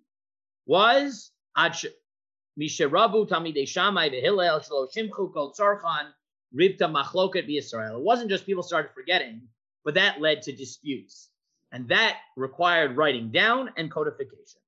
was 0.68 1.32
Misherabu 1.58 3.28
Tamidei 3.28 3.68
Shammai 3.68 4.10
v'Hillel 4.10 4.68
Shlo 4.68 4.88
Shimchu 4.96 5.34
Kol 5.34 5.54
Tzarchan 5.54 6.10
Ribta 6.56 6.82
Machloket 6.92 7.50
B'Yisrael. 7.50 7.98
It 7.98 8.04
wasn't 8.04 8.30
just 8.30 8.46
people 8.46 8.64
started 8.64 8.92
forgetting, 8.94 9.42
but 9.84 9.96
that 9.96 10.22
led 10.22 10.42
to 10.44 10.52
disputes, 10.52 11.30
and 11.72 11.88
that 11.90 12.18
required 12.36 12.96
writing 12.98 13.32
down 13.32 13.72
and 13.78 13.90
codification. 13.92 14.62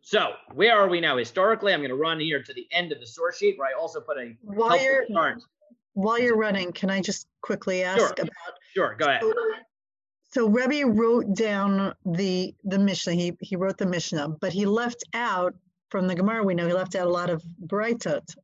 So 0.00 0.34
where 0.54 0.78
are 0.78 0.88
we 0.88 1.00
now 1.00 1.16
historically? 1.16 1.72
I'm 1.72 1.80
going 1.80 1.88
to 1.90 1.96
run 1.96 2.20
here 2.20 2.42
to 2.42 2.54
the 2.54 2.66
end 2.70 2.92
of 2.92 3.00
the 3.00 3.06
source 3.06 3.38
sheet 3.38 3.58
where 3.58 3.68
I 3.68 3.72
also 3.78 4.00
put 4.00 4.18
a 4.18 4.36
while 4.42 4.80
you're 4.80 5.04
chart. 5.06 5.42
while 5.94 6.18
you're 6.18 6.36
running. 6.36 6.72
Can 6.72 6.90
I 6.90 7.00
just 7.00 7.26
quickly 7.40 7.82
ask 7.82 7.98
Sure. 7.98 8.12
about? 8.12 8.30
Sure, 8.72 8.94
go 8.94 9.06
ahead. 9.06 9.22
So, 9.22 9.34
so 10.28 10.48
Rebbe 10.48 10.86
wrote 10.86 11.34
down 11.34 11.94
the 12.04 12.54
the 12.64 12.78
Mishnah. 12.78 13.14
He 13.14 13.36
he 13.40 13.56
wrote 13.56 13.78
the 13.78 13.86
Mishnah, 13.86 14.28
but 14.40 14.52
he 14.52 14.66
left 14.66 15.04
out 15.14 15.54
from 15.90 16.06
the 16.08 16.14
Gemara. 16.14 16.44
We 16.44 16.54
know 16.54 16.66
he 16.66 16.72
left 16.72 16.94
out 16.94 17.06
a 17.06 17.10
lot 17.10 17.30
of 17.30 17.42
Braitot. 17.66 18.34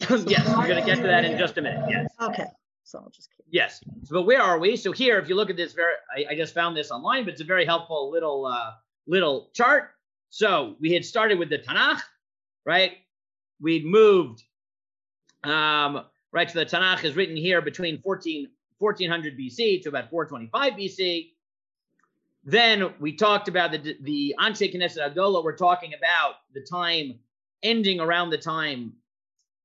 yes, 0.26 0.48
we're 0.48 0.66
going 0.66 0.80
to 0.80 0.84
get 0.84 0.96
to 0.96 1.02
that 1.02 1.24
in 1.24 1.38
just 1.38 1.58
a 1.58 1.62
minute. 1.62 1.84
Yes. 1.88 2.08
Okay, 2.20 2.46
so 2.82 2.98
I'll 2.98 3.10
just 3.10 3.30
keep. 3.30 3.46
Yes. 3.50 3.80
So, 4.02 4.14
but 4.14 4.22
where 4.22 4.42
are 4.42 4.58
we? 4.58 4.76
So 4.76 4.90
here, 4.90 5.18
if 5.18 5.28
you 5.28 5.36
look 5.36 5.48
at 5.48 5.56
this, 5.56 5.74
very, 5.74 5.94
I, 6.16 6.32
I 6.32 6.36
just 6.36 6.54
found 6.54 6.76
this 6.76 6.90
online, 6.90 7.24
but 7.24 7.32
it's 7.34 7.40
a 7.40 7.44
very 7.44 7.64
helpful 7.64 8.10
little 8.10 8.46
uh, 8.46 8.72
little 9.06 9.50
chart. 9.54 9.90
So 10.30 10.76
we 10.80 10.92
had 10.92 11.04
started 11.04 11.38
with 11.38 11.50
the 11.50 11.58
Tanakh, 11.58 12.00
right? 12.66 12.92
We'd 13.60 13.84
moved, 13.84 14.42
um, 15.44 16.04
right? 16.32 16.50
So 16.50 16.58
the 16.58 16.66
Tanakh 16.66 17.04
is 17.04 17.14
written 17.14 17.36
here 17.36 17.60
between 17.60 18.00
14, 18.00 18.48
1400 18.82 19.38
BC 19.38 19.82
to 19.82 19.88
about 19.88 20.10
425 20.10 20.72
BC. 20.74 21.30
Then 22.44 22.92
we 22.98 23.12
talked 23.12 23.48
about 23.48 23.70
the 23.70 23.96
the 24.02 24.34
Anshe 24.40 24.74
Knesset 24.74 25.14
Adola. 25.14 25.44
We're 25.44 25.56
talking 25.56 25.92
about 25.94 26.34
the 26.52 26.60
time 26.60 27.20
ending 27.62 28.00
around 28.00 28.30
the 28.30 28.38
time 28.38 28.92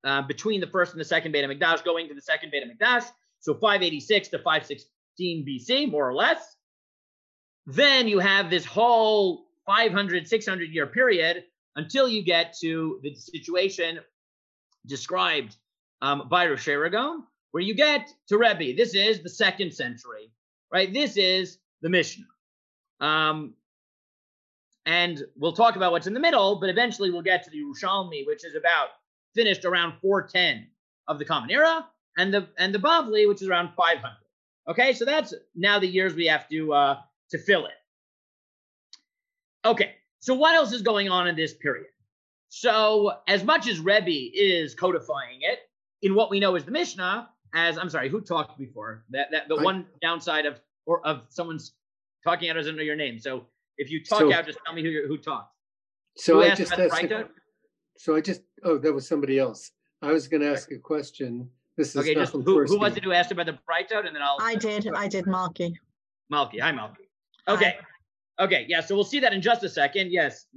uh, 0.03 0.21
between 0.21 0.61
the 0.61 0.67
first 0.67 0.91
and 0.93 1.01
the 1.01 1.05
second 1.05 1.31
Beit 1.31 1.43
HaMikdash, 1.43 1.83
going 1.83 2.07
to 2.07 2.13
the 2.13 2.21
second 2.21 2.51
Beit 2.51 2.63
HaMikdash. 2.63 3.05
So 3.39 3.53
586 3.53 4.29
to 4.29 4.37
516 4.37 5.45
BC, 5.45 5.89
more 5.89 6.07
or 6.07 6.13
less. 6.13 6.55
Then 7.65 8.07
you 8.07 8.19
have 8.19 8.49
this 8.49 8.65
whole 8.65 9.47
500, 9.65 10.27
600 10.27 10.69
year 10.69 10.87
period 10.87 11.43
until 11.75 12.07
you 12.07 12.23
get 12.23 12.55
to 12.61 12.99
the 13.03 13.13
situation 13.15 13.99
described 14.85 15.57
um, 16.01 16.27
by 16.29 16.47
Rosh 16.47 16.67
Hashanah, 16.67 17.23
where 17.51 17.63
you 17.63 17.73
get 17.73 18.13
to 18.27 18.37
Rebbe. 18.37 18.75
This 18.75 18.93
is 18.93 19.21
the 19.21 19.29
second 19.29 19.73
century, 19.73 20.31
right? 20.71 20.91
This 20.91 21.17
is 21.17 21.59
the 21.81 21.89
Mishnah. 21.89 22.25
Um, 22.99 23.53
and 24.85 25.23
we'll 25.35 25.53
talk 25.53 25.75
about 25.75 25.91
what's 25.91 26.07
in 26.07 26.13
the 26.13 26.19
middle, 26.19 26.59
but 26.59 26.69
eventually 26.69 27.11
we'll 27.11 27.21
get 27.21 27.43
to 27.43 27.49
the 27.49 27.57
Yerushalmi, 27.57 28.25
which 28.25 28.45
is 28.45 28.55
about 28.55 28.89
finished 29.35 29.65
around 29.65 29.93
410 30.01 30.67
of 31.07 31.19
the 31.19 31.25
Common 31.25 31.51
Era, 31.51 31.85
and 32.17 32.33
the 32.33 32.47
and 32.57 32.73
the 32.73 32.79
Bavli, 32.79 33.27
which 33.27 33.41
is 33.41 33.47
around 33.47 33.71
500. 33.75 34.15
Okay, 34.69 34.93
so 34.93 35.05
that's 35.05 35.33
now 35.55 35.79
the 35.79 35.87
years 35.87 36.13
we 36.13 36.25
have 36.27 36.47
to 36.49 36.73
uh, 36.73 36.97
to 37.31 37.37
fill 37.37 37.65
it. 37.65 37.73
Okay, 39.65 39.95
so 40.19 40.33
what 40.33 40.55
else 40.55 40.71
is 40.71 40.81
going 40.81 41.09
on 41.09 41.27
in 41.27 41.35
this 41.35 41.53
period? 41.53 41.87
So 42.49 43.13
as 43.27 43.43
much 43.43 43.67
as 43.67 43.79
Rebbe 43.79 44.31
is 44.33 44.73
codifying 44.73 45.39
it 45.41 45.59
in 46.01 46.15
what 46.15 46.29
we 46.29 46.39
know 46.39 46.55
as 46.55 46.63
the 46.63 46.71
Mishnah, 46.71 47.29
as 47.53 47.77
I'm 47.77 47.89
sorry, 47.89 48.09
who 48.09 48.21
talked 48.21 48.57
before? 48.57 49.03
That 49.09 49.27
that 49.31 49.47
the 49.47 49.55
I- 49.55 49.63
one 49.63 49.85
downside 50.01 50.45
of 50.45 50.59
or 50.85 51.05
of 51.05 51.25
someone's 51.29 51.73
talking 52.23 52.49
out 52.49 52.53
doesn't 52.53 52.75
know 52.75 52.81
your 52.83 52.95
name. 52.95 53.19
So 53.19 53.45
if 53.77 53.89
you 53.91 54.03
talk 54.03 54.19
So- 54.19 54.33
out, 54.33 54.45
just 54.45 54.59
tell 54.65 54.73
me 54.73 54.81
who 54.83 55.07
who 55.07 55.17
talked. 55.17 55.53
So 56.15 56.35
who 56.35 56.41
I 56.43 56.47
asked 56.47 56.57
just 56.59 56.73
about 56.73 56.91
asked, 56.91 57.03
a- 57.03 57.07
Breita? 57.07 57.29
so 57.97 58.15
I 58.15 58.21
just, 58.21 58.41
oh, 58.63 58.77
that 58.79 58.91
was 58.91 59.07
somebody 59.07 59.37
else. 59.37 59.71
I 60.01 60.11
was 60.11 60.27
going 60.27 60.41
to 60.41 60.49
ask 60.51 60.71
a 60.71 60.77
question. 60.79 61.49
This 61.77 61.89
is 61.89 61.97
Okay, 61.97 62.15
just 62.15 62.31
who, 62.33 62.41
who 62.65 62.79
was 62.79 62.97
it 62.97 63.03
who 63.03 63.11
asked 63.11 63.31
about 63.31 63.45
the 63.45 63.53
Breita? 63.69 64.03
And 64.05 64.15
then 64.15 64.23
I'll 64.23 64.37
I 64.41 64.55
did. 64.55 64.87
I 64.95 65.07
did 65.07 65.25
Malki. 65.25 65.73
Malky. 66.33 66.59
Hi, 66.59 66.71
Malky. 66.71 67.05
Okay. 67.47 67.77
Okay. 68.39 68.65
Yeah. 68.67 68.81
So 68.81 68.95
we'll 68.95 69.03
see 69.03 69.19
that 69.19 69.31
in 69.33 69.41
just 69.43 69.63
a 69.63 69.69
second. 69.69 70.11
Yes. 70.11 70.47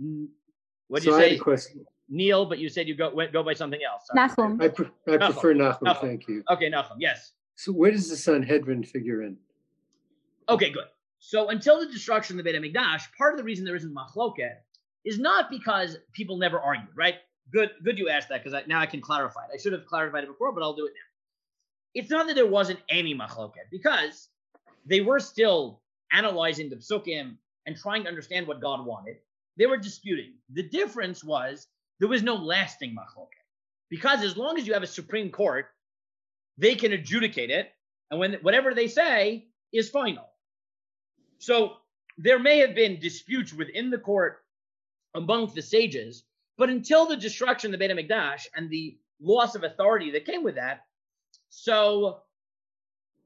What 0.89 1.03
did 1.03 1.11
So 1.11 1.11
you 1.11 1.17
I 1.17 1.21
had 1.23 1.31
say, 1.33 1.37
a 1.37 1.39
question. 1.41 1.85
Neil? 2.11 2.45
But 2.45 2.59
you 2.59 2.69
said 2.69 2.89
you 2.89 2.95
go 2.95 3.15
went, 3.15 3.33
go 3.33 3.43
by 3.43 3.55
something 3.55 3.81
else. 3.83 4.03
Sorry. 4.07 4.29
Nachum. 4.29 4.63
I, 4.63 4.69
pre- 4.69 4.91
I 5.07 5.11
Nachum. 5.13 5.33
prefer 5.33 5.55
Nachum, 5.55 5.81
Nachum. 5.83 6.01
thank 6.01 6.29
you. 6.29 6.43
Okay, 6.51 6.71
Nachum. 6.71 6.97
Yes. 6.99 7.33
So 7.57 7.73
where 7.73 7.91
does 7.91 8.09
the 8.09 8.17
Sanhedrin 8.17 8.85
figure 8.85 9.23
in? 9.23 9.37
Okay, 10.49 10.71
good. 10.71 10.87
So 11.21 11.51
until 11.51 11.79
the 11.81 11.87
destruction 11.87 12.39
of 12.39 12.45
the 12.45 12.53
Beit 12.53 12.61
Hamikdash, 12.61 13.03
part 13.17 13.35
of 13.35 13.39
the 13.39 13.45
reason 13.45 13.65
there 13.65 13.77
isn't 13.77 13.95
machloket 13.95 14.57
is 15.05 15.19
not 15.19 15.51
because 15.51 15.99
people 16.13 16.37
never 16.39 16.59
argued, 16.59 16.97
right? 16.97 17.17
Good, 17.53 17.71
good 17.85 17.99
you 17.99 18.09
asked 18.09 18.29
that 18.31 18.43
because 18.43 18.59
now 18.67 18.81
I 18.81 18.87
can 18.87 19.01
clarify 19.01 19.45
it. 19.45 19.51
I 19.55 19.59
should 19.61 19.73
have 19.73 19.87
clarified 19.87 20.25
it 20.25 20.29
before, 20.29 20.53
but 20.53 20.63
I'll 20.63 20.75
do 20.75 20.87
it 20.87 20.93
now. 20.95 22.01
It's 22.01 22.11
not 22.11 22.27
that 22.27 22.35
there 22.35 22.47
wasn't 22.47 22.81
any 22.89 23.15
machloket 23.15 23.69
because 23.71 24.29
they 24.87 25.01
were 25.01 25.21
still 25.21 25.81
analyzing 26.13 26.71
the 26.71 26.77
psukim 26.77 27.37
and 27.67 27.77
trying 27.77 28.03
to 28.05 28.09
understand 28.09 28.47
what 28.47 28.61
God 28.61 28.87
wanted. 28.87 29.17
They 29.57 29.67
were 29.67 29.77
disputing. 29.77 30.35
The 30.55 30.63
difference 30.63 31.23
was 31.23 31.67
there 32.01 32.09
was 32.09 32.23
no 32.23 32.35
lasting 32.35 32.97
machloket 32.97 33.45
because 33.91 34.25
as 34.25 34.37
long 34.37 34.59
as 34.59 34.67
you 34.67 34.73
have 34.73 34.83
a 34.83 34.89
supreme 34.89 35.31
court, 35.31 35.67
they 36.59 36.75
can 36.75 36.93
adjudicate 36.93 37.51
it, 37.51 37.71
and 38.11 38.19
when 38.19 38.35
whatever 38.43 38.75
they 38.75 38.89
say 38.89 39.47
is 39.73 39.89
final. 39.89 40.25
So 41.39 41.77
there 42.19 42.39
may 42.39 42.59
have 42.59 42.75
been 42.75 43.01
disputes 43.01 43.53
within 43.53 43.91
the 43.91 43.99
court 43.99 44.39
among 45.15 45.53
the 45.55 45.63
sages, 45.63 46.25
but 46.59 46.69
until 46.69 47.07
the 47.07 47.17
destruction 47.17 47.73
of 47.73 47.79
the 47.79 47.87
Beit 47.87 47.97
HaMikdash 47.97 48.47
and 48.55 48.69
the 48.69 48.99
loss 49.21 49.55
of 49.55 49.65
authority 49.65 50.11
that 50.11 50.25
came 50.27 50.43
with 50.43 50.57
that, 50.57 50.85
so 51.49 52.21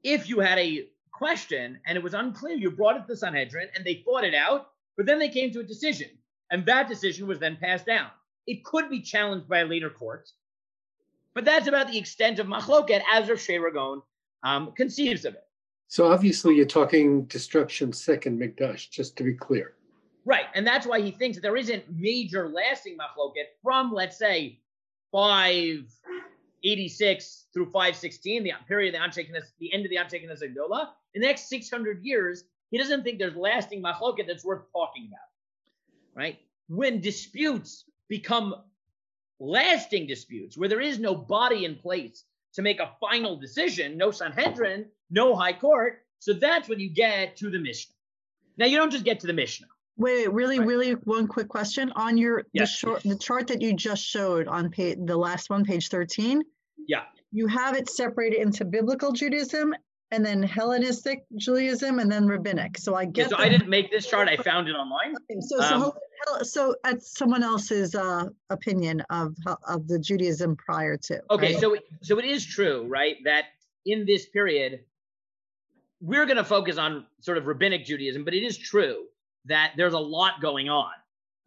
if 0.03 0.29
you 0.29 0.39
had 0.39 0.57
a 0.57 0.87
question 1.11 1.79
and 1.85 1.97
it 1.97 2.03
was 2.03 2.13
unclear, 2.13 2.55
you 2.55 2.71
brought 2.71 2.95
it 2.95 3.01
to 3.01 3.07
the 3.07 3.17
Sanhedrin 3.17 3.69
and 3.75 3.85
they 3.85 4.01
fought 4.05 4.23
it 4.23 4.33
out, 4.33 4.67
but 4.97 5.05
then 5.05 5.19
they 5.19 5.29
came 5.29 5.51
to 5.51 5.59
a 5.59 5.63
decision, 5.63 6.09
and 6.51 6.65
that 6.65 6.87
decision 6.87 7.27
was 7.27 7.39
then 7.39 7.57
passed 7.57 7.85
down. 7.85 8.09
It 8.47 8.63
could 8.63 8.89
be 8.89 9.01
challenged 9.01 9.47
by 9.47 9.59
a 9.59 9.65
later 9.65 9.89
court, 9.89 10.29
but 11.33 11.45
that's 11.45 11.67
about 11.67 11.91
the 11.91 11.97
extent 11.97 12.39
of 12.39 12.47
machloket 12.47 13.01
as 13.11 13.29
Rav 13.29 13.37
Sherira 13.37 13.73
Gaon 13.73 14.01
um, 14.43 14.71
conceives 14.73 15.25
of 15.25 15.33
it. 15.33 15.43
So 15.87 16.11
obviously 16.11 16.55
you're 16.55 16.65
talking 16.65 17.25
destruction 17.25 17.93
second 17.93 18.39
Mikdash, 18.39 18.89
just 18.89 19.15
to 19.17 19.23
be 19.23 19.33
clear. 19.33 19.73
Right, 20.25 20.45
and 20.55 20.65
that's 20.65 20.87
why 20.87 21.01
he 21.01 21.11
thinks 21.11 21.37
that 21.37 21.41
there 21.41 21.55
isn't 21.55 21.83
major 21.95 22.49
lasting 22.49 22.97
machloket 22.97 23.45
from, 23.61 23.93
let's 23.93 24.17
say, 24.17 24.59
586 25.11 27.45
through 27.53 27.65
516, 27.65 28.43
the 28.43 28.53
period 28.67 28.95
of 28.95 29.01
the 29.01 29.07
Anshe 29.07 29.23
the 29.59 29.71
end 29.71 29.85
of 29.85 29.91
the 29.91 29.97
Anshe 29.97 30.25
Knesset 30.25 30.55
Gdola. 30.55 30.89
In 31.13 31.21
the 31.21 31.27
next 31.27 31.47
600 31.47 32.03
years, 32.03 32.45
he 32.71 32.79
doesn't 32.79 33.03
think 33.03 33.19
there's 33.19 33.35
lasting 33.35 33.83
machloket 33.83 34.25
that's 34.27 34.43
worth 34.43 34.63
talking 34.73 35.07
about. 35.07 35.19
Right? 36.15 36.39
When 36.67 37.01
disputes 37.01 37.85
become 38.07 38.55
lasting 39.39 40.07
disputes, 40.07 40.57
where 40.57 40.69
there 40.69 40.81
is 40.81 40.99
no 40.99 41.15
body 41.15 41.65
in 41.65 41.75
place 41.75 42.23
to 42.53 42.61
make 42.61 42.79
a 42.79 42.91
final 42.99 43.35
decision, 43.35 43.97
no 43.97 44.11
Sanhedrin, 44.11 44.85
no 45.09 45.35
High 45.35 45.53
Court, 45.53 46.03
so 46.19 46.33
that's 46.33 46.69
when 46.69 46.79
you 46.79 46.89
get 46.89 47.35
to 47.37 47.49
the 47.49 47.59
Mishnah. 47.59 47.93
Now, 48.57 48.65
you 48.65 48.77
don't 48.77 48.91
just 48.91 49.03
get 49.03 49.19
to 49.19 49.27
the 49.27 49.33
Mishnah. 49.33 49.67
Wait, 49.97 50.31
really, 50.31 50.59
Right. 50.59 50.67
really, 50.67 50.91
one 50.91 51.27
quick 51.27 51.47
question 51.47 51.91
on 51.95 52.17
your 52.17 52.45
the 52.53 52.65
short 52.65 53.03
the 53.03 53.17
chart 53.17 53.47
that 53.47 53.61
you 53.61 53.73
just 53.73 54.03
showed 54.03 54.47
on 54.47 54.69
page 54.69 54.97
the 55.05 55.15
last 55.17 55.49
one, 55.49 55.63
page 55.63 55.89
thirteen. 55.89 56.43
Yeah. 56.87 57.03
You 57.31 57.47
have 57.47 57.75
it 57.75 57.89
separated 57.89 58.41
into 58.41 58.65
biblical 58.65 59.11
Judaism 59.11 59.73
and 60.11 60.25
then 60.25 60.43
Hellenistic 60.43 61.25
Judaism 61.35 61.99
and 61.99 62.11
then 62.11 62.27
rabbinic. 62.27 62.77
So 62.77 62.95
I 62.95 63.07
Yeah, 63.13 63.27
so 63.27 63.37
I 63.37 63.49
didn't 63.49 63.69
make 63.69 63.91
this 63.91 64.07
chart. 64.07 64.27
I 64.27 64.37
found 64.37 64.67
it 64.69 64.73
online. 64.73 65.15
Okay, 65.31 65.39
So, 65.41 65.59
so, 65.59 65.75
um, 65.75 66.43
so 66.43 66.75
that's 66.83 67.17
someone 67.17 67.43
else's 67.43 67.95
uh, 67.95 68.25
opinion 68.49 69.01
of 69.09 69.35
of 69.67 69.87
the 69.87 69.99
Judaism 69.99 70.55
prior 70.55 70.97
to. 70.97 71.21
Okay, 71.31 71.53
right? 71.53 71.61
so 71.61 71.77
so 72.01 72.19
it 72.19 72.25
is 72.25 72.45
true, 72.45 72.85
right, 72.87 73.17
that 73.25 73.45
in 73.85 74.05
this 74.05 74.25
period 74.27 74.81
we're 76.01 76.25
going 76.25 76.37
to 76.37 76.43
focus 76.43 76.77
on 76.77 77.05
sort 77.19 77.37
of 77.37 77.47
rabbinic 77.47 77.85
Judaism, 77.85 78.23
but 78.23 78.33
it 78.33 78.43
is 78.43 78.57
true 78.57 79.05
that 79.45 79.73
there's 79.77 79.93
a 79.93 79.99
lot 79.99 80.41
going 80.41 80.69
on, 80.69 80.91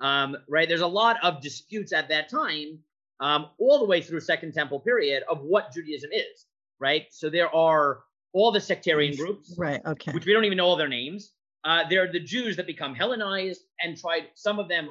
um, 0.00 0.36
right? 0.48 0.68
There's 0.68 0.80
a 0.80 0.86
lot 0.86 1.16
of 1.22 1.40
disputes 1.40 1.92
at 1.92 2.08
that 2.08 2.28
time, 2.28 2.78
um, 3.20 3.50
all 3.58 3.78
the 3.78 3.84
way 3.84 4.00
through 4.00 4.20
Second 4.20 4.54
Temple 4.54 4.80
period 4.80 5.22
of 5.30 5.42
what 5.42 5.72
Judaism 5.72 6.10
is, 6.12 6.46
right? 6.80 7.06
So 7.10 7.28
there 7.28 7.54
are 7.54 8.00
all 8.32 8.52
the 8.52 8.60
sectarian 8.60 9.16
groups, 9.16 9.54
Right, 9.58 9.80
okay. 9.84 10.12
which 10.12 10.26
we 10.26 10.32
don't 10.32 10.44
even 10.44 10.58
know 10.58 10.66
all 10.66 10.76
their 10.76 10.88
names. 10.88 11.32
Uh, 11.64 11.84
there 11.88 12.02
are 12.04 12.12
the 12.12 12.20
Jews 12.20 12.56
that 12.56 12.66
become 12.66 12.94
Hellenized 12.94 13.62
and 13.80 13.96
tried, 13.96 14.28
some 14.34 14.58
of 14.58 14.68
them 14.68 14.90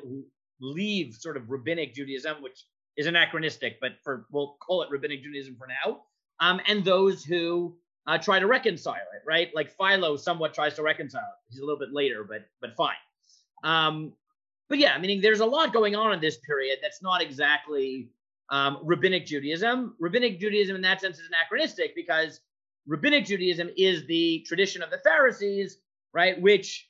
leave 0.60 1.14
sort 1.14 1.38
of 1.38 1.50
rabbinic 1.50 1.94
Judaism, 1.94 2.42
which 2.42 2.66
is 2.98 3.06
anachronistic, 3.06 3.80
but 3.80 3.94
for 4.04 4.26
we'll 4.32 4.58
call 4.60 4.82
it 4.82 4.90
rabbinic 4.90 5.24
Judaism 5.24 5.56
for 5.58 5.68
now. 5.68 6.02
Um, 6.40 6.60
and 6.68 6.84
those 6.84 7.24
who 7.24 7.78
uh, 8.08 8.18
try 8.18 8.40
to 8.40 8.48
reconcile 8.48 8.96
it, 8.96 9.22
right? 9.26 9.50
Like 9.54 9.72
Philo 9.78 10.18
somewhat 10.18 10.54
tries 10.54 10.74
to 10.76 10.84
reconcile 10.84 11.22
it. 11.22 11.52
He's 11.52 11.60
a 11.60 11.64
little 11.66 11.80
bit 11.80 11.94
later, 11.94 12.24
but 12.24 12.46
but 12.62 12.76
fine. 12.76 12.96
Um, 13.64 14.14
but 14.70 14.80
yeah, 14.80 14.98
meaning 14.98 15.22
there's 15.22 15.40
a 15.40 15.46
lot 15.46 15.74
going 15.74 15.96
on 15.96 16.14
in 16.14 16.20
this 16.20 16.38
period 16.38 16.80
that's 16.82 17.02
not 17.02 17.22
exactly 17.22 18.10
um, 18.50 18.80
rabbinic 18.84 19.26
Judaism. 19.26 19.96
Rabbinic 20.00 20.40
Judaism, 20.40 20.76
in 20.76 20.82
that 20.82 21.02
sense, 21.02 21.20
is 21.20 21.28
anachronistic 21.28 21.96
because 21.96 22.42
rabbinic 22.88 23.26
Judaism 23.26 23.70
is 23.78 24.06
the 24.08 24.44
tradition 24.48 24.82
of 24.82 24.90
the 24.90 25.00
Pharisees, 25.00 25.78
right, 26.14 26.40
which 26.42 26.90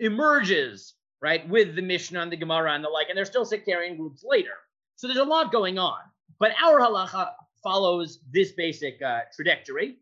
emerges 0.00 0.94
right 1.20 1.48
with 1.48 1.74
the 1.74 1.82
Mishnah 1.82 2.20
and 2.20 2.32
the 2.32 2.36
Gemara 2.36 2.74
and 2.74 2.84
the 2.84 2.88
like, 2.88 3.08
and 3.08 3.16
there's 3.16 3.28
still 3.28 3.44
sectarian 3.44 3.96
groups 3.96 4.22
later. 4.24 4.54
So 4.96 5.06
there's 5.06 5.18
a 5.18 5.24
lot 5.24 5.52
going 5.52 5.78
on. 5.78 5.98
But 6.38 6.52
our 6.62 6.80
halacha 6.80 7.30
follows 7.62 8.20
this 8.32 8.52
basic 8.52 9.00
uh, 9.02 9.20
trajectory. 9.34 9.96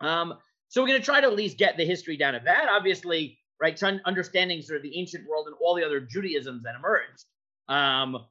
Um, 0.00 0.34
so 0.68 0.82
we're 0.82 0.88
going 0.88 1.00
to 1.00 1.04
try 1.04 1.20
to 1.20 1.28
at 1.28 1.36
least 1.36 1.58
get 1.58 1.76
the 1.76 1.84
history 1.84 2.16
down 2.16 2.34
of 2.34 2.44
that. 2.44 2.68
Obviously, 2.68 3.38
right, 3.60 3.76
trying 3.76 4.00
understanding 4.04 4.60
sort 4.62 4.76
of 4.76 4.82
the 4.82 4.98
ancient 4.98 5.28
world 5.28 5.46
and 5.46 5.56
all 5.60 5.74
the 5.74 5.84
other 5.84 6.00
Judaisms 6.00 6.62
that 6.64 6.74
emerged. 6.74 7.24
Um, 7.68 8.24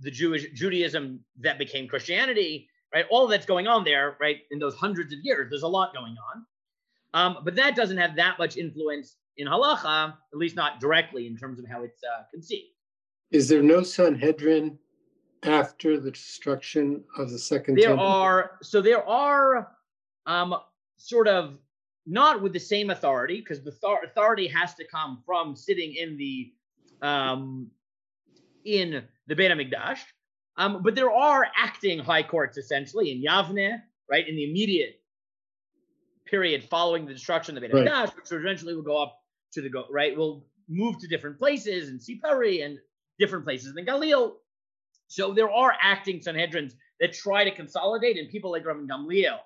the 0.00 0.10
Jewish 0.10 0.46
Judaism 0.52 1.20
that 1.40 1.58
became 1.58 1.88
Christianity, 1.88 2.68
right? 2.94 3.04
All 3.10 3.26
that's 3.26 3.46
going 3.46 3.66
on 3.66 3.84
there, 3.84 4.16
right? 4.20 4.38
In 4.50 4.58
those 4.58 4.74
hundreds 4.74 5.12
of 5.12 5.20
years, 5.22 5.48
there's 5.50 5.62
a 5.62 5.68
lot 5.68 5.94
going 5.94 6.16
on. 6.34 6.46
Um, 7.12 7.38
but 7.44 7.54
that 7.56 7.76
doesn't 7.76 7.96
have 7.96 8.16
that 8.16 8.38
much 8.38 8.56
influence 8.56 9.16
in 9.36 9.46
halacha, 9.46 10.14
at 10.32 10.38
least 10.38 10.56
not 10.56 10.80
directly 10.80 11.26
in 11.26 11.36
terms 11.36 11.58
of 11.58 11.66
how 11.68 11.82
it's 11.82 12.02
uh, 12.04 12.22
conceived. 12.32 12.68
Is 13.30 13.48
there 13.48 13.62
no 13.62 13.82
Sanhedrin 13.82 14.78
after 15.42 15.98
the 15.98 16.10
destruction 16.10 17.02
of 17.16 17.30
the 17.30 17.38
second 17.38 17.76
There 17.76 17.88
temple? 17.88 18.06
are 18.06 18.58
so 18.62 18.80
there 18.80 19.06
are 19.08 19.68
um, 20.26 20.54
sort 20.96 21.28
of 21.28 21.58
not 22.06 22.42
with 22.42 22.52
the 22.52 22.60
same 22.60 22.90
authority 22.90 23.40
because 23.40 23.62
the 23.62 23.72
thor- 23.72 24.02
authority 24.04 24.46
has 24.48 24.74
to 24.74 24.84
come 24.84 25.22
from 25.24 25.56
sitting 25.56 25.94
in 25.94 26.16
the 26.16 26.52
um, 27.02 27.70
in 28.64 29.02
the 29.26 29.34
Beit 29.34 29.50
Hamikdash. 29.50 30.00
Um, 30.56 30.82
but 30.82 30.94
there 30.94 31.10
are 31.10 31.46
acting 31.56 31.98
high 31.98 32.22
courts 32.22 32.58
essentially 32.58 33.12
in 33.12 33.22
Yavne, 33.22 33.80
right, 34.10 34.28
in 34.28 34.36
the 34.36 34.50
immediate 34.50 35.00
period 36.26 36.64
following 36.64 37.06
the 37.06 37.12
destruction 37.12 37.56
of 37.56 37.62
the 37.62 37.68
Beit 37.68 37.74
Right. 37.74 37.86
Hamikdash, 37.86 38.16
which 38.16 38.32
eventually 38.32 38.74
will 38.74 38.82
go 38.82 39.02
up 39.02 39.18
to 39.52 39.60
the 39.60 39.68
go 39.68 39.84
right, 39.90 40.16
will 40.16 40.46
move 40.68 40.98
to 41.00 41.08
different 41.08 41.38
places 41.38 41.88
in 41.88 41.98
Tzippori 41.98 42.64
and 42.64 42.78
different 43.18 43.44
places 43.44 43.76
in 43.76 43.84
Galil. 43.84 44.34
So 45.08 45.34
there 45.34 45.50
are 45.50 45.74
acting 45.82 46.20
Sanhedrins 46.20 46.74
that 47.00 47.12
try 47.12 47.44
to 47.44 47.50
consolidate, 47.50 48.16
and 48.16 48.28
people 48.28 48.52
like 48.52 48.64
Rabbi 48.64 48.80
Gamliel 48.80 49.38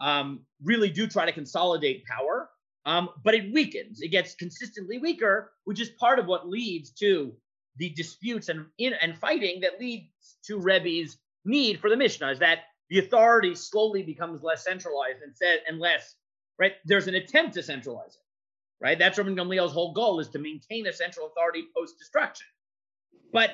um, 0.00 0.40
really 0.62 0.88
do 0.88 1.06
try 1.06 1.26
to 1.26 1.32
consolidate 1.32 2.04
power. 2.06 2.48
Um, 2.86 3.10
but 3.24 3.34
it 3.34 3.52
weakens; 3.52 4.00
it 4.00 4.08
gets 4.08 4.34
consistently 4.34 4.98
weaker, 4.98 5.52
which 5.64 5.80
is 5.80 5.90
part 5.90 6.18
of 6.18 6.26
what 6.26 6.48
leads 6.48 6.90
to 6.92 7.34
the 7.76 7.90
disputes 7.90 8.48
and 8.48 8.66
in, 8.78 8.94
and 8.94 9.16
fighting 9.16 9.60
that 9.60 9.80
leads 9.80 10.36
to 10.44 10.58
Rebbe's 10.58 11.18
need 11.44 11.80
for 11.80 11.88
the 11.88 11.96
Mishnah. 11.96 12.30
Is 12.30 12.38
that 12.40 12.60
the 12.88 12.98
authority 12.98 13.54
slowly 13.54 14.02
becomes 14.02 14.42
less 14.42 14.64
centralized 14.64 15.22
and 15.22 15.34
said 15.34 15.60
and 15.68 15.78
less 15.78 16.16
right. 16.58 16.74
There's 16.84 17.08
an 17.08 17.14
attempt 17.14 17.54
to 17.54 17.62
centralize 17.62 18.14
it, 18.14 18.84
right? 18.84 18.98
That's 18.98 19.16
Rabbi 19.16 19.30
Gamliel's 19.30 19.72
whole 19.72 19.92
goal 19.92 20.20
is 20.20 20.28
to 20.30 20.38
maintain 20.38 20.86
a 20.86 20.92
central 20.92 21.28
authority 21.28 21.64
post 21.76 21.98
destruction, 21.98 22.46
but 23.32 23.50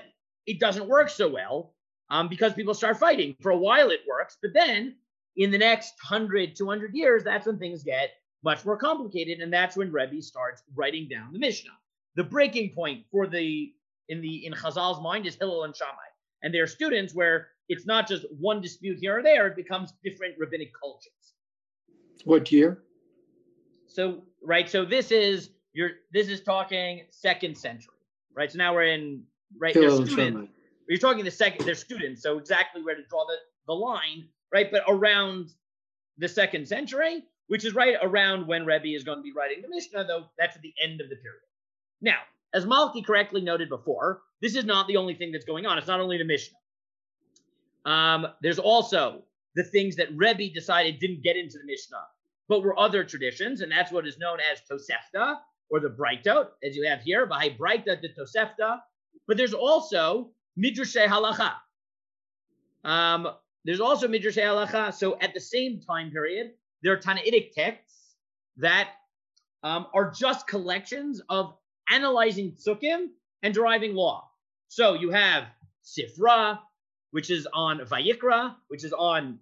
it 0.47 0.59
doesn't 0.59 0.89
work 0.89 1.11
so 1.11 1.29
well 1.29 1.75
um, 2.11 2.29
because 2.29 2.55
people 2.55 2.75
start 2.75 2.99
fighting. 2.99 3.37
For 3.41 3.51
a 3.51 3.57
while, 3.57 3.91
it 3.91 4.01
works, 4.09 4.39
but 4.41 4.53
then 4.55 4.97
in 5.37 5.51
the 5.51 5.59
next 5.59 5.95
100, 6.09 6.57
200 6.57 6.95
years, 6.95 7.23
that's 7.23 7.47
when 7.47 7.59
things 7.59 7.83
get 7.83 8.11
much 8.43 8.65
more 8.65 8.77
complicated, 8.77 9.41
and 9.41 9.53
that's 9.53 9.77
when 9.77 9.93
Rebbe 9.93 10.23
starts 10.23 10.63
writing 10.75 11.09
down 11.09 11.33
the 11.33 11.39
Mishnah. 11.39 11.73
The 12.15 12.25
breaking 12.25 12.71
point 12.75 13.05
for 13.11 13.27
the 13.27 13.73
in 14.09 14.21
the 14.21 14.47
in 14.47 14.53
Chazal's 14.53 15.01
mind 15.03 15.27
is 15.27 15.37
Hillel 15.37 15.65
and 15.65 15.75
Shammai 15.75 15.93
and 16.43 16.55
their 16.55 16.67
students, 16.67 17.15
where 17.15 17.49
it's 17.69 17.87
not 17.87 18.09
just 18.09 18.25
one 18.39 18.61
dispute 18.61 18.99
here 19.01 19.19
or 19.19 19.23
there; 19.23 19.47
it 19.47 19.57
becomes 19.57 19.93
different 20.05 20.35
rabbinic 20.39 20.73
cultures. 20.81 21.35
What 22.25 22.51
year? 22.53 22.83
So 23.87 24.23
right, 24.43 24.69
so 24.69 24.85
this 24.85 25.11
is 25.11 25.51
your 25.73 25.91
this 26.13 26.29
is 26.29 26.41
talking 26.41 27.03
second 27.11 27.57
century, 27.57 27.95
right? 28.35 28.51
So 28.51 28.59
now 28.59 28.75
we're 28.75 28.85
in 28.85 29.23
right. 29.59 29.75
Hillel 29.75 30.07
students, 30.07 30.51
you're 30.89 30.99
talking 30.99 31.25
the 31.25 31.31
second, 31.31 31.67
they're 31.67 31.75
students, 31.75 32.23
so 32.23 32.39
exactly 32.39 32.83
where 32.83 32.95
to 32.95 33.03
draw 33.09 33.25
the, 33.27 33.37
the 33.67 33.73
line, 33.73 34.29
right? 34.53 34.71
But 34.71 34.83
around 34.89 35.51
the 36.19 36.29
second 36.29 36.69
century, 36.69 37.25
which 37.49 37.65
is 37.65 37.75
right 37.75 37.97
around 38.03 38.47
when 38.47 38.65
Rebbe 38.65 38.89
is 38.89 39.05
going 39.05 39.19
to 39.19 39.23
be 39.23 39.33
writing 39.33 39.63
the 39.63 39.69
Mishnah, 39.69 40.05
though 40.05 40.27
that's 40.39 40.57
at 40.57 40.63
the 40.63 40.73
end 40.83 41.01
of 41.01 41.09
the 41.09 41.17
period. 41.17 41.41
Now, 42.01 42.21
as 42.55 42.65
Malki 42.65 43.05
correctly 43.05 43.41
noted 43.41 43.69
before, 43.69 44.23
this 44.41 44.55
is 44.55 44.65
not 44.65 44.87
the 44.89 44.97
only 44.97 45.15
thing 45.15 45.33
that's 45.33 45.45
going 45.45 45.67
on. 45.67 45.79
It's 45.79 45.87
not 45.87 46.01
only 46.01 46.19
the 46.19 46.25
Mishnah. 46.25 46.59
Um, 47.85 48.27
there's 48.43 48.59
also 48.59 49.23
the 49.55 49.65
things 49.65 49.97
that 49.97 50.09
Rebbe 50.15 50.53
decided 50.53 50.99
didn't 50.99 51.23
get 51.23 51.37
into 51.37 51.59
the 51.59 51.65
Mishnah, 51.65 52.03
but 52.49 52.63
were 52.63 52.79
other 52.79 53.05
traditions, 53.05 53.61
and 53.61 53.71
that's 53.71 53.93
what 53.93 54.07
is 54.07 54.19
known 54.19 54.39
as 54.41 54.61
Tosefta 54.71 55.37
or 55.71 55.81
the 55.81 55.89
Braitot, 55.89 56.49
as 56.63 56.77
you 56.77 56.87
have 56.87 57.01
here, 57.01 57.27
by 57.27 57.51
Braita 57.51 58.01
de 58.01 58.09
Tosefta. 58.09 58.81
But 59.27 59.37
there's 59.37 59.55
also 59.55 60.31
Midrashay 60.59 61.07
Halacha. 61.07 61.55
Um, 62.85 63.29
there's 63.65 63.81
also 63.81 64.07
Midrashay 64.07 64.45
Halacha. 64.45 64.95
So 64.95 65.19
at 65.21 65.35
the 65.35 65.41
same 65.41 65.81
time 65.81 66.11
period, 66.11 66.53
there 66.83 66.93
are 66.93 66.99
Tanaitic 66.99 67.53
texts 67.53 68.15
that 68.59 68.91
um, 69.63 69.87
are 69.93 70.11
just 70.11 70.47
collections 70.47 71.21
of 71.29 71.55
analyzing 71.91 72.53
psukim 72.53 73.07
and 73.43 73.55
deriving 73.55 73.95
law. 73.95 74.29
So 74.69 74.95
you 74.95 75.11
have 75.11 75.45
Sifra, 75.85 76.59
which 77.11 77.31
is 77.31 77.47
on 77.53 77.79
Vayikra, 77.81 78.55
which 78.69 78.85
is 78.85 78.93
on 78.93 79.39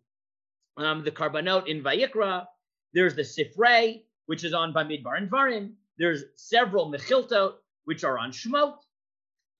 um, 0.77 1.05
the 1.05 1.11
Karbanot 1.11 1.67
in 1.69 1.83
Vayikra. 1.83 2.47
There's 2.93 3.15
the 3.15 3.23
Sifrei, 3.23 4.03
which 4.27 4.45
is 4.45 4.53
on 4.53 4.73
Bamidbar 4.73 5.17
and 5.17 5.31
Varim. 5.31 5.73
There's 5.99 6.25
several 6.37 6.91
Mechiltot, 6.91 7.55
which 7.85 8.05
are 8.05 8.19
on 8.19 8.33
Shemot. 8.33 8.77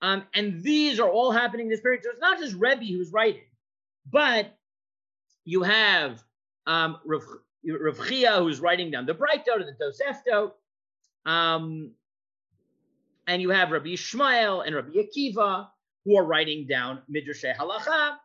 Um, 0.03 0.25
and 0.35 0.63
these 0.63 1.01
are 1.01 1.09
all 1.09 1.33
happening 1.33 1.67
in 1.67 1.71
this 1.71 1.81
period. 1.81 2.03
So 2.05 2.11
it's 2.11 2.21
not 2.21 2.39
just 2.39 2.55
Rebbe 2.55 2.85
who's 2.85 3.13
writing, 3.13 3.45
but 4.11 4.57
you 5.45 5.63
have 5.63 6.23
um, 6.67 6.99
Rav, 7.05 7.23
Rav 7.67 8.07
Chia 8.07 8.39
who's 8.39 8.61
writing 8.61 8.91
down 8.91 9.07
the 9.07 9.15
Braitot 9.15 9.61
or 9.61 9.65
the 9.65 9.77
Toseftot. 9.81 10.53
Um, 11.25 11.93
and 13.27 13.41
you 13.41 13.51
have 13.51 13.71
Rabbi 13.71 13.91
Ishmael 13.91 14.63
and 14.63 14.75
Rabbi 14.75 14.91
Akiva 14.91 15.69
who 16.05 16.17
are 16.17 16.25
writing 16.25 16.67
down 16.67 17.01
Midrashay 17.11 17.57
Halacha. 17.57 18.17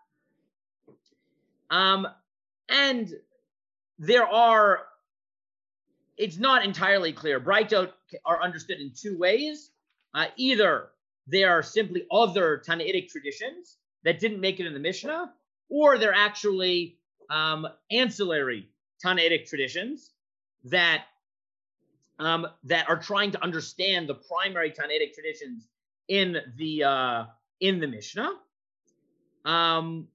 Um, 1.70 2.08
and 2.68 3.14
there 3.98 4.28
are, 4.28 4.82
it's 6.18 6.38
not 6.38 6.66
entirely 6.66 7.14
clear. 7.14 7.40
Braitot 7.40 7.92
are 8.26 8.42
understood 8.42 8.80
in 8.80 8.92
two 8.96 9.18
ways. 9.18 9.72
Uh, 10.14 10.26
either 10.36 10.90
they 11.28 11.44
are 11.44 11.62
simply 11.62 12.06
other 12.12 12.62
Tanaitic 12.66 13.10
traditions 13.10 13.78
that 14.04 14.20
didn't 14.20 14.42
make 14.42 14.60
it 14.60 14.66
in 14.66 14.74
the 14.74 14.80
Mishnah, 14.80 15.32
or 15.70 15.98
they're 15.98 16.14
actually 16.14 16.98
um, 17.30 17.68
ancillary 17.92 18.68
Tanaitic 19.04 19.48
traditions 19.48 20.12
that 20.66 21.06
um, 22.20 22.48
that 22.66 22.88
are 22.90 22.98
trying 22.98 23.32
to 23.32 23.44
understand 23.44 24.08
the 24.08 24.16
primary 24.16 24.72
Tanaitic 24.72 25.14
traditions 25.14 25.68
in 26.10 26.38
the 26.58 26.84
uh, 26.84 27.26
in 27.62 27.80
the 27.80 27.88
Mishnah. 27.88 28.32
Um, 29.46 30.08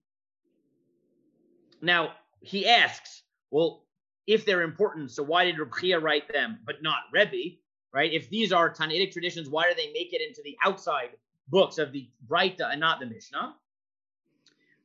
now 1.80 2.12
he 2.40 2.68
asks, 2.68 3.22
well, 3.50 3.84
if 4.26 4.44
they're 4.44 4.62
important, 4.62 5.10
so 5.10 5.22
why 5.22 5.44
did 5.44 5.58
Reb 5.58 6.02
write 6.02 6.32
them, 6.32 6.58
but 6.64 6.82
not 6.82 7.00
Rebbe? 7.12 7.56
Right? 7.92 8.12
If 8.12 8.28
these 8.28 8.52
are 8.52 8.72
Tanaitic 8.72 9.12
traditions, 9.12 9.48
why 9.48 9.68
do 9.68 9.74
they 9.74 9.92
make 9.92 10.12
it 10.12 10.20
into 10.20 10.42
the 10.44 10.56
outside 10.64 11.10
books 11.48 11.78
of 11.78 11.92
the 11.92 12.08
Breita 12.26 12.72
and 12.72 12.80
not 12.80 13.00
the 13.00 13.06
Mishnah? 13.06 13.54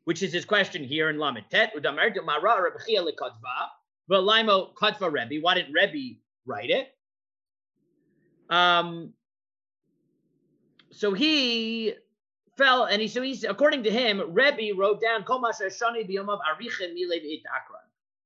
Which 0.06 0.24
is 0.24 0.32
his 0.32 0.46
question 0.46 0.84
here 0.84 1.10
in 1.10 1.18
Lamed 1.18 1.46
Tet. 1.50 1.74
Udamertu 1.76 2.24
mara 2.24 2.62
Rebbe. 2.62 2.78
Why 5.42 5.56
didn't 5.56 5.74
Rebbe 5.74 6.20
write 6.46 6.70
it? 6.70 6.96
Um, 8.50 9.14
so 10.92 11.14
he 11.14 11.94
fell, 12.58 12.86
and 12.86 13.02
he 13.02 13.08
so 13.08 13.22
he's 13.22 13.44
according 13.44 13.84
to 13.84 13.92
him, 13.92 14.22
Rebbe 14.34 14.78
wrote 14.78 15.02
down 15.02 15.24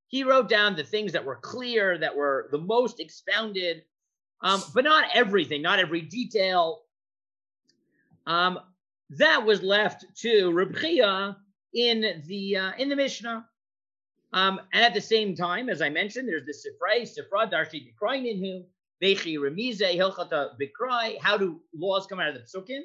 He 0.08 0.24
wrote 0.24 0.48
down 0.48 0.76
the 0.76 0.84
things 0.84 1.12
that 1.12 1.24
were 1.24 1.36
clear, 1.36 1.98
that 1.98 2.16
were 2.16 2.48
the 2.50 2.58
most 2.58 3.00
expounded, 3.00 3.82
um, 4.40 4.62
but 4.74 4.84
not 4.84 5.06
everything, 5.14 5.62
not 5.62 5.78
every 5.78 6.00
detail. 6.00 6.82
Um, 8.26 8.58
that 9.10 9.44
was 9.44 9.62
left 9.62 10.06
to 10.16 10.50
Reb 10.52 10.76
Chia 10.76 11.36
in 11.74 12.22
the 12.26 12.56
uh, 12.56 12.72
in 12.78 12.88
the 12.88 12.96
Mishnah. 12.96 13.46
Um, 14.32 14.60
and 14.72 14.82
at 14.82 14.94
the 14.94 15.00
same 15.00 15.36
time, 15.36 15.68
as 15.68 15.80
I 15.80 15.90
mentioned, 15.90 16.28
there's 16.28 16.44
the 16.44 16.52
Sifrei, 16.52 17.02
Sifra, 17.02 17.48
Darshi 17.48 17.86
Bikrai 17.86 18.20
Vechi 19.04 19.36
Remize, 19.36 19.94
Hilchata 19.94 20.52
Bikrai. 20.58 21.18
How 21.20 21.36
do 21.36 21.60
laws 21.76 22.06
come 22.06 22.20
out 22.20 22.28
of 22.28 22.34
the 22.34 22.40
Psukim? 22.40 22.80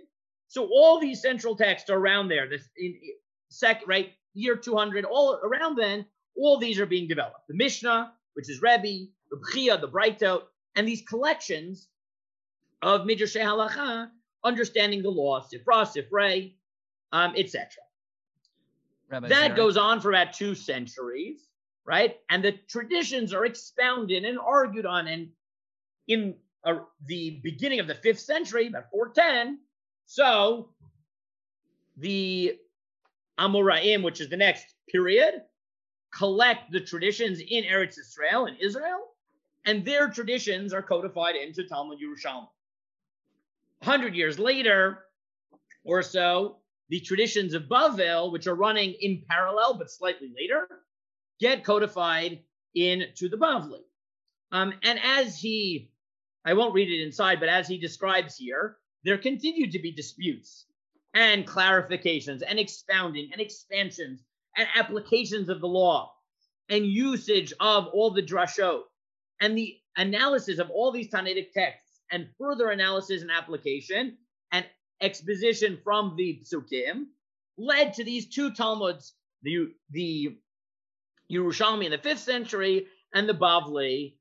So 0.47 0.65
all 0.65 0.99
these 0.99 1.21
central 1.21 1.55
texts 1.55 1.89
are 1.89 1.97
around 1.97 2.27
there. 2.27 2.49
This 2.49 2.67
in 2.77 2.99
sec 3.49 3.81
right 3.87 4.11
year 4.33 4.55
200, 4.55 5.05
all 5.05 5.39
around 5.43 5.77
then, 5.77 6.05
all 6.35 6.57
these 6.57 6.79
are 6.79 6.85
being 6.85 7.07
developed. 7.07 7.47
The 7.47 7.55
Mishnah, 7.55 8.13
which 8.33 8.49
is 8.49 8.61
Rebbe, 8.61 9.09
the 9.31 9.37
Bchia, 9.37 9.79
the 9.79 9.87
Breito, 9.87 10.43
and 10.75 10.87
these 10.87 11.01
collections 11.07 11.87
of 12.81 13.05
Midrash 13.05 13.35
Halacha, 13.35 14.09
understanding 14.43 15.01
the 15.01 15.09
law, 15.09 15.41
Sifra, 15.41 15.85
Sifrei, 15.85 16.53
um, 17.11 17.33
etc. 17.35 17.67
That 19.09 19.55
goes 19.55 19.77
on 19.77 20.01
for 20.01 20.09
about 20.11 20.33
two 20.33 20.53
centuries, 20.53 21.47
right? 21.85 22.17
And 22.29 22.43
the 22.43 22.53
traditions 22.67 23.33
are 23.33 23.45
expounded 23.45 24.23
and 24.23 24.37
argued 24.39 24.85
on. 24.85 25.07
And 25.07 25.29
in 26.09 26.35
the 27.05 27.39
beginning 27.41 27.79
of 27.79 27.87
the 27.87 27.95
fifth 27.95 28.19
century, 28.19 28.67
about 28.67 28.89
410, 28.91 29.59
so 30.05 30.69
the 31.97 32.57
Amoraim, 33.39 34.03
which 34.03 34.19
is 34.19 34.29
the 34.29 34.35
next 34.35 34.65
period, 34.91 35.43
collect 36.11 36.71
the 36.71 36.81
traditions 36.81 37.39
in 37.39 37.63
Eretz 37.63 37.97
Israel 37.97 38.47
in 38.47 38.55
Israel, 38.55 39.13
and 39.65 39.85
their 39.85 40.09
traditions 40.09 40.73
are 40.73 40.81
codified 40.81 41.35
into 41.35 41.63
Talmud 41.63 41.99
Yerushalmi. 41.99 42.47
100 43.83 44.15
years 44.15 44.39
later 44.39 45.05
or 45.83 46.01
so, 46.01 46.57
the 46.89 46.99
traditions 46.99 47.53
of 47.53 47.63
Bavel, 47.63 48.31
which 48.31 48.47
are 48.47 48.55
running 48.55 48.95
in 48.99 49.23
parallel 49.29 49.75
but 49.75 49.91
slightly 49.91 50.31
later, 50.35 50.67
get 51.39 51.63
codified 51.63 52.39
into 52.73 53.29
the 53.29 53.37
Bavli. 53.37 53.81
Um, 54.51 54.73
and 54.83 54.99
as 55.03 55.39
he, 55.39 55.91
I 56.45 56.53
won't 56.53 56.73
read 56.73 56.89
it 56.89 57.03
inside, 57.03 57.39
but 57.39 57.49
as 57.49 57.67
he 57.67 57.77
describes 57.77 58.37
here, 58.37 58.77
there 59.03 59.17
continue 59.17 59.71
to 59.71 59.79
be 59.79 59.91
disputes 59.91 60.65
and 61.13 61.47
clarifications 61.47 62.41
and 62.47 62.59
expounding 62.59 63.29
and 63.31 63.41
expansions 63.41 64.23
and 64.55 64.67
applications 64.75 65.49
of 65.49 65.61
the 65.61 65.67
law 65.67 66.13
and 66.69 66.85
usage 66.85 67.53
of 67.59 67.87
all 67.87 68.11
the 68.11 68.21
drashot 68.21 68.81
and 69.41 69.57
the 69.57 69.77
analysis 69.97 70.59
of 70.59 70.69
all 70.69 70.91
these 70.91 71.09
Tanaitic 71.09 71.51
texts 71.51 72.01
and 72.11 72.27
further 72.37 72.69
analysis 72.69 73.21
and 73.21 73.31
application 73.31 74.17
and 74.51 74.65
exposition 75.01 75.79
from 75.83 76.15
the 76.17 76.41
Psukim 76.43 77.05
led 77.57 77.93
to 77.93 78.03
these 78.03 78.29
two 78.29 78.51
Talmuds, 78.51 79.13
the, 79.43 79.67
the 79.91 80.37
Yerushalmi 81.31 81.85
in 81.85 81.91
the 81.91 81.97
fifth 81.97 82.19
century 82.19 82.87
and 83.13 83.27
the 83.27 83.33
Bavli 83.33 84.15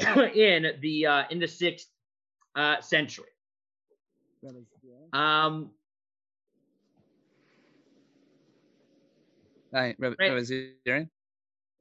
in 0.34 0.72
the 0.80 1.06
uh, 1.06 1.24
in 1.30 1.38
the 1.38 1.48
sixth 1.48 1.88
uh, 2.56 2.80
century. 2.80 3.26
Um, 5.12 5.70
Hi, 9.72 9.94
Rabbi, 9.98 10.16
right. 10.18 10.32
Rabbi 10.32 11.04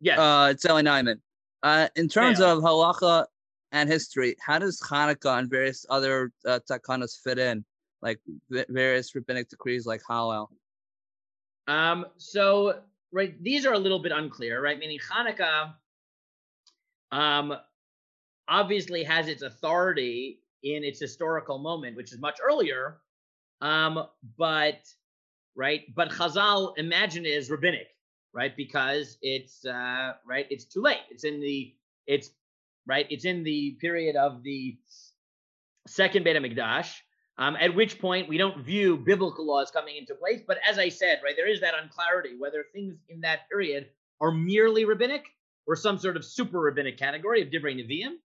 Yes. 0.02 0.20
Uh, 0.20 0.50
it's 0.52 0.66
Eli 0.66 0.82
Nyman. 0.82 1.20
Uh, 1.64 1.88
in 1.96 2.08
terms 2.08 2.40
yeah. 2.40 2.52
of 2.52 2.60
halacha 2.60 3.26
and 3.72 3.90
history, 3.90 4.36
how 4.40 4.60
does 4.60 4.80
Hanukkah 4.80 5.40
and 5.40 5.50
various 5.50 5.86
other 5.90 6.32
uh, 6.46 6.60
takanas 6.70 7.20
fit 7.22 7.40
in? 7.40 7.66
like 8.02 8.20
various 8.50 9.14
rabbinic 9.16 9.50
decrees 9.50 9.86
like 9.86 10.02
Hallel? 10.10 10.48
Um, 11.68 12.06
so 12.18 12.80
right, 13.12 13.42
these 13.44 13.66
are 13.66 13.74
a 13.74 13.80
little 13.80 14.00
bit 14.00 14.12
unclear, 14.12 14.62
right? 14.62 14.80
Meaning 14.80 15.00
Hanukkah 15.12 15.74
um, 17.12 17.56
obviously 18.50 19.04
has 19.04 19.28
its 19.28 19.42
authority 19.42 20.40
in 20.64 20.84
its 20.84 21.00
historical 21.00 21.60
moment, 21.60 21.96
which 21.96 22.12
is 22.12 22.20
much 22.20 22.40
earlier. 22.44 22.98
Um, 23.62 24.06
but 24.38 24.80
right, 25.56 25.82
but 25.96 26.10
Chazal 26.10 26.74
imagine 26.78 27.26
it 27.26 27.38
as 27.38 27.50
rabbinic, 27.50 27.88
right? 28.34 28.56
Because 28.56 29.18
it's 29.22 29.66
uh, 29.66 30.14
right, 30.26 30.48
it's 30.50 30.66
too 30.66 30.82
late. 30.82 31.02
It's 31.10 31.24
in 31.24 31.40
the 31.40 31.74
it's 32.08 32.32
right, 32.88 33.06
it's 33.10 33.26
in 33.26 33.44
the 33.44 33.78
period 33.80 34.16
of 34.16 34.44
the 34.44 34.78
second 35.88 36.24
Beit 36.24 36.38
Hamikdash, 36.38 36.94
um, 37.38 37.56
at 37.60 37.76
which 37.76 38.00
point 38.00 38.28
we 38.30 38.38
don't 38.38 38.64
view 38.64 38.98
biblical 38.98 39.46
laws 39.46 39.72
coming 39.72 39.98
into 39.98 40.16
place. 40.16 40.42
But 40.46 40.58
as 40.68 40.78
I 40.78 40.90
said, 40.90 41.22
right, 41.24 41.36
there 41.36 41.50
is 41.50 41.62
that 41.62 41.74
unclarity 41.82 42.36
whether 42.38 42.66
things 42.74 42.96
in 43.10 43.22
that 43.22 43.50
period 43.50 43.88
are 44.22 44.32
merely 44.32 44.86
rabbinic 44.86 45.26
or 45.68 45.76
some 45.76 45.98
sort 45.98 46.18
of 46.18 46.26
super 46.26 46.60
rabbinic 46.60 46.98
category 46.98 47.42
of 47.42 47.50
Divrei 47.50 47.76
Nevi'im. 47.76 48.16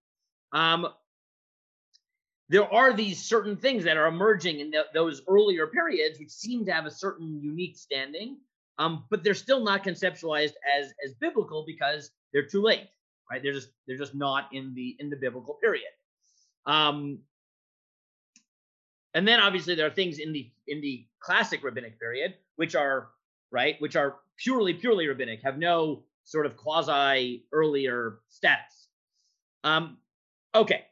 Um, 0.55 0.89
there 2.49 2.73
are 2.73 2.93
these 2.93 3.23
certain 3.23 3.57
things 3.57 3.85
that 3.85 3.97
are 3.97 4.07
emerging 4.07 4.61
in 4.61 4.71
the, 4.71 4.85
those 4.95 5.23
earlier 5.29 5.67
periods 5.67 6.19
which 6.19 6.31
seem 6.31 6.65
to 6.67 6.73
have 6.73 6.87
a 6.87 6.91
certain 6.91 7.41
unique 7.43 7.77
standing, 7.77 8.39
um, 8.79 9.05
but 9.11 9.25
they're 9.25 9.35
still 9.35 9.65
not 9.65 9.83
conceptualized 9.83 10.53
as 10.79 10.93
as 11.05 11.15
biblical 11.21 11.65
because 11.67 12.11
they're 12.33 12.47
too 12.47 12.63
late, 12.63 12.89
right? 13.31 13.43
They're 13.43 13.53
just 13.53 13.71
they're 13.87 13.99
just 13.99 14.15
not 14.15 14.49
in 14.53 14.73
the 14.75 14.97
in 15.01 15.11
the 15.11 15.17
biblical 15.17 15.55
period. 15.55 15.91
Um, 16.67 17.19
and 19.15 19.27
then 19.27 19.41
obviously 19.41 19.75
there 19.75 19.87
are 19.87 19.91
things 19.91 20.19
in 20.19 20.33
the 20.33 20.51
in 20.69 20.81
the 20.81 21.07
classic 21.21 21.65
rabbinic 21.65 21.99
period 21.99 22.35
which 22.57 22.75
are 22.75 23.09
right, 23.51 23.77
which 23.81 23.97
are 23.97 24.17
purely 24.39 24.75
purely 24.75 25.09
rabbinic, 25.09 25.41
have 25.43 25.59
no 25.59 26.05
sort 26.25 26.47
of 26.47 26.57
quasi 26.57 27.47
earlier 27.53 28.19
status. 28.29 28.89
Um, 29.63 29.99
okay. 30.55 30.85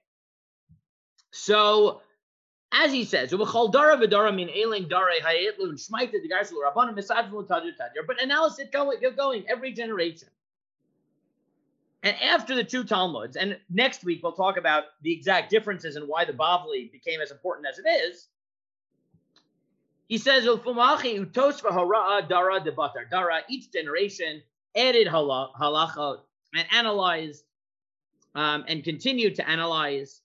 So 1.30 2.02
as 2.72 2.90
he 2.90 3.04
says, 3.04 3.30
but 3.30 3.38
analysis 8.22 8.68
going, 8.72 8.98
going 9.16 9.44
every 9.48 9.72
generation. 9.72 10.28
And 12.02 12.16
after 12.20 12.54
the 12.54 12.64
two 12.64 12.82
Talmuds, 12.82 13.36
and 13.36 13.58
next 13.70 14.04
week 14.04 14.22
we'll 14.22 14.32
talk 14.32 14.56
about 14.56 14.84
the 15.02 15.12
exact 15.12 15.50
differences 15.50 15.96
and 15.96 16.08
why 16.08 16.24
the 16.24 16.32
Bavli 16.32 16.90
became 16.90 17.20
as 17.20 17.30
important 17.30 17.68
as 17.68 17.78
it 17.78 17.86
is. 17.86 18.26
He 20.08 20.18
says, 20.18 20.44
dara 20.44 20.56
Each 23.48 23.72
generation 23.72 24.42
added 24.76 25.06
halacha 25.06 26.18
and 26.54 26.66
analyzed 26.72 27.44
um, 28.34 28.64
and 28.68 28.84
continued 28.84 29.34
to 29.36 29.48
analyze. 29.48 30.20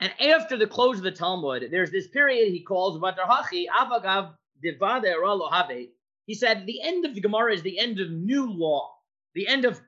And 0.00 0.12
after 0.20 0.56
the 0.56 0.66
close 0.66 0.98
of 0.98 1.04
the 1.04 1.10
Talmud, 1.10 1.68
there's 1.70 1.90
this 1.90 2.08
period 2.08 2.48
he 2.48 2.60
calls 2.60 2.98
Vatarhachi 3.00 3.66
Avagav 3.68 4.34
Divade 4.62 5.88
He 6.26 6.34
said 6.34 6.66
the 6.66 6.82
end 6.82 7.04
of 7.04 7.14
the 7.14 7.20
Gemara 7.20 7.54
is 7.54 7.62
the 7.62 7.78
end 7.78 8.00
of 8.00 8.10
new 8.10 8.50
law, 8.50 8.94
the 9.34 9.48
end 9.48 9.64
of 9.64 9.80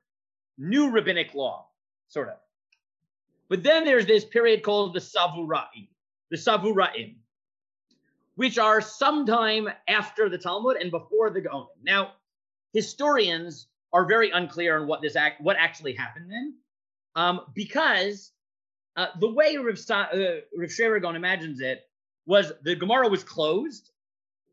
new 0.56 0.90
rabbinic 0.90 1.34
law, 1.34 1.68
sort 2.08 2.28
of. 2.28 2.36
But 3.48 3.62
then 3.62 3.84
there's 3.84 4.06
this 4.06 4.24
period 4.24 4.62
called 4.62 4.94
the 4.94 5.00
Savuraim, 5.00 5.88
the 6.30 6.36
Savuraim, 6.36 7.16
which 8.36 8.58
are 8.58 8.80
sometime 8.80 9.68
after 9.88 10.28
the 10.28 10.38
Talmud 10.38 10.76
and 10.76 10.90
before 10.90 11.30
the 11.30 11.40
Gaonim. 11.40 11.66
Now, 11.82 12.12
historians 12.72 13.68
are 13.92 14.04
very 14.04 14.30
unclear 14.30 14.78
on 14.78 14.86
what 14.86 15.00
this 15.00 15.16
act, 15.16 15.40
what 15.40 15.56
actually 15.58 15.94
happened 15.94 16.30
then, 16.30 16.54
um, 17.14 17.40
because 17.54 18.32
uh, 18.96 19.08
the 19.20 19.30
way 19.30 19.56
Rav, 19.56 19.78
uh, 19.90 20.06
Rav 20.56 21.14
imagines 21.14 21.60
it 21.60 21.82
was 22.26 22.52
the 22.62 22.74
Gemara 22.74 23.08
was 23.08 23.24
closed, 23.24 23.90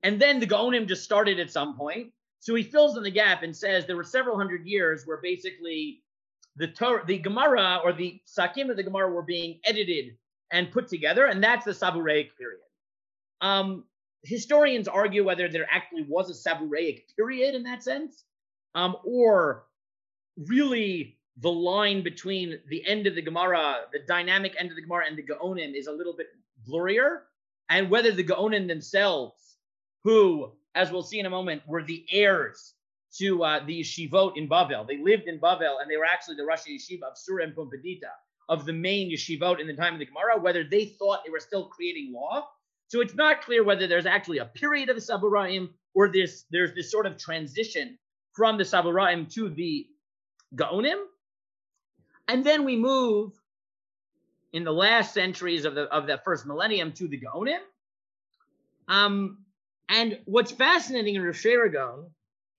and 0.04 0.22
then 0.22 0.40
the 0.40 0.48
Gaonim 0.48 0.88
just 0.88 1.04
started 1.04 1.40
at 1.40 1.52
some 1.52 1.76
point, 1.76 2.12
so 2.40 2.54
he 2.54 2.64
fills 2.64 2.96
in 2.96 3.04
the 3.04 3.12
gap 3.12 3.42
and 3.42 3.56
says 3.56 3.86
there 3.86 3.96
were 3.96 4.04
several 4.04 4.38
hundred 4.38 4.68
years 4.68 5.04
where 5.06 5.18
basically 5.18 6.04
the 6.56 6.68
Torah, 6.68 7.04
the 7.06 7.18
Gemara 7.18 7.82
or 7.84 7.92
the 7.92 8.22
Sakim 8.28 8.70
of 8.70 8.78
the 8.78 8.84
Gemara 8.84 9.12
were 9.12 9.24
being 9.24 9.60
edited 9.66 10.16
and 10.52 10.72
put 10.72 10.88
together, 10.88 11.26
and 11.26 11.44
that's 11.44 11.66
the 11.66 11.74
Saburaic 11.74 12.38
period. 12.38 12.62
Um, 13.42 13.86
historians 14.24 14.88
argue 14.88 15.24
whether 15.24 15.50
there 15.50 15.68
actually 15.72 16.06
was 16.08 16.30
a 16.30 16.36
Saburaic 16.36 17.16
period 17.16 17.56
in 17.56 17.64
that 17.64 17.84
sense, 17.84 18.24
um, 18.76 18.96
or 19.04 19.66
really 20.38 21.15
the 21.38 21.52
line 21.52 22.04
between 22.04 22.60
the 22.70 22.86
end 22.86 23.08
of 23.08 23.16
the 23.16 23.22
Gemara, 23.22 23.82
the 23.92 24.00
dynamic 24.08 24.56
end 24.58 24.70
of 24.70 24.76
the 24.76 24.82
Gemara, 24.82 25.06
and 25.08 25.18
the 25.18 25.24
Gaonim 25.24 25.74
is 25.76 25.88
a 25.88 25.92
little 25.92 26.16
bit 26.16 26.28
blurrier. 26.68 27.22
and 27.70 27.90
whether 27.90 28.12
the 28.12 28.24
Gaonim 28.24 28.68
themselves, 28.68 29.58
who, 30.04 30.52
as 30.76 30.92
we'll 30.92 31.04
see 31.04 31.20
in 31.20 31.26
a 31.26 31.30
moment, 31.30 31.62
were 31.68 31.84
the 31.84 32.06
heirs 32.12 32.76
to 33.18 33.44
uh, 33.44 33.66
the 33.66 33.82
yeshivot 33.82 34.38
in 34.38 34.48
Bavel. 34.48 34.88
They 34.88 34.98
lived 34.98 35.28
in 35.28 35.40
Bavel, 35.40 35.82
and 35.82 35.90
they 35.90 35.98
were 35.98 36.06
actually 36.06 36.36
the 36.36 36.46
Rosh 36.46 36.68
Yeshiva 36.68 37.04
of 37.04 37.18
Sura 37.18 37.44
and 37.44 37.56
Pumbedita, 37.56 38.12
of 38.50 38.66
the 38.66 38.74
main 38.74 39.12
yeshivot 39.12 39.60
in 39.60 39.68
the 39.68 39.74
time 39.74 39.94
of 39.94 40.00
the 40.00 40.06
Gemara, 40.06 40.40
whether 40.40 40.64
they 40.64 40.86
thought 40.86 41.24
they 41.26 41.32
were 41.32 41.40
still 41.40 41.66
creating 41.66 42.14
law. 42.14 42.48
So 42.88 43.02
it's 43.02 43.16
not 43.16 43.42
clear 43.42 43.64
whether 43.64 43.88
there's 43.88 44.06
actually 44.06 44.38
a 44.40 44.46
period 44.46 44.90
of 44.90 44.96
the 44.96 45.02
Saburaim 45.02 45.70
or 45.96 46.10
this 46.10 46.46
there's 46.52 46.76
this 46.76 46.92
sort 46.92 47.08
of 47.08 47.18
transition 47.18 47.98
from 48.34 48.58
the 48.58 48.64
Saburaim 48.64 49.32
to 49.34 49.50
the 49.50 49.88
Gaonim. 50.56 51.02
And 52.28 52.44
then 52.44 52.66
we 52.66 52.76
move 52.76 53.34
in 54.54 54.64
the 54.64 54.74
last 54.74 55.14
centuries 55.14 55.66
of 55.66 55.76
the 55.76 55.84
of 55.84 56.08
the 56.08 56.20
first 56.24 56.46
millennium 56.46 56.92
to 56.94 57.08
the 57.08 57.20
Gaonim. 57.20 57.60
Um, 58.88 59.46
and 59.90 60.20
what's 60.26 60.52
fascinating 60.52 61.16
in 61.16 61.24
Rav 61.24 61.36
Sherira 61.36 61.72
Gaon 61.72 62.10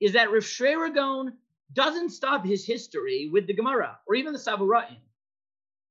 is 0.00 0.12
that 0.12 0.30
Rav 0.30 0.42
Sherira 0.42 0.94
Gaon 0.94 1.32
doesn't 1.72 2.10
stop 2.10 2.44
his 2.44 2.64
history 2.64 3.28
with 3.32 3.46
the 3.46 3.54
Gemara 3.54 3.98
or 4.06 4.14
even 4.14 4.32
the 4.32 4.38
Saburaim. 4.38 4.98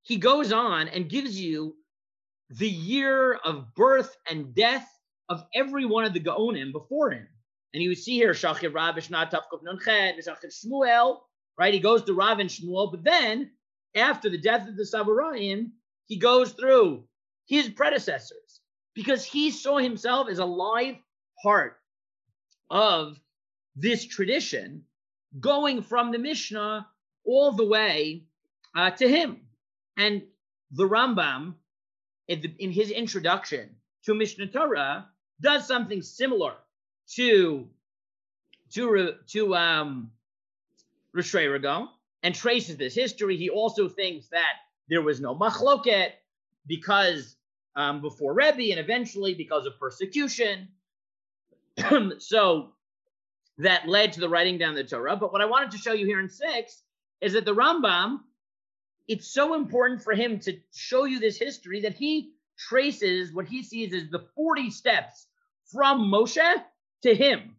He 0.03 0.17
goes 0.17 0.51
on 0.51 0.87
and 0.87 1.09
gives 1.09 1.39
you 1.39 1.75
the 2.49 2.69
year 2.69 3.33
of 3.33 3.73
birth 3.73 4.15
and 4.29 4.53
death 4.53 4.87
of 5.29 5.43
every 5.53 5.85
one 5.85 6.05
of 6.05 6.13
the 6.13 6.19
Gaonim 6.19 6.71
before 6.71 7.11
him. 7.11 7.27
And 7.73 7.83
you 7.83 7.95
see 7.95 8.13
here, 8.13 8.31
Shachir 8.31 8.73
Rav 8.73 8.95
Shnat 8.95 9.31
Tavkov 9.31 9.63
Shachir 9.83 10.65
Shmuel, 10.65 11.17
right? 11.57 11.73
He 11.73 11.79
goes 11.79 12.03
to 12.03 12.13
Rav 12.13 12.39
and 12.39 12.49
Shmuel, 12.49 12.91
but 12.91 13.03
then 13.03 13.51
after 13.95 14.29
the 14.29 14.37
death 14.37 14.67
of 14.67 14.75
the 14.75 14.83
Saburaim, 14.83 15.71
he 16.05 16.17
goes 16.17 16.51
through 16.51 17.03
his 17.47 17.69
predecessors 17.69 18.61
because 18.93 19.23
he 19.23 19.51
saw 19.51 19.77
himself 19.77 20.29
as 20.29 20.39
a 20.39 20.45
live 20.45 20.95
part 21.41 21.77
of 22.69 23.19
this 23.75 24.05
tradition 24.05 24.83
going 25.39 25.81
from 25.81 26.11
the 26.11 26.17
Mishnah 26.17 26.87
all 27.25 27.51
the 27.51 27.65
way 27.65 28.23
uh, 28.75 28.91
to 28.91 29.07
him. 29.07 29.41
And 29.97 30.23
the 30.71 30.87
Rambam, 30.87 31.55
in, 32.27 32.41
the, 32.41 32.53
in 32.59 32.71
his 32.71 32.91
introduction 32.91 33.69
to 34.05 34.13
Mishneh 34.13 34.51
Torah, 34.51 35.07
does 35.41 35.67
something 35.67 36.01
similar 36.01 36.53
to 37.15 37.67
to 38.71 39.13
to 39.27 39.55
um 39.55 40.11
Rago 41.15 41.89
and 42.25 42.33
traces 42.33 42.75
this 42.75 42.95
history. 42.95 43.37
He 43.37 43.51
also 43.51 43.87
thinks 43.87 44.29
that 44.29 44.53
there 44.89 45.03
was 45.03 45.21
no 45.21 45.35
machloket 45.35 46.13
because 46.65 47.35
um, 47.75 48.01
before 48.01 48.33
Rebbe 48.33 48.71
and 48.71 48.79
eventually 48.79 49.35
because 49.35 49.67
of 49.67 49.79
persecution. 49.79 50.69
so 52.17 52.71
that 53.59 53.87
led 53.87 54.13
to 54.13 54.21
the 54.21 54.27
writing 54.27 54.57
down 54.57 54.73
the 54.73 54.83
Torah. 54.83 55.15
But 55.15 55.33
what 55.33 55.41
I 55.43 55.45
wanted 55.45 55.69
to 55.71 55.77
show 55.77 55.93
you 55.93 56.07
here 56.07 56.19
in 56.19 56.27
six 56.27 56.81
is 57.21 57.33
that 57.33 57.45
the 57.45 57.53
Rambam, 57.53 58.21
it's 59.07 59.27
so 59.27 59.53
important 59.53 60.01
for 60.01 60.13
him 60.13 60.39
to 60.39 60.57
show 60.73 61.03
you 61.03 61.19
this 61.19 61.37
history 61.37 61.81
that 61.81 61.93
he 61.93 62.31
traces 62.57 63.31
what 63.31 63.45
he 63.45 63.61
sees 63.61 63.93
as 63.93 64.09
the 64.09 64.25
40 64.35 64.71
steps 64.71 65.27
from 65.71 66.11
Moshe 66.11 66.63
to 67.03 67.13
him, 67.13 67.55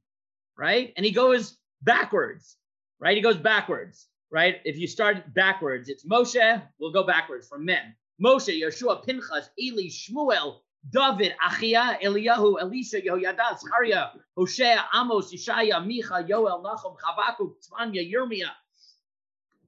right? 0.59 0.93
And 0.97 1.07
he 1.07 1.13
goes 1.13 1.57
backwards, 1.83 2.57
right? 2.99 3.17
He 3.17 3.23
goes 3.23 3.37
backwards 3.37 4.09
right? 4.37 4.61
If 4.67 4.77
you 4.77 4.87
start 4.87 5.33
backwards, 5.33 5.89
it's 5.89 6.05
Moshe. 6.05 6.63
We'll 6.79 6.93
go 6.93 7.05
backwards 7.05 7.49
from 7.49 7.65
men. 7.65 7.95
Moshe, 8.23 8.53
Yeshua, 8.63 9.03
Pinchas, 9.03 9.49
Eli, 9.59 9.89
Shmuel, 9.89 10.59
David, 10.91 11.33
Achia, 11.43 11.99
Eliyahu, 12.03 12.61
Elisha, 12.61 13.01
Yehoyada, 13.01 13.59
Zechariah, 13.59 14.09
Hosea, 14.37 14.85
Amos, 14.95 15.33
Yeshaya, 15.33 15.81
Micha, 15.81 16.29
Yoel, 16.29 16.63
Nachum, 16.63 16.97
Chavakuk, 17.03 17.55
Tzvanya, 17.63 18.13
Yirmiyah, 18.13 18.53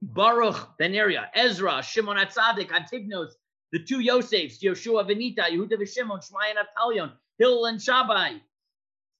Baruch, 0.03 0.77
Beneria, 0.79 1.29
Ezra, 1.33 1.81
Shimon 1.81 2.17
Atzadik, 2.17 2.69
Antignos, 2.69 3.31
the 3.71 3.79
two 3.79 3.97
Yosefs, 3.97 4.61
Yoshua, 4.61 5.03
Venita, 5.09 5.49
Yehuda, 5.49 5.91
Shimon, 5.91 6.19
Shmaya, 6.19 6.53
Naftalion, 6.53 7.11
Hillel, 7.39 7.65
and 7.65 7.79
Shabai, 7.79 8.39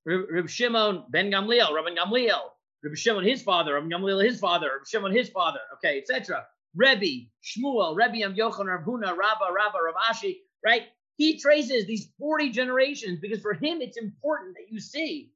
Reb 0.05 0.47
Shimon, 0.47 1.05
Ben 1.09 1.31
Gamliel, 1.31 1.71
Rabban 1.71 1.97
Gamliel, 1.97 2.51
Rabbi 2.83 2.95
Shimon 2.95 3.25
his 3.25 3.41
father, 3.41 3.73
Rabbi 3.73 4.23
his 4.23 4.39
father, 4.39 4.67
Rabbi 4.67 4.83
Shimon 4.87 5.11
his 5.15 5.29
father, 5.29 5.59
okay, 5.75 5.99
etc. 5.99 6.45
Rebbe, 6.75 7.27
Shmuel, 7.43 7.95
Rebbe 7.95 8.23
Am 8.23 8.35
Yochanan, 8.35 8.67
Rav 8.67 8.85
Huna, 8.85 9.17
Rabba, 9.17 9.51
Rabba, 9.53 9.77
Rav 9.85 9.95
Ashi, 10.11 10.37
right? 10.63 10.83
He 11.17 11.37
traces 11.37 11.85
these 11.85 12.11
40 12.19 12.51
generations 12.51 13.19
because 13.19 13.41
for 13.41 13.53
him 13.53 13.81
it's 13.81 13.97
important 13.97 14.55
that 14.55 14.71
you 14.71 14.79
see 14.79 15.31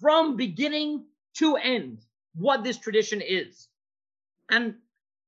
from 0.00 0.36
beginning 0.36 1.04
to 1.36 1.56
end 1.56 2.02
what 2.34 2.64
this 2.64 2.78
tradition 2.78 3.20
is. 3.20 3.68
And 4.50 4.74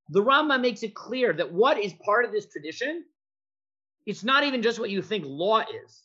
the 0.09 0.23
Rama 0.23 0.59
makes 0.59 0.83
it 0.83 0.95
clear 0.95 1.33
that 1.33 1.53
what 1.53 1.79
is 1.79 1.93
part 2.05 2.25
of 2.25 2.33
this 2.33 2.47
tradition, 2.47 3.05
it's 4.05 4.25
not 4.25 4.45
even 4.45 4.63
just 4.63 4.81
what 4.81 4.91
you 4.91 5.03
think 5.03 5.25
law 5.27 5.61
is. 5.61 6.03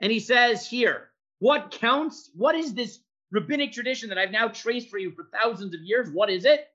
And 0.00 0.10
he 0.10 0.20
says 0.20 0.66
here, 0.66 1.10
what 1.40 1.70
counts? 1.70 2.30
What 2.34 2.54
is 2.54 2.72
this 2.74 3.00
rabbinic 3.34 3.72
tradition 3.72 4.08
that 4.08 4.16
I've 4.16 4.30
now 4.30 4.46
traced 4.46 4.88
for 4.88 4.98
you 4.98 5.10
for 5.10 5.24
thousands 5.24 5.74
of 5.74 5.82
years. 5.82 6.08
What 6.08 6.30
is 6.30 6.44
it? 6.44 6.68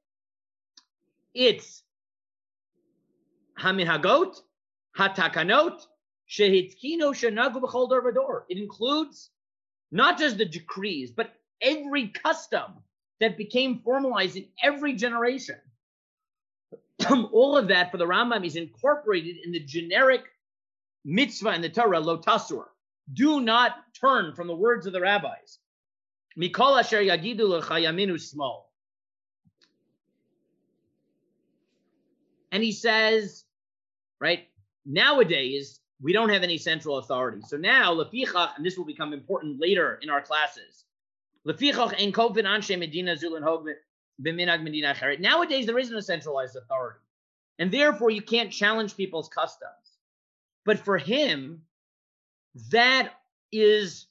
It's 1.34 1.84
Haminhagot, 3.58 4.36
Hatakanot, 4.98 5.80
Shehitkino 6.30 7.14
Shanagu 7.14 7.62
B'chol 7.62 8.14
Dor 8.14 8.46
It 8.50 8.58
includes 8.58 9.30
not 9.92 10.20
just 10.20 10.38
the 10.38 10.46
decrees, 10.46 11.12
but 11.12 11.34
every 11.62 12.10
custom 12.10 12.74
that 13.22 13.38
became 13.38 13.80
formalized 13.80 14.36
in 14.36 14.46
every 14.62 14.94
generation. 14.94 15.56
All 17.32 17.56
of 17.58 17.70
that 17.70 17.90
for 17.90 17.98
the 17.98 18.06
Rambam 18.06 18.46
is 18.46 18.58
incorporated 18.58 19.38
in 19.46 19.54
the 19.54 19.62
generic 19.62 20.24
mitzvah 21.06 21.54
in 21.54 21.62
the 21.62 21.70
Torah, 21.70 22.02
lotasur. 22.02 22.66
Do 23.14 23.40
not 23.40 23.76
turn 24.00 24.36
from 24.36 24.48
the 24.48 24.56
words 24.56 24.86
of 24.86 24.94
the 24.94 25.02
rabbis. 25.02 25.60
Mikol 26.38 26.80
asher 26.80 27.02
yagidu 27.02 27.62
yaminu 27.62 28.20
small. 28.20 28.72
And 32.52 32.64
he 32.64 32.72
says, 32.72 33.46
right, 34.20 34.48
nowadays, 34.86 35.80
we 36.02 36.14
don't 36.14 36.30
have 36.30 36.44
any 36.44 36.58
central 36.58 36.98
authority. 36.98 37.42
So 37.46 37.58
now, 37.58 37.94
lefichach, 37.94 38.56
and 38.56 38.66
this 38.66 38.78
will 38.78 38.86
become 38.86 39.14
important 39.14 39.60
later 39.60 40.00
in 40.02 40.10
our 40.10 40.22
classes, 40.22 40.86
lefichach 41.46 41.94
en 41.98 42.12
kovin 42.12 42.46
anshe 42.46 42.78
medina 42.78 43.16
zulin 43.16 43.44
hog 43.44 43.68
b'minag 44.22 44.64
medina 44.64 44.96
cheret. 44.96 45.20
Nowadays, 45.20 45.66
there 45.66 45.78
isn't 45.78 45.96
a 45.96 46.02
centralized 46.02 46.56
authority. 46.56 47.00
And 47.60 47.72
therefore, 47.72 48.10
you 48.10 48.22
can't 48.22 48.52
challenge 48.52 48.96
people's 48.96 49.28
customs. 49.28 49.98
But 50.66 50.80
for 50.80 50.98
him, 50.98 51.64
that 52.72 53.14
is 53.52 54.08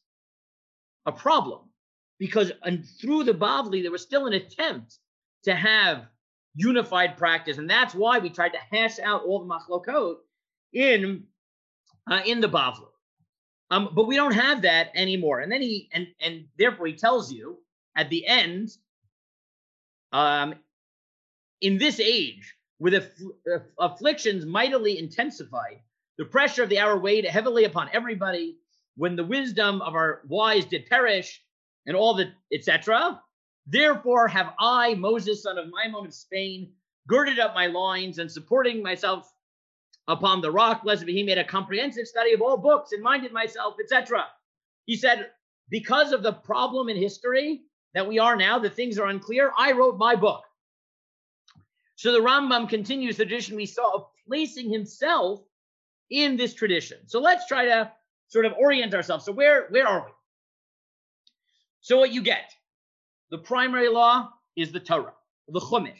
a 1.06 1.12
problem 1.12 1.67
because 2.18 2.52
and 2.62 2.84
through 3.00 3.24
the 3.24 3.34
Bavli, 3.34 3.82
there 3.82 3.92
was 3.92 4.02
still 4.02 4.26
an 4.26 4.32
attempt 4.34 4.98
to 5.44 5.54
have 5.54 6.06
unified 6.54 7.16
practice, 7.16 7.58
and 7.58 7.70
that's 7.70 7.94
why 7.94 8.18
we 8.18 8.30
tried 8.30 8.52
to 8.52 8.58
hash 8.70 8.98
out 8.98 9.24
all 9.24 9.44
the 9.44 9.54
machlokot 9.54 10.16
in 10.72 11.24
uh, 12.10 12.20
in 12.26 12.40
the 12.40 12.48
Bavli. 12.48 12.88
Um, 13.70 13.90
but 13.94 14.06
we 14.06 14.16
don't 14.16 14.32
have 14.32 14.62
that 14.62 14.90
anymore. 14.94 15.40
And 15.40 15.52
then 15.52 15.62
he 15.62 15.88
and 15.92 16.08
and 16.20 16.46
therefore 16.58 16.86
he 16.86 16.94
tells 16.94 17.32
you 17.32 17.58
at 17.96 18.10
the 18.10 18.26
end, 18.26 18.70
um, 20.12 20.54
in 21.60 21.78
this 21.78 22.00
age, 22.00 22.54
with 22.78 22.94
aff- 22.94 23.62
afflictions 23.78 24.46
mightily 24.46 24.98
intensified, 24.98 25.80
the 26.16 26.24
pressure 26.24 26.62
of 26.62 26.68
the 26.68 26.78
hour 26.78 26.98
weighed 26.98 27.24
heavily 27.24 27.64
upon 27.64 27.90
everybody. 27.92 28.58
When 28.96 29.14
the 29.14 29.24
wisdom 29.24 29.80
of 29.82 29.94
our 29.94 30.22
wise 30.26 30.64
did 30.64 30.86
perish, 30.86 31.40
and 31.88 31.96
all 31.96 32.14
the 32.14 32.30
etc. 32.52 33.20
Therefore 33.66 34.28
have 34.28 34.54
I, 34.60 34.94
Moses, 34.94 35.42
son 35.42 35.58
of 35.58 35.66
Maimon 35.66 36.06
of 36.06 36.14
Spain, 36.14 36.70
girded 37.08 37.40
up 37.40 37.54
my 37.54 37.66
loins 37.66 38.18
and 38.18 38.30
supporting 38.30 38.82
myself 38.82 39.32
upon 40.06 40.40
the 40.40 40.50
rock, 40.50 40.84
be 40.84 41.12
he, 41.12 41.22
made 41.22 41.38
a 41.38 41.44
comprehensive 41.44 42.06
study 42.06 42.32
of 42.32 42.40
all 42.40 42.56
books 42.56 42.92
and 42.92 43.02
minded 43.02 43.32
myself, 43.32 43.74
etc. 43.82 44.26
He 44.86 44.96
said, 44.96 45.30
because 45.70 46.12
of 46.12 46.22
the 46.22 46.32
problem 46.32 46.88
in 46.88 46.96
history 46.96 47.62
that 47.94 48.06
we 48.06 48.18
are 48.18 48.36
now, 48.36 48.58
the 48.58 48.70
things 48.70 48.98
are 48.98 49.08
unclear, 49.08 49.52
I 49.58 49.72
wrote 49.72 49.98
my 49.98 50.14
book. 50.14 50.44
So 51.96 52.12
the 52.12 52.20
Rambam 52.20 52.68
continues 52.68 53.16
the 53.16 53.24
tradition 53.24 53.56
we 53.56 53.66
saw 53.66 53.96
of 53.96 54.06
placing 54.26 54.70
himself 54.70 55.40
in 56.10 56.36
this 56.36 56.54
tradition. 56.54 56.98
So 57.06 57.20
let's 57.20 57.46
try 57.46 57.64
to 57.66 57.90
sort 58.28 58.46
of 58.46 58.52
orient 58.58 58.94
ourselves. 58.94 59.24
So 59.24 59.32
where 59.32 59.66
where 59.70 59.86
are 59.86 60.06
we? 60.06 60.12
So 61.80 61.98
what 61.98 62.12
you 62.12 62.22
get, 62.22 62.52
the 63.30 63.38
primary 63.38 63.88
law 63.88 64.30
is 64.56 64.72
the 64.72 64.80
Torah, 64.80 65.14
the 65.48 65.60
Chumash. 65.60 65.98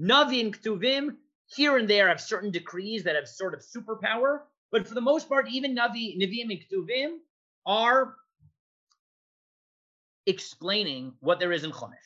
Navin 0.00 0.54
Ktuvim, 0.54 1.16
here 1.46 1.76
and 1.76 1.88
there 1.88 2.08
have 2.08 2.20
certain 2.20 2.50
decrees 2.50 3.04
that 3.04 3.16
have 3.16 3.28
sort 3.28 3.54
of 3.54 3.60
superpower, 3.60 4.40
But 4.70 4.86
for 4.86 4.94
the 4.94 5.00
most 5.00 5.28
part, 5.28 5.48
even 5.48 5.74
Navi, 5.74 6.16
Nevi'im 6.16 6.50
and 6.50 6.60
Ketuvim 6.60 7.16
are 7.66 8.14
explaining 10.26 11.14
what 11.20 11.40
there 11.40 11.52
is 11.52 11.64
in 11.64 11.72
Chumash. 11.72 11.96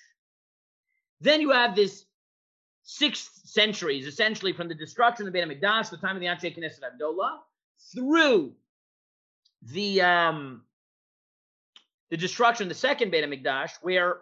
Then 1.21 1.41
you 1.41 1.51
have 1.51 1.77
this 1.77 2.07
six 2.83 3.31
centuries, 3.45 4.07
essentially 4.07 4.53
from 4.53 4.69
the 4.69 4.75
destruction 4.75 5.27
of 5.27 5.33
the 5.33 5.39
Beit 5.39 5.49
HaMikdash, 5.49 5.91
the 5.91 5.97
time 5.97 6.17
of 6.17 6.21
the 6.21 6.27
Anshe 6.27 6.57
Knesset 6.57 6.81
HaGedolah, 6.81 7.39
through 7.95 8.53
the 9.63 10.03
um, 10.03 10.63
the 12.15 12.19
destruction 12.19 12.67
of 12.67 12.69
the 12.69 12.77
second 12.77 13.11
Beit 13.11 13.25
HaMikdash, 13.25 13.73
where 13.83 14.19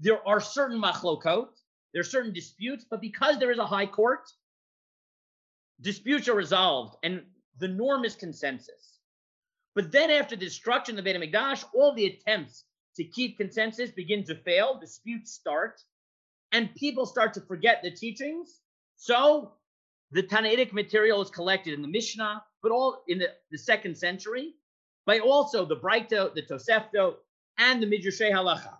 there 0.00 0.26
are 0.26 0.40
certain 0.40 0.80
machlokot, 0.80 1.48
there 1.92 2.00
are 2.00 2.02
certain 2.02 2.32
disputes, 2.32 2.86
but 2.90 3.02
because 3.02 3.38
there 3.38 3.50
is 3.50 3.58
a 3.58 3.66
high 3.66 3.84
court, 3.84 4.22
disputes 5.82 6.26
are 6.26 6.34
resolved, 6.34 6.96
and 7.02 7.22
the 7.58 7.68
norm 7.68 8.06
is 8.06 8.14
consensus. 8.14 8.98
But 9.74 9.92
then 9.92 10.10
after 10.10 10.36
the 10.36 10.46
destruction 10.46 10.98
of 10.98 11.04
the 11.04 11.12
Beit 11.12 11.20
HaMikdash, 11.20 11.66
all 11.74 11.94
the 11.94 12.06
attempts 12.06 12.64
to 12.96 13.04
keep 13.04 13.36
consensus 13.36 13.90
begin 13.90 14.24
to 14.24 14.36
fail, 14.36 14.78
disputes 14.80 15.32
start, 15.32 15.82
and 16.52 16.74
people 16.74 17.04
start 17.04 17.34
to 17.34 17.42
forget 17.42 17.82
the 17.82 17.90
teachings. 17.90 18.62
So 18.96 19.52
the 20.12 20.22
Tannaitic 20.22 20.72
material 20.72 21.20
is 21.20 21.28
collected 21.28 21.74
in 21.74 21.82
the 21.82 21.88
Mishnah, 21.88 22.42
but 22.62 22.72
all 22.72 23.02
in 23.06 23.18
the, 23.18 23.28
the 23.50 23.58
second 23.58 23.98
century, 23.98 24.54
by 25.04 25.18
also 25.18 25.66
the 25.66 25.76
Breito, 25.76 26.34
the 26.34 26.40
Tosefto, 26.40 27.16
and 27.58 27.82
the 27.82 27.86
Midrashay 27.86 28.32
Halacha. 28.32 28.74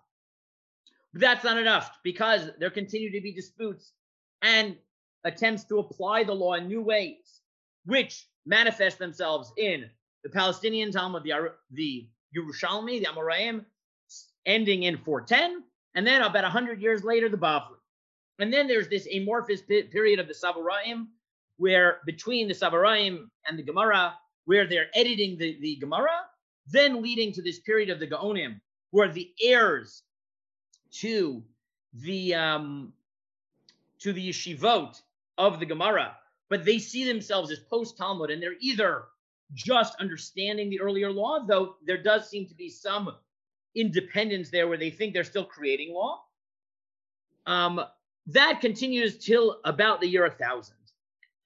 But 1.13 1.21
that's 1.21 1.45
not 1.45 1.59
enough 1.59 1.99
because 2.03 2.51
there 2.59 2.71
continue 2.71 3.11
to 3.13 3.21
be 3.21 3.33
disputes 3.33 3.93
and 4.43 4.77
attempts 5.25 5.65
to 5.65 5.79
apply 5.79 6.25
the 6.25 6.35
law 6.35 6.55
in 6.55 6.67
new 6.67 6.83
ways, 6.83 7.41
which 7.87 8.27
manifest 8.47 8.99
themselves 8.99 9.53
in 9.57 9.89
the 10.23 10.31
Palestinian 10.31 10.91
Talmud, 10.91 11.23
the, 11.23 11.53
the 11.71 12.09
Yerushalmi, 12.37 13.01
the 13.01 13.07
Amoraim, 13.07 13.65
ending 14.47 14.83
in 14.85 14.99
410, 14.99 15.63
and 15.95 16.07
then 16.07 16.23
about 16.23 16.43
100 16.43 16.81
years 16.81 17.05
later, 17.05 17.29
the 17.29 17.37
Bavli. 17.37 17.77
And 18.39 18.53
then 18.53 18.67
there's 18.67 18.89
this 18.89 19.07
amorphous 19.15 19.63
period 19.63 20.19
of 20.19 20.27
the 20.27 20.35
Savoraim, 20.35 21.07
where 21.57 22.01
between 22.05 22.49
the 22.49 22.55
Savoraim 22.55 23.29
and 23.49 23.59
the 23.59 23.63
Gemara, 23.63 24.15
where 24.45 24.67
they're 24.67 24.89
editing 24.95 25.39
the, 25.39 25.57
the 25.61 25.77
Gemara, 25.77 26.27
then 26.67 27.03
leading 27.03 27.33
to 27.33 27.43
this 27.43 27.61
period 27.61 27.91
of 27.91 28.01
the 28.01 28.07
Gaonim, 28.07 28.61
where 28.91 29.09
the 29.09 29.31
heirs 29.43 30.03
to 30.93 31.43
the 31.95 32.35
um, 32.35 32.93
to 33.99 34.13
the 34.13 34.29
yeshivot 34.29 35.01
of 35.39 35.61
the 35.61 35.67
Gemara, 35.67 36.17
but 36.49 36.65
they 36.65 36.79
see 36.79 37.05
themselves 37.05 37.51
as 37.51 37.59
post 37.59 37.97
Talmud, 37.97 38.31
and 38.31 38.43
they're 38.43 38.57
either 38.61 39.05
just 39.53 39.95
understanding 40.01 40.71
the 40.71 40.81
earlier 40.81 41.11
law, 41.11 41.45
though 41.47 41.77
there 41.87 42.03
does 42.03 42.29
seem 42.29 42.47
to 42.47 42.55
be 42.55 42.69
some 42.69 43.15
independence 43.75 44.51
there 44.51 44.69
where 44.69 44.79
they 44.79 44.91
think 44.91 45.13
they're 45.13 45.25
still 45.25 45.45
creating 45.45 45.93
law. 45.93 46.23
Um, 47.47 47.81
that 48.29 48.61
continues 48.61 49.19
till 49.19 49.61
about 49.65 50.01
the 50.01 50.09
year 50.09 50.23
1000. 50.23 50.75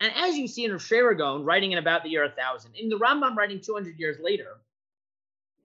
And 0.00 0.12
as 0.14 0.36
you 0.36 0.46
see 0.46 0.64
in 0.64 0.72
Rav 0.72 1.44
writing 1.44 1.72
in 1.72 1.78
about 1.78 2.04
the 2.04 2.10
year 2.10 2.22
1000, 2.22 2.76
in 2.76 2.88
the 2.88 2.98
Rambam 2.98 3.34
writing 3.34 3.60
200 3.60 3.98
years 3.98 4.18
later, 4.20 4.58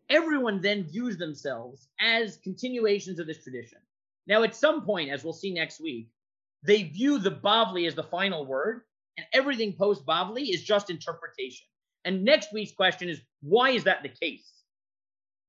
everyone 0.10 0.62
then 0.62 0.84
views 0.84 1.18
themselves 1.18 1.88
as 2.00 2.38
continuations 2.38 3.20
of 3.20 3.28
this 3.28 3.44
tradition. 3.44 3.80
Now, 4.28 4.44
at 4.44 4.56
some 4.56 4.86
point, 4.86 5.10
as 5.10 5.24
we'll 5.24 5.34
see 5.34 5.54
next 5.54 5.82
week, 5.82 6.10
they 6.66 6.84
view 6.84 7.20
the 7.20 7.32
Bavli 7.32 7.88
as 7.88 7.96
the 7.96 8.04
final 8.04 8.46
word, 8.46 8.82
and 9.18 9.26
everything 9.34 9.74
post 9.74 10.06
Bavli 10.06 10.54
is 10.54 10.64
just 10.64 10.90
interpretation. 10.90 11.66
And 12.06 12.24
next 12.24 12.54
week's 12.54 12.72
question 12.72 13.10
is 13.10 13.22
why 13.42 13.72
is 13.72 13.84
that 13.84 14.04
the 14.04 14.10
case? 14.10 14.50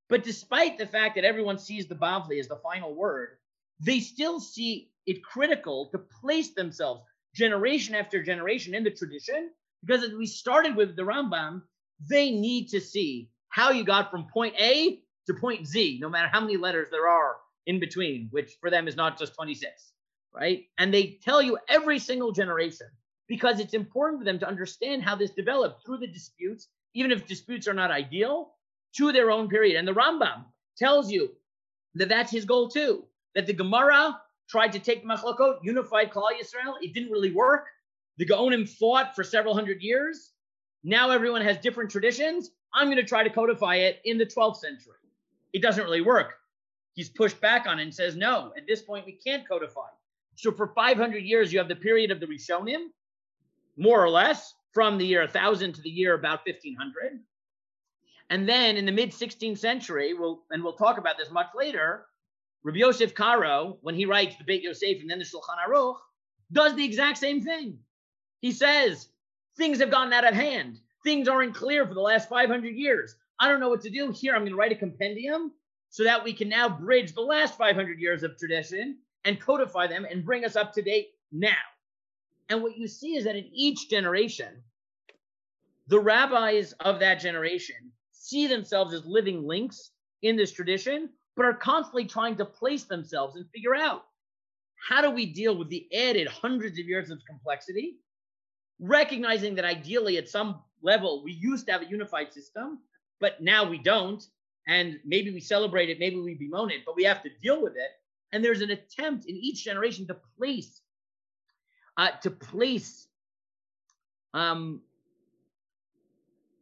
But 0.09 0.24
despite 0.24 0.76
the 0.76 0.86
fact 0.86 1.14
that 1.14 1.24
everyone 1.24 1.59
sees 1.59 1.86
the 1.86 1.94
Bavli 1.94 2.38
as 2.38 2.48
the 2.48 2.61
final 2.62 2.94
word, 2.94 3.38
they 3.80 4.00
still 4.00 4.40
see 4.40 4.90
it 5.07 5.22
critical 5.22 5.88
to 5.92 5.98
place 5.98 6.55
themselves 6.55 7.02
generation 7.34 7.94
after 7.94 8.22
generation 8.22 8.74
in 8.74 8.84
the 8.84 8.90
tradition, 8.90 9.50
because 9.84 10.05
as 10.05 10.12
we 10.12 10.26
started 10.26 10.76
with 10.76 10.96
the 10.96 11.02
Rambam, 11.02 11.62
they 12.09 12.30
need 12.30 12.68
to 12.68 12.80
see 12.80 13.28
how 13.55 13.70
you 13.70 13.84
got 13.84 14.11
from 14.11 14.26
point 14.26 14.52
A 14.59 14.98
to 15.28 15.34
point 15.34 15.64
Z, 15.64 16.00
no 16.02 16.09
matter 16.09 16.26
how 16.26 16.40
many 16.40 16.57
letters 16.57 16.88
there 16.90 17.09
are 17.09 17.36
in 17.66 17.78
between, 17.78 18.26
which 18.32 18.57
for 18.61 18.68
them 18.68 18.88
is 18.88 18.96
not 18.96 19.16
just 19.16 19.32
26, 19.36 19.92
right? 20.34 20.64
And 20.76 20.92
they 20.92 21.20
tell 21.22 21.40
you 21.40 21.57
every 21.68 22.00
single 22.00 22.32
generation 22.32 22.88
because 23.28 23.61
it's 23.61 23.72
important 23.72 24.20
for 24.20 24.24
them 24.24 24.40
to 24.40 24.48
understand 24.48 25.05
how 25.05 25.14
this 25.14 25.30
developed 25.30 25.86
through 25.86 25.98
the 25.98 26.09
disputes, 26.09 26.66
even 26.94 27.12
if 27.12 27.28
disputes 27.28 27.68
are 27.68 27.74
not 27.74 27.92
ideal, 27.92 28.55
to 28.96 29.12
their 29.12 29.30
own 29.30 29.48
period. 29.48 29.76
And 29.76 29.86
the 29.86 29.94
Rambam 29.94 30.46
tells 30.76 31.12
you 31.12 31.30
that 31.94 32.09
that's 32.09 32.32
his 32.32 32.44
goal 32.44 32.68
too, 32.68 33.05
that 33.36 33.46
the 33.46 33.52
Gemara 33.52 34.20
tried 34.48 34.72
to 34.72 34.80
take 34.80 35.07
Machlokot, 35.07 35.59
unified 35.62 36.11
Klal 36.11 36.32
Yisrael. 36.32 36.74
It 36.82 36.92
didn't 36.92 37.12
really 37.12 37.30
work. 37.30 37.66
The 38.18 38.26
Gaonim 38.26 38.68
fought 38.68 39.14
for 39.14 39.22
several 39.22 39.55
hundred 39.55 39.80
years. 39.80 40.32
Now 40.85 41.11
everyone 41.11 41.41
has 41.41 41.57
different 41.57 41.91
traditions. 41.91 42.51
I'm 42.74 42.87
going 42.89 42.99
to 42.99 43.05
try 43.05 43.24
to 43.24 43.30
codify 43.30 43.76
it 43.76 44.01
in 44.05 44.18
the 44.18 44.26
12th 44.26 44.59
century. 44.59 44.95
It 45.55 45.62
doesn't 45.62 45.82
really 45.82 46.03
work. 46.03 46.35
He's 46.93 47.09
pushed 47.09 47.41
back 47.41 47.66
on 47.66 47.80
it 47.80 47.82
and 47.82 47.95
says, 47.95 48.16
no, 48.16 48.53
at 48.57 48.66
this 48.66 48.82
point, 48.82 49.07
we 49.07 49.12
can't 49.12 49.49
codify. 49.49 49.89
So 50.37 50.53
for 50.53 50.68
500 50.68 51.18
years, 51.18 51.53
you 51.53 51.59
have 51.59 51.68
the 51.68 51.76
period 51.76 52.11
of 52.11 52.20
the 52.20 52.26
Rishonim, 52.26 52.89
more 53.76 54.05
or 54.05 54.11
less, 54.11 54.55
from 54.72 54.99
the 54.99 55.07
year 55.07 55.20
1000 55.20 55.72
to 55.74 55.82
the 55.82 55.91
year 55.91 56.14
about 56.14 56.41
1500. 56.45 57.20
And 58.30 58.49
then 58.49 58.76
in 58.76 58.85
the 58.85 58.93
mid 58.93 59.11
16th 59.11 59.59
century, 59.59 60.12
we'll, 60.14 60.43
and 60.51 60.62
we'll 60.62 60.72
talk 60.74 60.99
about 60.99 61.16
this 61.16 61.30
much 61.30 61.49
later, 61.55 62.07
Rabbi 62.62 62.78
Yosef 62.78 63.14
Karo, 63.14 63.78
when 63.82 63.95
he 63.95 64.07
writes 64.07 64.37
the 64.37 64.45
Beit 64.45 64.62
Yosef 64.62 65.01
and 65.01 65.11
then 65.11 65.18
the 65.18 65.24
Shulchan 65.24 65.59
Aruch, 65.68 65.97
does 66.53 66.74
the 66.74 66.85
exact 66.85 67.18
same 67.18 67.43
thing. 67.43 67.78
He 68.41 68.53
says, 68.53 69.09
things 69.57 69.80
have 69.80 69.90
gotten 69.90 70.12
out 70.12 70.26
of 70.26 70.34
hand 70.34 70.78
things 71.05 71.28
aren't 71.28 71.55
clear 71.55 71.86
for 71.86 71.94
the 71.94 72.00
last 72.00 72.28
500 72.28 72.74
years. 72.74 73.14
I 73.38 73.48
don't 73.48 73.61
know 73.61 73.68
what 73.68 73.82
to 73.82 73.90
do. 73.90 74.11
Here, 74.11 74.34
I'm 74.34 74.40
going 74.40 74.52
to 74.52 74.57
write 74.57 74.72
a 74.72 74.76
compendium 74.76 75.52
so 75.90 76.02
that 76.02 76.24
we 76.24 76.32
can 76.32 76.48
now 76.48 76.68
bridge 76.68 77.14
the 77.14 77.20
last 77.20 77.57
500 77.57 78.00
years 78.00 78.22
of 78.22 78.36
tradition 78.36 78.98
and 79.24 79.40
codify 79.40 79.86
them 79.86 80.07
and 80.11 80.24
bring 80.24 80.44
us 80.44 80.57
up 80.57 80.72
to 80.72 80.82
date 80.82 81.11
now. 81.30 81.50
And 82.48 82.62
what 82.62 82.76
you 82.76 82.88
see 82.88 83.16
is 83.16 83.24
that 83.24 83.36
in 83.36 83.48
each 83.52 83.88
generation, 83.88 84.62
the 85.86 86.00
rabbis 86.00 86.72
of 86.80 86.98
that 87.00 87.20
generation 87.20 87.76
see 88.12 88.46
themselves 88.46 88.94
as 88.94 89.05
living 89.05 89.46
links 89.46 89.90
in 90.22 90.36
this 90.36 90.52
tradition, 90.52 91.11
but 91.36 91.44
are 91.44 91.55
constantly 91.55 92.07
trying 92.07 92.36
to 92.36 92.44
place 92.44 92.84
themselves 92.84 93.36
and 93.36 93.48
figure 93.50 93.74
out 93.74 94.05
how 94.88 95.00
do 95.00 95.11
we 95.11 95.26
deal 95.26 95.57
with 95.57 95.68
the 95.68 95.86
added 95.94 96.28
hundreds 96.28 96.78
of 96.78 96.86
years 96.86 97.11
of 97.11 97.18
complexity, 97.28 97.96
recognizing 98.81 99.55
that 99.57 99.64
ideally 99.64 100.18
at 100.18 100.29
some 100.29 100.61
level, 100.83 101.22
we 101.25 101.33
used 101.33 101.66
to 101.66 101.72
have 101.72 101.83
a 101.83 101.87
unified 101.87 102.33
system, 102.33 102.81
but 103.20 103.43
now 103.43 103.68
we 103.68 103.79
don't. 103.79 104.22
And 104.66 104.99
maybe 105.05 105.31
we 105.31 105.41
celebrate 105.41 105.91
it, 105.91 105.99
maybe 105.99 106.16
we 106.16 106.35
bemoan 106.35 106.70
it, 106.70 106.83
but 106.87 106.97
we 106.97 107.05
have 107.05 107.22
to 107.22 107.29
deal 107.43 107.62
with 107.62 107.75
it. 107.75 107.91
And 108.33 108.45
there's 108.45 108.62
an 108.62 108.70
attempt 108.70 109.27
in 109.27 109.37
each 109.37 109.62
generation 109.62 110.07
to 110.07 110.16
place, 110.39 110.81
uh, 111.97 112.11
to 112.22 112.31
place 112.31 113.07
um, 114.33 114.81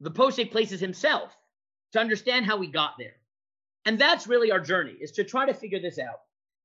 the 0.00 0.10
posek 0.10 0.50
places 0.50 0.80
himself 0.80 1.30
to 1.92 2.00
understand 2.00 2.44
how 2.44 2.56
we 2.56 2.66
got 2.66 2.94
there. 2.98 3.14
And 3.86 3.98
that's 3.98 4.26
really 4.26 4.50
our 4.50 4.60
journey, 4.60 4.96
is 5.00 5.12
to 5.12 5.24
try 5.24 5.46
to 5.46 5.54
figure 5.54 5.80
this 5.80 5.98
out. 5.98 6.20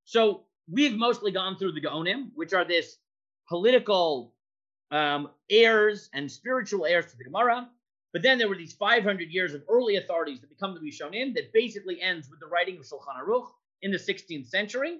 So 0.05 0.43
we've 0.69 0.95
mostly 0.95 1.31
gone 1.31 1.57
through 1.57 1.73
the 1.73 1.81
Gaonim, 1.81 2.29
which 2.35 2.53
are 2.53 2.65
this 2.65 2.97
political 3.47 4.33
um, 4.91 5.29
heirs 5.49 6.09
and 6.13 6.31
spiritual 6.31 6.85
heirs 6.85 7.07
to 7.11 7.17
the 7.17 7.23
Gemara. 7.23 7.69
But 8.13 8.21
then 8.21 8.37
there 8.37 8.47
were 8.47 8.55
these 8.55 8.73
500 8.73 9.29
years 9.29 9.53
of 9.53 9.63
early 9.69 9.97
authorities 9.97 10.39
that 10.41 10.49
become 10.49 10.73
the 10.73 10.79
Rishonim 10.79 11.35
that 11.35 11.53
basically 11.53 12.01
ends 12.01 12.29
with 12.29 12.39
the 12.39 12.47
writing 12.47 12.77
of 12.77 12.83
Shulchan 12.83 13.21
Aruch 13.21 13.47
in 13.81 13.91
the 13.91 13.97
16th 13.97 14.47
century, 14.47 14.99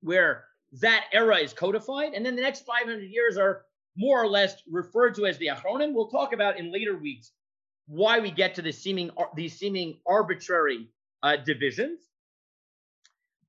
where 0.00 0.44
that 0.80 1.06
era 1.12 1.36
is 1.38 1.52
codified. 1.52 2.14
And 2.14 2.24
then 2.24 2.36
the 2.36 2.42
next 2.42 2.64
500 2.64 3.02
years 3.02 3.36
are 3.36 3.66
more 3.96 4.22
or 4.22 4.28
less 4.28 4.62
referred 4.70 5.16
to 5.16 5.26
as 5.26 5.36
the 5.38 5.48
Achronim. 5.48 5.92
We'll 5.92 6.08
talk 6.08 6.32
about 6.32 6.58
in 6.58 6.72
later 6.72 6.96
weeks 6.96 7.32
why 7.86 8.20
we 8.20 8.30
get 8.30 8.54
to 8.54 8.62
the 8.62 8.72
seeming, 8.72 9.10
these 9.34 9.58
seeming 9.58 9.98
arbitrary 10.06 10.88
uh, 11.22 11.36
divisions. 11.36 12.00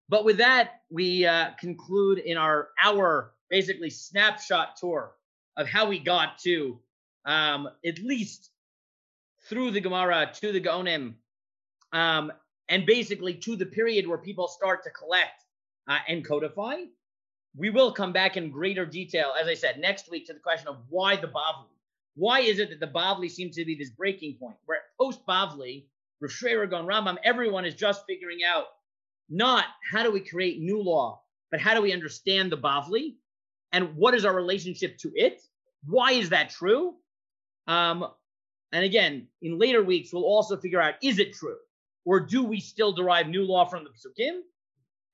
But 0.10 0.26
with 0.26 0.38
that, 0.38 0.82
we 0.90 1.26
uh, 1.26 1.52
conclude 1.60 2.18
in 2.18 2.36
our 2.38 2.70
hour, 2.84 3.36
basically 3.50 3.92
snapshot 3.92 4.76
tour 4.76 5.14
of 5.58 5.68
how 5.68 5.88
we 5.88 6.00
got 6.00 6.40
to 6.40 6.80
um, 7.26 7.70
at 7.86 8.00
least 8.00 8.50
through 9.48 9.72
the 9.72 9.82
Gemara 9.82 10.32
to 10.36 10.52
the 10.52 10.62
Gaonim, 10.62 11.16
um, 11.94 12.32
and 12.70 12.86
basically 12.86 13.34
to 13.34 13.56
the 13.56 13.66
period 13.66 14.08
where 14.08 14.18
people 14.18 14.48
start 14.48 14.84
to 14.84 14.90
collect 14.92 15.44
uh, 15.88 16.00
and 16.08 16.26
codify. 16.26 16.84
We 17.56 17.70
will 17.70 17.92
come 17.92 18.14
back 18.14 18.38
in 18.38 18.50
greater 18.50 18.86
detail, 18.86 19.34
as 19.40 19.48
I 19.48 19.56
said, 19.56 19.80
next 19.80 20.10
week 20.10 20.28
to 20.28 20.34
the 20.34 20.40
question 20.40 20.70
of 20.70 20.78
why 20.90 21.18
the 21.18 21.28
Bavli. 21.28 21.68
why 22.16 22.40
is 22.40 22.60
it 22.60 22.70
that 22.70 22.80
the 22.80 22.88
Bavli 22.88 23.30
seems 23.30 23.56
to 23.56 23.66
be 23.66 23.76
this 23.76 23.90
breaking 23.90 24.36
point 24.36 24.56
where 24.66 24.80
post 24.98 25.26
Bavli, 25.28 25.86
Rav 26.22 26.70
Gon 26.70 26.86
Rambam, 26.86 27.18
everyone 27.24 27.66
is 27.66 27.76
just 27.76 28.06
figuring 28.08 28.40
out 28.48 28.66
not 29.30 29.66
how 29.92 30.04
do 30.04 30.12
we 30.12 30.22
create 30.22 30.62
new 30.62 30.82
law, 30.82 31.22
but 31.50 31.60
how 31.60 31.74
do 31.74 31.82
we 31.82 31.92
understand 31.92 32.52
the 32.52 32.58
Bavli 32.58 33.16
and 33.74 33.96
what 33.96 34.14
is 34.14 34.26
our 34.26 34.36
relationship 34.36 34.98
to 35.00 35.12
it? 35.16 35.42
Why 35.86 36.14
is 36.14 36.30
that 36.30 36.50
true? 36.50 36.96
Um, 37.68 38.06
and 38.72 38.84
again, 38.84 39.28
in 39.42 39.60
later 39.60 39.84
weeks, 39.84 40.14
we'll 40.14 40.24
also 40.24 40.58
figure 40.58 40.82
out 40.82 40.96
is 41.02 41.20
it 41.20 41.34
true? 41.34 41.58
Or 42.06 42.20
do 42.20 42.44
we 42.44 42.60
still 42.60 42.92
derive 42.92 43.28
new 43.28 43.44
law 43.44 43.66
from 43.66 43.84
the 43.84 43.90
Psukim? 43.90 44.40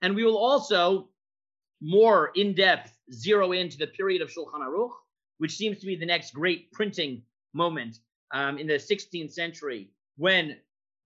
And 0.02 0.16
we 0.16 0.24
will 0.24 0.38
also 0.38 1.10
more 1.82 2.32
in 2.36 2.54
depth 2.54 2.98
zero 3.12 3.52
into 3.52 3.78
the 3.78 3.88
period 3.88 4.22
of 4.22 4.30
Shulchan 4.30 4.62
Aruch, 4.62 4.92
which 5.38 5.56
seems 5.56 5.80
to 5.80 5.86
be 5.86 5.96
the 5.96 6.06
next 6.06 6.34
great 6.34 6.72
printing 6.72 7.22
moment 7.54 7.98
um, 8.34 8.58
in 8.58 8.68
the 8.68 8.74
16th 8.74 9.32
century 9.32 9.90
when 10.18 10.58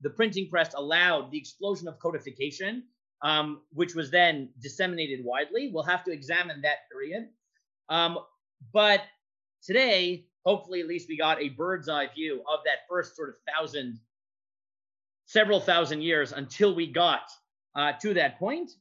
the 0.02 0.10
printing 0.10 0.50
press 0.50 0.74
allowed 0.74 1.32
the 1.32 1.38
explosion 1.38 1.88
of 1.88 2.00
codification, 2.00 2.84
um, 3.22 3.62
which 3.74 3.94
was 3.94 4.10
then 4.10 4.50
disseminated 4.60 5.24
widely. 5.24 5.70
We'll 5.72 5.84
have 5.84 6.04
to 6.06 6.12
examine 6.12 6.62
that 6.62 6.90
period. 6.92 7.28
Um, 7.92 8.20
but 8.74 9.02
today, 9.62 10.26
hopefully, 10.46 10.80
at 10.80 10.88
least 10.88 11.10
we 11.10 11.18
got 11.18 11.40
a 11.42 11.50
bird's 11.50 11.90
eye 11.90 12.08
view 12.16 12.42
of 12.52 12.62
that 12.66 12.88
first 12.90 13.16
sort 13.18 13.30
of 13.30 13.36
thousand, 13.54 14.00
several 15.26 15.60
thousand 15.60 16.02
years 16.02 16.32
until 16.32 16.74
we 16.74 16.88
got 16.88 17.30
uh, 17.76 17.92
to 18.02 18.14
that 18.14 18.40
point. 18.40 18.72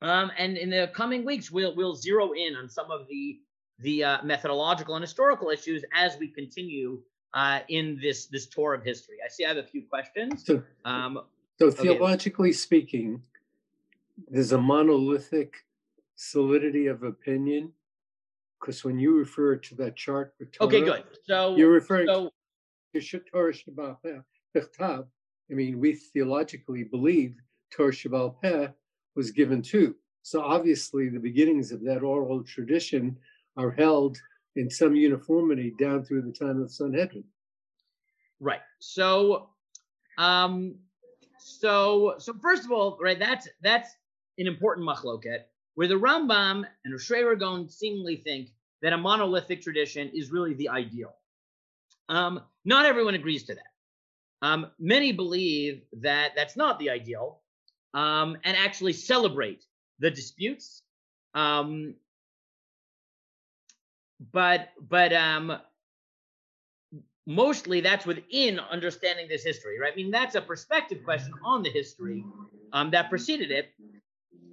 Um, 0.00 0.30
and 0.38 0.56
in 0.56 0.70
the 0.70 0.90
coming 0.94 1.26
weeks, 1.26 1.50
we'll 1.50 1.74
we'll 1.74 1.96
zero 1.96 2.32
in 2.32 2.54
on 2.54 2.68
some 2.68 2.90
of 2.90 3.06
the 3.08 3.40
the 3.80 4.04
uh, 4.04 4.22
methodological 4.22 4.94
and 4.94 5.02
historical 5.02 5.50
issues 5.50 5.84
as 5.94 6.16
we 6.18 6.28
continue 6.28 7.02
uh, 7.34 7.60
in 7.68 7.98
this 8.00 8.26
this 8.26 8.46
tour 8.46 8.74
of 8.74 8.84
history. 8.84 9.16
I 9.24 9.28
see 9.28 9.44
I 9.44 9.48
have 9.48 9.56
a 9.56 9.64
few 9.64 9.82
questions. 9.82 10.46
So, 10.46 10.62
um, 10.84 11.20
so 11.58 11.66
okay. 11.66 11.82
theologically 11.82 12.52
speaking, 12.52 13.22
there's 14.28 14.52
a 14.52 14.58
monolithic 14.58 15.56
solidity 16.14 16.86
of 16.86 17.02
opinion 17.02 17.72
because 18.60 18.84
when 18.84 18.98
you 18.98 19.16
refer 19.16 19.56
to 19.56 19.74
that 19.76 19.96
chart 19.96 20.34
Torah, 20.52 20.68
okay, 20.68 20.80
good. 20.82 21.04
So 21.24 21.56
you're 21.56 21.70
referring 21.70 22.06
so, 22.06 22.30
to 22.94 23.18
Torah 23.32 23.52
Sheba'al 23.52 23.96
Peh. 24.02 24.98
I 25.50 25.54
mean, 25.54 25.78
we 25.80 25.94
theologically 25.94 26.84
believe 26.84 27.36
Torah 27.72 27.92
Sheba'al 27.92 28.40
Peh 28.40 28.68
was 29.16 29.30
given 29.30 29.62
too. 29.62 29.94
So 30.22 30.42
obviously, 30.42 31.08
the 31.08 31.18
beginnings 31.18 31.72
of 31.72 31.82
that 31.84 32.02
oral 32.02 32.44
tradition 32.44 33.16
are 33.56 33.70
held 33.70 34.18
in 34.56 34.68
some 34.68 34.94
uniformity 34.94 35.72
down 35.78 36.04
through 36.04 36.22
the 36.22 36.32
time 36.32 36.60
of 36.60 36.68
the 36.68 36.68
Sanhedrin. 36.68 37.24
Right. 38.38 38.60
So, 38.80 39.50
um, 40.18 40.76
so, 41.38 42.14
so 42.18 42.34
first 42.34 42.64
of 42.64 42.72
all, 42.72 42.98
right, 43.00 43.18
that's 43.18 43.48
that's 43.62 43.90
an 44.38 44.46
important 44.46 44.86
machloket 44.86 45.44
where 45.74 45.88
the 45.88 45.94
Rambam 45.94 46.64
and 46.84 46.94
Sherira 46.94 47.38
Gaon 47.38 47.68
seemingly 47.68 48.16
think 48.16 48.50
that 48.82 48.92
a 48.92 48.98
monolithic 48.98 49.62
tradition 49.62 50.10
is 50.14 50.30
really 50.30 50.54
the 50.54 50.68
ideal. 50.68 51.14
Um, 52.08 52.40
not 52.64 52.86
everyone 52.86 53.14
agrees 53.14 53.44
to 53.44 53.54
that. 53.54 53.62
Um, 54.42 54.68
many 54.78 55.12
believe 55.12 55.82
that 56.00 56.32
that's 56.34 56.56
not 56.56 56.78
the 56.78 56.90
ideal 56.90 57.40
um, 57.94 58.36
and 58.44 58.56
actually 58.56 58.94
celebrate 58.94 59.64
the 59.98 60.10
disputes. 60.10 60.82
Um, 61.34 61.94
but 64.32 64.70
but 64.88 65.12
um, 65.12 65.58
mostly 67.26 67.80
that's 67.80 68.04
within 68.06 68.58
understanding 68.58 69.28
this 69.28 69.44
history, 69.44 69.78
right? 69.78 69.92
I 69.92 69.96
mean, 69.96 70.10
that's 70.10 70.34
a 70.34 70.40
perspective 70.40 71.04
question 71.04 71.32
on 71.44 71.62
the 71.62 71.70
history 71.70 72.24
um, 72.72 72.90
that 72.90 73.08
preceded 73.08 73.50
it. 73.50 73.72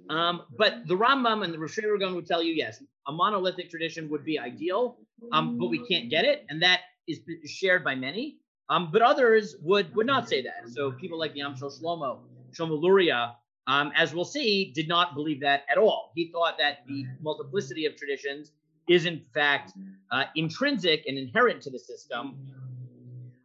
Um, 0.08 0.42
but 0.56 0.86
the 0.86 0.96
Rambam 0.96 1.44
and 1.44 1.52
the 1.52 1.58
Sherira 1.58 2.00
Gaon 2.00 2.14
would 2.14 2.26
tell 2.26 2.42
you, 2.42 2.54
yes, 2.54 2.82
a 3.06 3.12
monolithic 3.12 3.70
tradition 3.70 4.08
would 4.10 4.24
be 4.24 4.38
ideal, 4.38 4.96
um, 5.32 5.58
but 5.58 5.68
we 5.68 5.86
can't 5.86 6.08
get 6.08 6.24
it, 6.24 6.46
and 6.48 6.62
that 6.62 6.80
is 7.06 7.20
shared 7.46 7.84
by 7.84 7.94
many. 7.94 8.38
Um, 8.70 8.90
but 8.92 9.00
others 9.00 9.56
would 9.62 9.94
would 9.94 10.06
not 10.06 10.28
say 10.28 10.42
that. 10.42 10.68
So 10.68 10.92
people 10.92 11.18
like 11.18 11.34
Yam 11.34 11.56
Shel 11.56 11.70
Shlomo, 11.70 12.18
Shlomo 12.52 12.80
Luria, 12.80 13.34
um, 13.66 13.92
as 13.96 14.14
we'll 14.14 14.24
see, 14.26 14.72
did 14.74 14.88
not 14.88 15.14
believe 15.14 15.40
that 15.40 15.62
at 15.70 15.78
all. 15.78 16.12
He 16.14 16.30
thought 16.32 16.58
that 16.58 16.86
the 16.86 17.04
multiplicity 17.22 17.86
of 17.86 17.96
traditions 17.96 18.52
is 18.88 19.06
in 19.06 19.22
fact 19.34 19.72
uh, 20.10 20.24
intrinsic 20.36 21.04
and 21.06 21.18
inherent 21.18 21.62
to 21.62 21.70
the 21.70 21.78
system, 21.78 22.36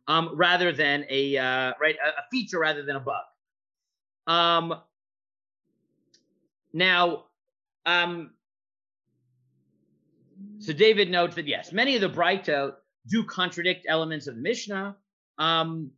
um, 0.08 0.32
rather 0.34 0.72
than 0.72 1.06
a 1.10 1.38
uh, 1.38 1.74
right 1.80 1.96
a, 2.06 2.10
a, 2.10 2.24
feature 2.32 2.60
rather 2.60 2.84
than 2.84 2.96
a 2.96 3.00
bug. 3.00 3.24
Now, 6.74 7.26
um, 7.86 8.32
so 10.60 10.74
David 10.74 11.10
notes 11.10 11.36
that 11.36 11.48
yes, 11.48 11.72
many 11.72 11.96
of 11.96 12.02
the 12.02 12.10
Braita 12.10 12.74
do 13.08 13.24
contradict 13.24 13.86
elements 13.88 14.28
of 14.28 14.36
the 14.36 14.42
Mishnah. 14.42 14.96
Um, 15.38 15.92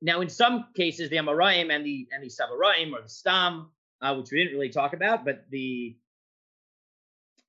now, 0.00 0.20
in 0.20 0.28
some 0.28 0.66
cases, 0.76 1.08
the 1.10 1.16
Amoraim 1.16 1.74
and 1.74 1.86
the 1.86 2.08
and 2.12 2.22
the 2.22 2.28
Savaraim 2.28 2.92
or 2.92 3.02
the 3.02 3.08
Stam, 3.08 3.70
uh, 4.00 4.14
which 4.16 4.30
we 4.32 4.38
didn't 4.38 4.54
really 4.54 4.70
talk 4.70 4.92
about, 4.92 5.24
but 5.24 5.44
the 5.50 5.96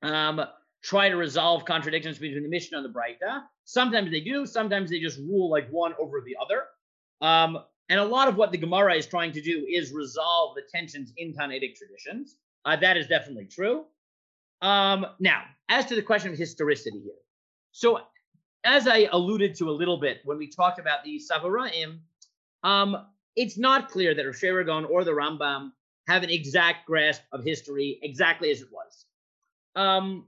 um, 0.03 0.41
try 0.83 1.09
to 1.09 1.15
resolve 1.15 1.65
contradictions 1.65 2.19
between 2.19 2.43
the 2.43 2.49
Mishnah 2.49 2.77
and 2.77 2.85
the 2.85 2.93
Braita. 2.93 3.43
Sometimes 3.65 4.11
they 4.11 4.19
do. 4.19 4.45
Sometimes 4.45 4.89
they 4.89 4.99
just 4.99 5.17
rule 5.17 5.49
like 5.49 5.67
one 5.69 5.93
over 5.99 6.21
the 6.21 6.35
other. 6.39 6.63
Um, 7.21 7.57
and 7.89 7.99
a 7.99 8.05
lot 8.05 8.27
of 8.27 8.35
what 8.35 8.51
the 8.51 8.57
Gemara 8.57 8.95
is 8.95 9.07
trying 9.07 9.31
to 9.31 9.41
do 9.41 9.65
is 9.69 9.91
resolve 9.91 10.55
the 10.55 10.63
tensions 10.71 11.13
in 11.17 11.33
Tannaitic 11.33 11.75
traditions. 11.75 12.37
Uh, 12.65 12.75
that 12.77 12.97
is 12.97 13.07
definitely 13.07 13.45
true. 13.45 13.85
Um, 14.61 15.05
now, 15.19 15.43
as 15.69 15.85
to 15.87 15.95
the 15.95 16.01
question 16.01 16.31
of 16.31 16.37
historicity 16.37 16.99
here. 16.99 17.13
So, 17.71 17.99
as 18.63 18.87
I 18.87 19.09
alluded 19.11 19.55
to 19.55 19.69
a 19.69 19.71
little 19.71 19.97
bit 19.97 20.21
when 20.23 20.37
we 20.37 20.47
talked 20.47 20.79
about 20.79 21.03
the 21.03 21.19
Savaraim, 21.19 21.99
um, 22.63 23.05
it's 23.35 23.57
not 23.57 23.89
clear 23.89 24.13
that 24.15 24.25
Sherira 24.25 24.65
Gaon 24.65 24.85
or 24.85 25.03
the 25.03 25.11
Rambam 25.11 25.71
have 26.07 26.23
an 26.23 26.29
exact 26.29 26.85
grasp 26.85 27.21
of 27.31 27.43
history 27.43 27.99
exactly 28.03 28.51
as 28.51 28.61
it 28.61 28.67
was. 28.71 29.05
Um, 29.75 30.27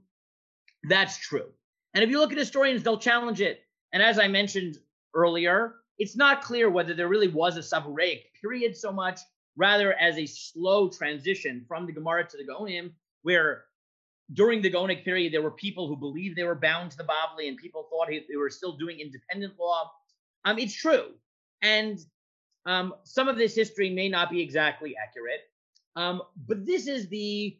that's 0.84 1.16
true. 1.18 1.46
And 1.94 2.04
if 2.04 2.10
you 2.10 2.18
look 2.18 2.32
at 2.32 2.38
historians, 2.38 2.82
they'll 2.82 2.98
challenge 2.98 3.40
it. 3.40 3.60
And 3.92 4.02
as 4.02 4.18
I 4.18 4.28
mentioned 4.28 4.78
earlier, 5.14 5.76
it's 5.98 6.16
not 6.16 6.42
clear 6.42 6.68
whether 6.68 6.92
there 6.92 7.08
really 7.08 7.28
was 7.28 7.56
a 7.56 7.60
Savaraic 7.60 8.24
period 8.40 8.76
so 8.76 8.92
much 8.92 9.20
rather 9.56 9.94
as 9.94 10.18
a 10.18 10.26
slow 10.26 10.88
transition 10.88 11.64
from 11.66 11.86
the 11.86 11.92
Gemara 11.92 12.26
to 12.28 12.36
the 12.36 12.44
Gaonim, 12.44 12.92
where 13.22 13.64
during 14.32 14.60
the 14.60 14.70
Gaonic 14.70 15.04
period, 15.04 15.32
there 15.32 15.42
were 15.42 15.52
people 15.52 15.88
who 15.88 15.96
believed 15.96 16.36
they 16.36 16.42
were 16.42 16.54
bound 16.54 16.90
to 16.90 16.96
the 16.96 17.04
Bavli 17.04 17.48
and 17.48 17.56
people 17.56 17.88
thought 17.90 18.08
they 18.08 18.36
were 18.36 18.50
still 18.50 18.76
doing 18.76 19.00
independent 19.00 19.54
law. 19.58 19.90
Um, 20.44 20.58
it's 20.58 20.74
true. 20.74 21.12
And 21.62 21.98
um, 22.66 22.94
some 23.04 23.28
of 23.28 23.36
this 23.36 23.54
history 23.54 23.90
may 23.90 24.08
not 24.08 24.30
be 24.30 24.42
exactly 24.42 24.94
accurate. 24.96 25.40
Um, 25.94 26.22
but 26.46 26.66
this 26.66 26.86
is 26.88 27.08
the 27.08 27.56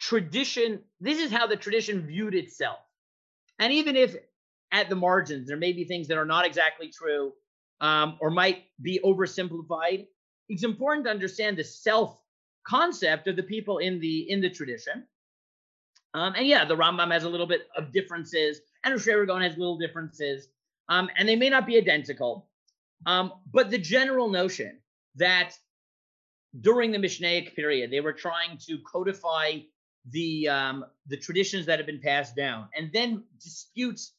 tradition, 0.00 0.80
this 1.00 1.18
is 1.18 1.30
how 1.30 1.46
the 1.46 1.56
tradition 1.56 2.06
viewed 2.06 2.34
itself. 2.34 2.78
And 3.58 3.72
even 3.72 3.96
if 3.96 4.16
at 4.72 4.88
the 4.88 4.96
margins 4.96 5.46
there 5.46 5.56
may 5.56 5.72
be 5.72 5.84
things 5.84 6.08
that 6.08 6.18
are 6.18 6.26
not 6.26 6.44
exactly 6.44 6.90
true 6.90 7.32
um, 7.80 8.18
or 8.20 8.30
might 8.30 8.64
be 8.82 9.00
oversimplified, 9.04 10.06
it's 10.48 10.64
important 10.64 11.06
to 11.06 11.10
understand 11.10 11.56
the 11.56 11.64
self 11.64 12.18
concept 12.66 13.28
of 13.28 13.36
the 13.36 13.42
people 13.42 13.78
in 13.78 14.00
the 14.00 14.30
in 14.30 14.40
the 14.40 14.50
tradition. 14.50 15.06
Um, 16.14 16.34
and 16.36 16.46
yeah, 16.46 16.64
the 16.64 16.76
Rambam 16.76 17.10
has 17.12 17.24
a 17.24 17.28
little 17.28 17.46
bit 17.46 17.66
of 17.76 17.92
differences, 17.92 18.60
and 18.84 18.94
Rosh 18.94 19.06
has 19.42 19.58
little 19.58 19.78
differences, 19.78 20.48
um, 20.88 21.10
and 21.18 21.28
they 21.28 21.36
may 21.36 21.48
not 21.48 21.66
be 21.66 21.76
identical. 21.76 22.48
Um, 23.06 23.32
but 23.52 23.70
the 23.70 23.78
general 23.78 24.30
notion 24.30 24.78
that 25.16 25.58
during 26.60 26.92
the 26.92 26.98
Mishnaic 26.98 27.54
period, 27.56 27.90
they 27.90 28.00
were 28.00 28.12
trying 28.12 28.58
to 28.66 28.78
codify 28.78 29.58
the 30.10 30.48
um, 30.48 30.84
the 31.06 31.16
traditions 31.16 31.66
that 31.66 31.78
have 31.78 31.86
been 31.86 32.00
passed 32.00 32.36
down, 32.36 32.68
and 32.76 32.90
then 32.92 33.24
disputes 33.42 34.12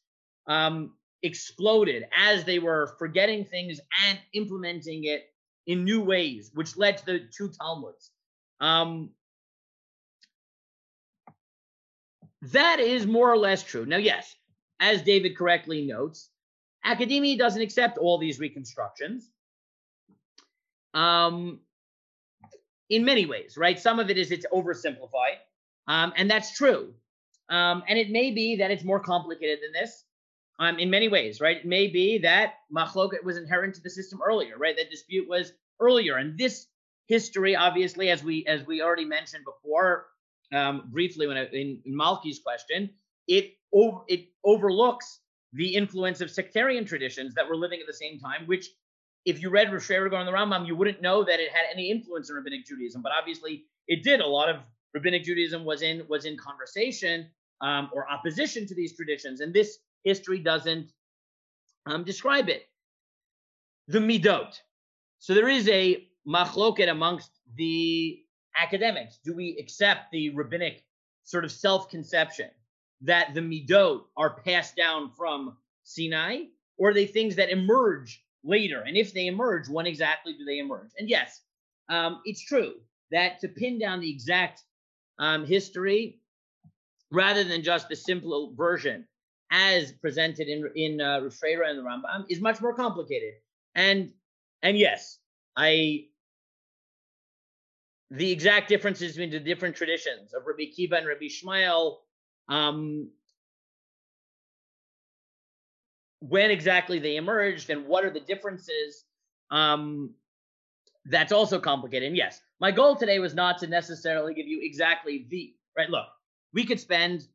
um, 0.47 0.93
exploded 1.23 2.05
as 2.15 2.43
they 2.43 2.59
were 2.59 2.95
forgetting 2.99 3.45
things 3.45 3.79
and 4.05 4.19
implementing 4.33 5.05
it 5.05 5.29
in 5.67 5.83
new 5.83 6.01
ways, 6.01 6.51
which 6.53 6.77
led 6.77 6.97
to 6.97 7.05
the 7.05 7.19
two 7.35 7.49
Talmuds. 7.49 8.11
Um, 8.59 9.09
that 12.41 12.79
is 12.79 13.07
more 13.07 13.31
or 13.31 13.37
less 13.37 13.63
true. 13.63 13.85
Now, 13.85 13.97
yes, 13.97 14.35
as 14.79 15.01
David 15.01 15.37
correctly 15.37 15.85
notes, 15.85 16.29
academia 16.83 17.37
doesn't 17.37 17.61
accept 17.61 17.97
all 17.97 18.17
these 18.17 18.39
reconstructions. 18.39 19.29
Um, 20.93 21.59
in 22.89 23.03
many 23.03 23.25
ways, 23.25 23.57
right? 23.57 23.79
Some 23.79 23.99
of 23.99 24.09
it 24.09 24.17
is 24.17 24.31
it's 24.31 24.45
oversimplified, 24.53 25.37
um, 25.87 26.13
and 26.15 26.29
that's 26.29 26.55
true. 26.55 26.93
Um, 27.49 27.83
and 27.87 27.97
it 27.97 28.09
may 28.09 28.31
be 28.31 28.57
that 28.57 28.71
it's 28.71 28.83
more 28.83 28.99
complicated 28.99 29.59
than 29.61 29.71
this. 29.73 30.04
Um, 30.59 30.79
in 30.79 30.89
many 30.89 31.07
ways, 31.07 31.41
right? 31.41 31.57
It 31.57 31.65
may 31.65 31.87
be 31.87 32.17
that 32.19 32.55
machloket 32.75 33.23
was 33.23 33.37
inherent 33.37 33.75
to 33.75 33.81
the 33.81 33.89
system 33.89 34.19
earlier, 34.25 34.57
right? 34.57 34.75
That 34.77 34.89
dispute 34.89 35.27
was 35.27 35.53
earlier, 35.79 36.17
and 36.17 36.37
this 36.37 36.67
history, 37.07 37.55
obviously, 37.55 38.09
as 38.09 38.23
we 38.23 38.45
as 38.47 38.65
we 38.65 38.81
already 38.81 39.05
mentioned 39.05 39.45
before, 39.45 40.07
um, 40.53 40.89
briefly 40.91 41.27
when 41.27 41.37
I, 41.37 41.45
in, 41.47 41.81
in 41.85 41.95
Malki's 41.95 42.39
question, 42.39 42.89
it 43.27 43.53
over, 43.73 43.99
it 44.07 44.27
overlooks 44.43 45.19
the 45.53 45.75
influence 45.75 46.21
of 46.21 46.29
sectarian 46.29 46.85
traditions 46.85 47.33
that 47.35 47.47
were 47.47 47.55
living 47.55 47.79
at 47.79 47.87
the 47.87 47.93
same 47.93 48.19
time, 48.19 48.45
which 48.45 48.69
if 49.25 49.41
you 49.41 49.49
read 49.49 49.71
Rosh 49.71 49.89
and 49.89 50.27
the 50.27 50.31
Rambam, 50.31 50.67
you 50.67 50.75
wouldn't 50.75 51.01
know 51.01 51.23
that 51.23 51.39
it 51.39 51.49
had 51.51 51.63
any 51.73 51.89
influence 51.89 52.29
in 52.29 52.35
rabbinic 52.35 52.65
Judaism, 52.65 53.01
but 53.01 53.11
obviously 53.17 53.63
it 53.87 54.03
did. 54.03 54.19
A 54.21 54.27
lot 54.27 54.49
of 54.49 54.57
rabbinic 54.93 55.23
Judaism 55.23 55.65
was 55.65 55.81
in 55.81 56.03
was 56.07 56.25
in 56.25 56.37
conversation 56.37 57.27
um, 57.61 57.89
or 57.93 58.09
opposition 58.09 58.67
to 58.67 58.75
these 58.75 58.95
traditions, 58.95 59.41
and 59.41 59.53
this 59.53 59.79
history 60.05 60.39
doesn't 60.39 60.93
um, 61.85 62.05
describe 62.05 62.47
it. 62.47 62.63
The 63.89 63.99
midot. 63.99 64.57
So 65.19 65.33
there 65.33 65.49
is 65.49 65.67
a 65.67 66.07
machloket 66.27 66.89
amongst 66.89 67.31
the 67.55 68.19
academics. 68.57 69.19
Do 69.23 69.35
we 69.35 69.57
accept 69.59 70.11
the 70.11 70.29
rabbinic 70.29 70.83
sort 71.23 71.43
of 71.43 71.51
self-conception 71.51 72.49
that 73.01 73.33
the 73.33 73.41
midot 73.41 74.03
are 74.15 74.39
passed 74.41 74.75
down 74.75 75.11
from 75.17 75.57
Sinai, 75.83 76.45
or 76.77 76.89
are 76.89 76.93
they 76.93 77.05
things 77.05 77.35
that 77.35 77.51
emerge 77.51 78.23
later? 78.43 78.81
And 78.81 78.95
if 78.95 79.13
they 79.13 79.27
emerge, 79.27 79.67
when 79.67 79.85
exactly 79.85 80.33
do 80.33 80.45
they 80.45 80.59
emerge? 80.59 80.91
And 80.97 81.09
yes, 81.09 81.41
um, 81.89 82.21
it's 82.25 82.43
true 82.43 82.73
that 83.11 83.39
to 83.41 83.47
pin 83.47 83.77
down 83.77 83.99
the 83.99 84.09
exact 84.09 84.63
um, 85.19 85.45
history, 85.45 86.19
rather 87.11 87.43
than 87.43 87.61
just 87.63 87.87
the 87.89 87.95
simple 87.95 88.53
version 88.55 89.05
as 89.51 89.91
presented 89.91 90.47
in 90.47 90.69
in 90.75 91.01
uh, 91.01 91.19
and 91.19 91.31
the 91.31 91.83
Rambam, 91.83 92.25
is 92.29 92.41
much 92.41 92.61
more 92.61 92.73
complicated. 92.73 93.33
And 93.75 94.11
and 94.61 94.77
yes, 94.77 95.19
I 95.55 96.05
the 98.11 98.31
exact 98.31 98.69
differences 98.69 99.13
between 99.13 99.31
the 99.31 99.39
different 99.39 99.75
traditions 99.75 100.33
of 100.33 100.43
Rabbi 100.45 100.63
Akiva 100.63 100.97
and 100.97 101.07
Rabbi 101.07 101.25
Yishmael. 101.25 101.97
Um, 102.47 103.09
when 106.19 106.49
exactly 106.49 106.99
they 106.99 107.17
emerged 107.17 107.69
and 107.69 107.85
what 107.85 108.03
are 108.03 108.09
the 108.09 108.19
differences 108.19 109.03
um, 109.51 110.11
that's 111.05 111.31
also 111.31 111.59
complicated 111.59 112.07
and 112.07 112.17
yes 112.17 112.41
my 112.59 112.71
goal 112.71 112.95
today 112.95 113.19
was 113.19 113.35
not 113.35 113.59
to 113.59 113.67
necessarily 113.67 114.33
give 114.33 114.47
you 114.47 114.59
exactly 114.63 115.27
the 115.29 115.53
right 115.77 115.89
look 115.89 116.07
we 116.53 116.65
could 116.65 116.79
spend 116.79 117.27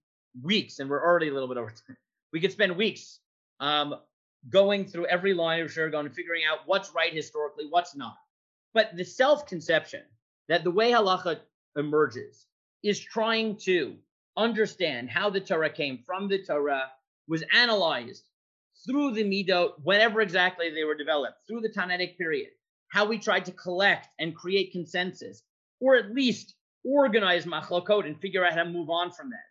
weeks 0.42 0.78
and 0.78 0.88
we're 0.88 1.04
already 1.04 1.28
a 1.28 1.32
little 1.32 1.48
bit 1.48 1.56
over 1.56 1.70
time 1.70 1.96
we 2.32 2.40
could 2.40 2.52
spend 2.52 2.76
weeks 2.76 3.20
um, 3.60 3.94
going 4.48 4.86
through 4.86 5.06
every 5.06 5.34
line 5.34 5.60
of 5.60 5.68
Sherira 5.68 5.92
Gaon 5.92 6.06
and 6.06 6.14
figuring 6.14 6.42
out 6.50 6.60
what's 6.66 6.94
right 6.94 7.12
historically 7.12 7.66
what's 7.68 7.96
not 7.96 8.16
but 8.72 8.96
the 8.96 9.04
self-conception 9.04 10.02
that 10.48 10.64
the 10.64 10.70
way 10.70 10.90
halacha 10.92 11.40
emerges 11.76 12.46
is 12.82 12.98
trying 12.98 13.56
to 13.56 13.96
understand 14.36 15.10
how 15.10 15.30
the 15.30 15.40
Torah 15.40 15.70
came 15.70 16.02
from 16.06 16.28
the 16.28 16.42
Torah, 16.42 16.90
was 17.28 17.44
analyzed 17.54 18.24
through 18.86 19.12
the 19.12 19.24
Midot, 19.24 19.72
whenever 19.82 20.20
exactly 20.20 20.70
they 20.70 20.84
were 20.84 20.94
developed, 20.94 21.36
through 21.46 21.60
the 21.60 21.68
Tannaitic 21.68 22.16
period, 22.16 22.48
how 22.88 23.04
we 23.04 23.18
tried 23.18 23.44
to 23.44 23.52
collect 23.52 24.08
and 24.18 24.34
create 24.34 24.72
consensus, 24.72 25.42
or 25.80 25.96
at 25.96 26.14
least 26.14 26.54
organize 26.84 27.44
machlokot 27.44 28.06
and 28.06 28.18
figure 28.20 28.44
out 28.44 28.54
how 28.54 28.64
to 28.64 28.70
move 28.70 28.88
on 28.88 29.12
from 29.12 29.30
that. 29.30 29.49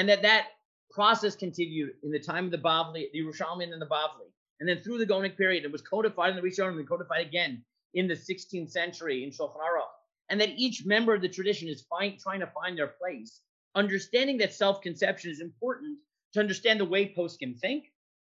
And 0.00 0.08
that 0.08 0.22
that 0.22 0.46
process 0.90 1.36
continued 1.36 1.90
in 2.02 2.10
the 2.10 2.18
time 2.18 2.46
of 2.46 2.50
the 2.50 2.56
Bavli, 2.56 3.12
the 3.12 3.20
Yerushalmi 3.20 3.70
and 3.70 3.82
the 3.82 3.86
Bavli, 3.86 4.30
and 4.58 4.66
then 4.66 4.80
through 4.80 4.96
the 4.96 5.04
Gaonic 5.04 5.36
period, 5.36 5.62
it 5.64 5.70
was 5.70 5.82
codified 5.82 6.30
in 6.30 6.36
the 6.36 6.42
Rishonim 6.42 6.78
and 6.78 6.88
codified 6.88 7.26
again 7.26 7.62
in 7.92 8.08
the 8.08 8.14
16th 8.14 8.70
century 8.70 9.24
in 9.24 9.28
Shulchan 9.28 9.58
Aruch 9.58 9.92
and 10.30 10.40
that 10.40 10.48
each 10.56 10.86
member 10.86 11.12
of 11.12 11.20
the 11.20 11.28
tradition 11.28 11.68
is 11.68 11.82
find, 11.82 12.18
trying 12.18 12.40
to 12.40 12.46
find 12.46 12.78
their 12.78 12.86
place. 12.86 13.42
Understanding 13.74 14.38
that 14.38 14.54
self 14.54 14.80
conception 14.80 15.30
is 15.30 15.42
important 15.42 15.98
to 16.32 16.40
understand 16.40 16.80
the 16.80 16.86
way 16.86 17.12
poskim 17.14 17.58
think 17.58 17.92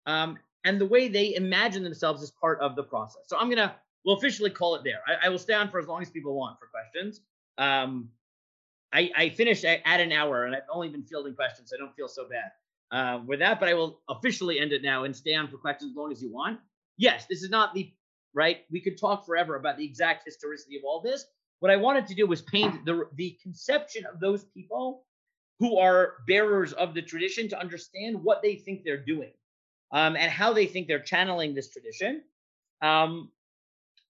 um, 0.06 0.38
and 0.64 0.80
the 0.80 0.86
way 0.86 1.08
they 1.08 1.34
imagine 1.34 1.84
themselves 1.84 2.22
as 2.22 2.30
part 2.30 2.58
of 2.60 2.74
the 2.74 2.84
process. 2.84 3.24
So 3.26 3.36
I'm 3.36 3.50
to, 3.50 3.74
we'll 4.06 4.16
officially 4.16 4.48
call 4.48 4.76
it 4.76 4.82
there. 4.82 5.02
I, 5.06 5.26
I, 5.26 5.28
will 5.28 5.38
stay 5.38 5.52
on 5.52 5.68
for 5.68 5.78
as 5.78 5.88
long 5.88 6.00
as 6.00 6.08
people 6.08 6.34
want 6.34 6.58
for 6.58 6.68
questions. 6.68 7.20
Um, 7.58 8.08
I, 8.92 9.10
I 9.16 9.28
finished 9.30 9.64
at, 9.64 9.80
an 9.84 10.12
hour 10.12 10.44
and 10.44 10.54
I've 10.54 10.62
only 10.72 10.88
been 10.88 11.04
fielding 11.04 11.34
questions, 11.34 11.70
so 11.70 11.76
I 11.76 11.78
don't 11.78 11.94
feel 11.94 12.08
so 12.08 12.28
bad 12.28 12.50
uh, 12.90 13.20
with 13.24 13.38
that, 13.38 13.60
but 13.60 13.68
I 13.68 13.74
will 13.74 14.00
officially 14.08 14.58
end 14.58 14.72
it 14.72 14.82
now 14.82 15.04
and 15.04 15.14
stay 15.14 15.34
on 15.34 15.48
for 15.48 15.58
questions 15.58 15.92
as 15.92 15.96
long 15.96 16.10
as 16.10 16.22
you 16.22 16.32
want. 16.32 16.58
Yes, 16.96 17.26
this 17.30 17.42
is 17.42 17.50
not 17.50 17.74
the 17.74 17.92
right. 18.34 18.58
We 18.70 18.80
could 18.80 18.98
talk 18.98 19.24
forever 19.24 19.56
about 19.56 19.76
the 19.76 19.84
exact 19.84 20.24
historicity 20.24 20.76
of 20.76 20.82
all 20.84 21.00
this, 21.00 21.24
what 21.60 21.70
I 21.70 21.76
wanted 21.76 22.06
to 22.08 22.14
do 22.14 22.26
was 22.26 22.42
paint 22.42 22.84
the, 22.84 23.04
the 23.14 23.38
conception 23.42 24.04
of 24.06 24.18
those 24.18 24.44
people 24.44 25.04
who 25.58 25.78
are 25.78 26.16
bearers 26.26 26.72
of 26.72 26.94
the 26.94 27.02
tradition 27.02 27.48
to 27.50 27.60
understand 27.60 28.22
what 28.22 28.42
they 28.42 28.56
think 28.56 28.82
they're 28.82 29.04
doing 29.04 29.30
um, 29.92 30.16
and 30.16 30.30
how 30.30 30.54
they 30.54 30.66
think 30.66 30.88
they're 30.88 30.98
channeling 30.98 31.54
this 31.54 31.70
tradition. 31.70 32.22
Um, 32.80 33.30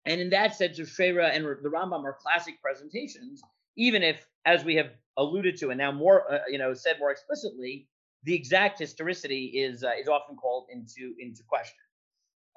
and 0.07 0.21
in 0.21 0.31
that 0.31 0.55
sense, 0.55 0.79
Sherira 0.79 1.35
and 1.35 1.45
the 1.45 1.69
Rambam 1.69 2.05
are 2.05 2.17
classic 2.21 2.63
presentations, 2.63 3.43
even 3.77 4.03
if, 4.03 4.27
as 4.45 4.65
we 4.65 4.75
have 4.77 4.91
alluded 5.17 5.57
to, 5.59 5.71
and 5.71 5.79
now 5.79 5.93
more, 5.93 6.31
uh, 6.33 6.39
you 6.49 6.59
know, 6.59 6.75
said 6.75 6.97
more 6.99 7.11
explicitly, 7.11 7.89
the 8.25 8.35
exact 8.35 8.79
historicity 8.79 9.47
is 9.47 9.83
uh, 9.83 9.93
is 9.99 10.09
often 10.09 10.37
called 10.37 10.67
into 10.71 11.15
into 11.19 11.43
question. 11.45 11.79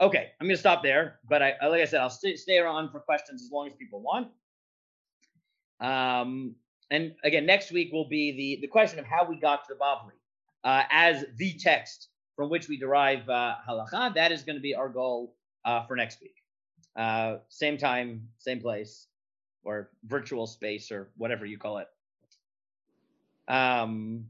Okay, 0.01 0.31
I'm 0.39 0.47
going 0.47 0.55
to 0.55 0.59
stop 0.59 0.83
there, 0.83 1.19
but 1.29 1.41
I, 1.41 1.53
like 1.67 1.81
I 1.81 1.85
said, 1.85 2.01
I'll 2.01 2.09
stay, 2.09 2.35
stay 2.35 2.57
around 2.57 2.89
for 2.89 2.99
questions 2.99 3.43
as 3.43 3.51
long 3.51 3.67
as 3.67 3.73
people 3.73 4.01
want. 4.01 4.27
Um, 5.79 6.55
and 6.89 7.13
again, 7.23 7.45
next 7.45 7.71
week 7.71 7.93
will 7.93 8.09
be 8.09 8.31
the, 8.31 8.61
the 8.61 8.67
question 8.67 8.99
of 8.99 9.05
how 9.05 9.23
we 9.23 9.35
got 9.35 9.67
to 9.67 9.73
the 9.73 9.79
Bavli 9.79 10.13
uh, 10.63 10.83
as 10.89 11.25
the 11.37 11.53
text 11.53 12.09
from 12.35 12.49
which 12.49 12.67
we 12.67 12.77
derive 12.77 13.29
uh, 13.29 13.55
halacha. 13.67 14.13
That 14.15 14.31
is 14.31 14.43
going 14.43 14.55
to 14.55 14.61
be 14.61 14.75
our 14.75 14.89
goal 14.89 15.35
uh, 15.63 15.85
for 15.85 15.95
next 15.95 16.19
week. 16.21 16.35
Uh, 16.95 17.37
same 17.49 17.77
time, 17.77 18.27
same 18.37 18.59
place, 18.59 19.07
or 19.63 19.89
virtual 20.05 20.47
space, 20.47 20.91
or 20.91 21.09
whatever 21.17 21.45
you 21.45 21.57
call 21.57 21.77
it. 21.79 21.87
Um, 23.47 24.25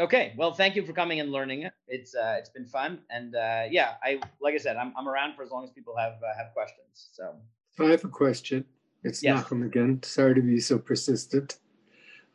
okay, 0.00 0.34
well, 0.36 0.52
thank 0.52 0.76
you 0.76 0.84
for 0.84 0.92
coming 0.92 1.20
and 1.20 1.32
learning 1.32 1.62
it. 1.62 1.72
It's 1.86 2.14
uh, 2.14 2.36
it's 2.38 2.50
been 2.50 2.66
fun, 2.66 3.00
and 3.10 3.34
uh, 3.34 3.64
yeah, 3.70 3.94
I 4.02 4.20
like 4.40 4.54
I 4.54 4.58
said, 4.58 4.76
I'm 4.76 4.92
I'm 4.96 5.08
around 5.08 5.34
for 5.34 5.42
as 5.42 5.50
long 5.50 5.64
as 5.64 5.70
people 5.70 5.96
have 5.96 6.14
uh, 6.14 6.36
have 6.36 6.52
questions. 6.54 7.08
So. 7.12 7.34
I 7.80 7.90
have 7.90 8.04
a 8.04 8.08
question. 8.08 8.64
It's 9.04 9.22
yes. 9.22 9.44
Nachum 9.44 9.64
again. 9.64 10.02
Sorry 10.02 10.34
to 10.34 10.42
be 10.42 10.58
so 10.58 10.78
persistent. 10.78 11.58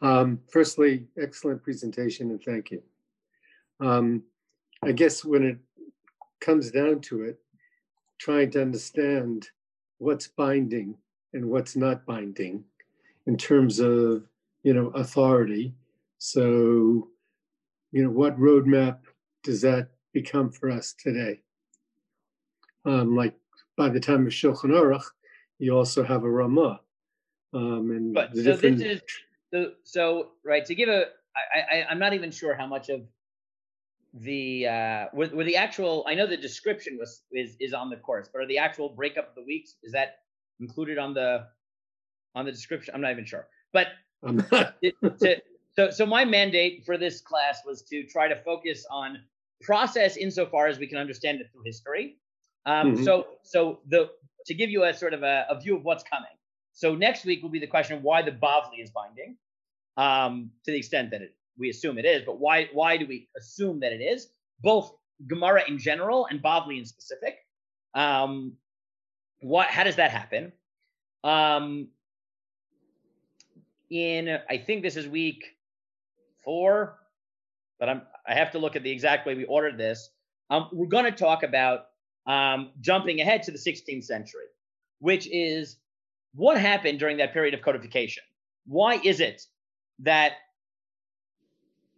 Um, 0.02 0.40
firstly, 0.50 1.08
excellent 1.22 1.64
presentation 1.64 2.30
and 2.30 2.44
thank 2.44 2.72
you. 2.72 2.82
Um, 3.80 4.24
I 4.84 4.92
guess 4.92 5.24
when 5.24 5.44
it 5.44 5.58
comes 6.40 6.72
down 6.72 7.02
to 7.02 7.24
it, 7.24 7.40
trying 8.20 8.52
to 8.52 8.62
understand 8.62 9.50
what's 9.98 10.28
binding 10.28 10.98
and 11.34 11.50
what's 11.50 11.76
not 11.76 12.06
binding 12.06 12.64
in 13.28 13.38
terms 13.38 13.80
of, 13.80 14.24
you 14.64 14.74
know, 14.74 14.88
authority. 14.90 15.74
So, 16.18 17.10
you 17.92 18.04
know, 18.04 18.10
what 18.10 18.40
roadmap 18.40 19.00
does 19.44 19.62
that 19.62 19.90
become 20.14 20.52
for 20.52 20.70
us 20.70 20.94
today? 20.98 21.42
Um, 22.86 23.16
like 23.16 23.34
by 23.78 23.90
the 23.90 24.00
time 24.00 24.26
of 24.26 24.34
Shulchan 24.34 24.72
Aruch, 24.72 25.04
you 25.60 25.76
also 25.76 26.04
have 26.04 26.24
a 26.24 26.30
Rama. 26.30 26.82
Um, 27.54 27.92
and 27.92 28.14
but 28.14 28.36
so 28.36 28.44
different... 28.44 28.80
this 28.80 28.88
is 28.88 29.02
so, 29.54 29.72
so 29.84 30.30
right 30.44 30.66
to 30.66 30.76
give 30.76 30.90
a 30.90 31.06
I, 31.36 31.78
I 31.78 31.86
I'm 31.90 32.00
not 32.00 32.14
even 32.14 32.32
sure 32.32 32.56
how 32.56 32.68
much 32.68 32.90
of 32.90 33.02
the 34.16 34.68
uh 34.68 35.06
were, 35.14 35.30
were 35.30 35.44
the 35.44 35.56
actual 35.56 36.04
I 36.08 36.16
know 36.16 36.28
the 36.28 36.38
description 36.38 36.98
was 37.00 37.24
is 37.32 37.56
is 37.60 37.74
on 37.74 37.90
the 37.90 37.98
course, 37.98 38.30
but 38.32 38.42
are 38.42 38.48
the 38.48 38.58
actual 38.58 38.90
breakup 38.90 39.30
of 39.30 39.36
the 39.36 39.44
weeks 39.44 39.76
is 39.84 39.92
that 39.94 40.23
included 40.60 40.98
on 40.98 41.14
the 41.14 41.48
on 42.36 42.46
the 42.46 42.52
description? 42.52 42.94
I'm 42.94 43.02
not 43.02 43.12
even 43.12 43.26
sure. 43.26 43.48
But 43.72 43.88
it, 44.82 44.96
to, 45.02 45.42
so 45.76 45.90
so 45.90 46.06
my 46.06 46.26
mandate 46.26 46.84
for 46.86 46.98
this 46.98 47.22
class 47.22 47.62
was 47.66 47.82
to 47.84 48.04
try 48.04 48.28
to 48.28 48.36
focus 48.44 48.86
on 48.90 49.20
process 49.62 50.18
insofar 50.18 50.68
as 50.68 50.78
we 50.78 50.88
can 50.88 50.98
understand 50.98 51.42
it 51.42 51.50
through 51.52 51.64
history. 51.66 52.18
Um, 52.66 52.94
mm-hmm. 52.94 53.04
So 53.04 53.28
so 53.44 53.80
the 53.88 54.12
to 54.46 54.54
give 54.54 54.70
you 54.70 54.84
a 54.84 54.94
sort 54.94 55.14
of 55.14 55.24
a, 55.24 55.46
a, 55.50 55.60
view 55.60 55.76
of 55.76 55.86
what's 55.86 56.04
coming. 56.04 56.30
So 56.74 56.96
next 56.96 57.24
week 57.24 57.42
will 57.42 57.50
be 57.50 57.60
the 57.60 57.68
question 57.68 57.98
of 57.98 58.04
why 58.04 58.22
the 58.22 58.32
Bavli 58.32 58.82
is 58.82 58.90
binding, 58.90 59.38
um, 59.96 60.52
to 60.66 60.72
the 60.72 60.78
extent 60.78 61.12
that 61.12 61.22
it, 61.22 61.34
we 61.58 61.70
assume 61.70 61.98
it 61.98 62.06
is. 62.06 62.24
But 62.26 62.40
why 62.40 62.70
why 62.74 62.98
do 62.98 63.06
we 63.08 63.30
assume 63.38 63.80
that 63.82 63.94
it 63.94 64.02
is? 64.02 64.30
Both 64.62 64.96
Gemara 65.28 65.64
in 65.68 65.78
general 65.78 66.28
and 66.30 66.42
Bavli 66.42 66.78
in 66.78 66.86
specific. 66.86 67.38
Um, 67.94 68.54
what? 69.44 69.68
How 69.68 69.84
does 69.84 69.98
that 69.98 70.12
happen? 70.12 70.52
Um, 71.24 71.90
in 73.90 74.40
I 74.50 74.58
think 74.58 74.82
this 74.82 74.96
is 74.96 75.08
week 75.08 75.44
four, 76.44 76.98
but 77.80 77.90
I'm 77.90 78.02
I 78.28 78.34
have 78.36 78.52
to 78.52 78.60
look 78.60 78.76
at 78.76 78.84
the 78.84 78.92
exact 78.92 79.28
way 79.28 79.36
we 79.36 79.46
ordered 79.46 79.78
this. 79.78 80.10
Um, 80.50 80.70
we're 80.72 80.88
going 80.88 81.06
to 81.06 81.12
talk 81.12 81.44
about 81.44 81.88
um, 82.26 82.72
jumping 82.80 83.20
ahead 83.20 83.44
to 83.44 83.52
the 83.52 83.58
16th 83.58 84.06
century, 84.06 84.46
which 85.00 85.28
is 85.30 85.78
what 86.34 86.58
happened 86.58 87.00
during 87.00 87.18
that 87.18 87.34
period 87.34 87.54
of 87.54 87.62
codification. 87.62 88.24
Why 88.66 89.00
is 89.04 89.20
it 89.20 89.46
that 90.00 90.34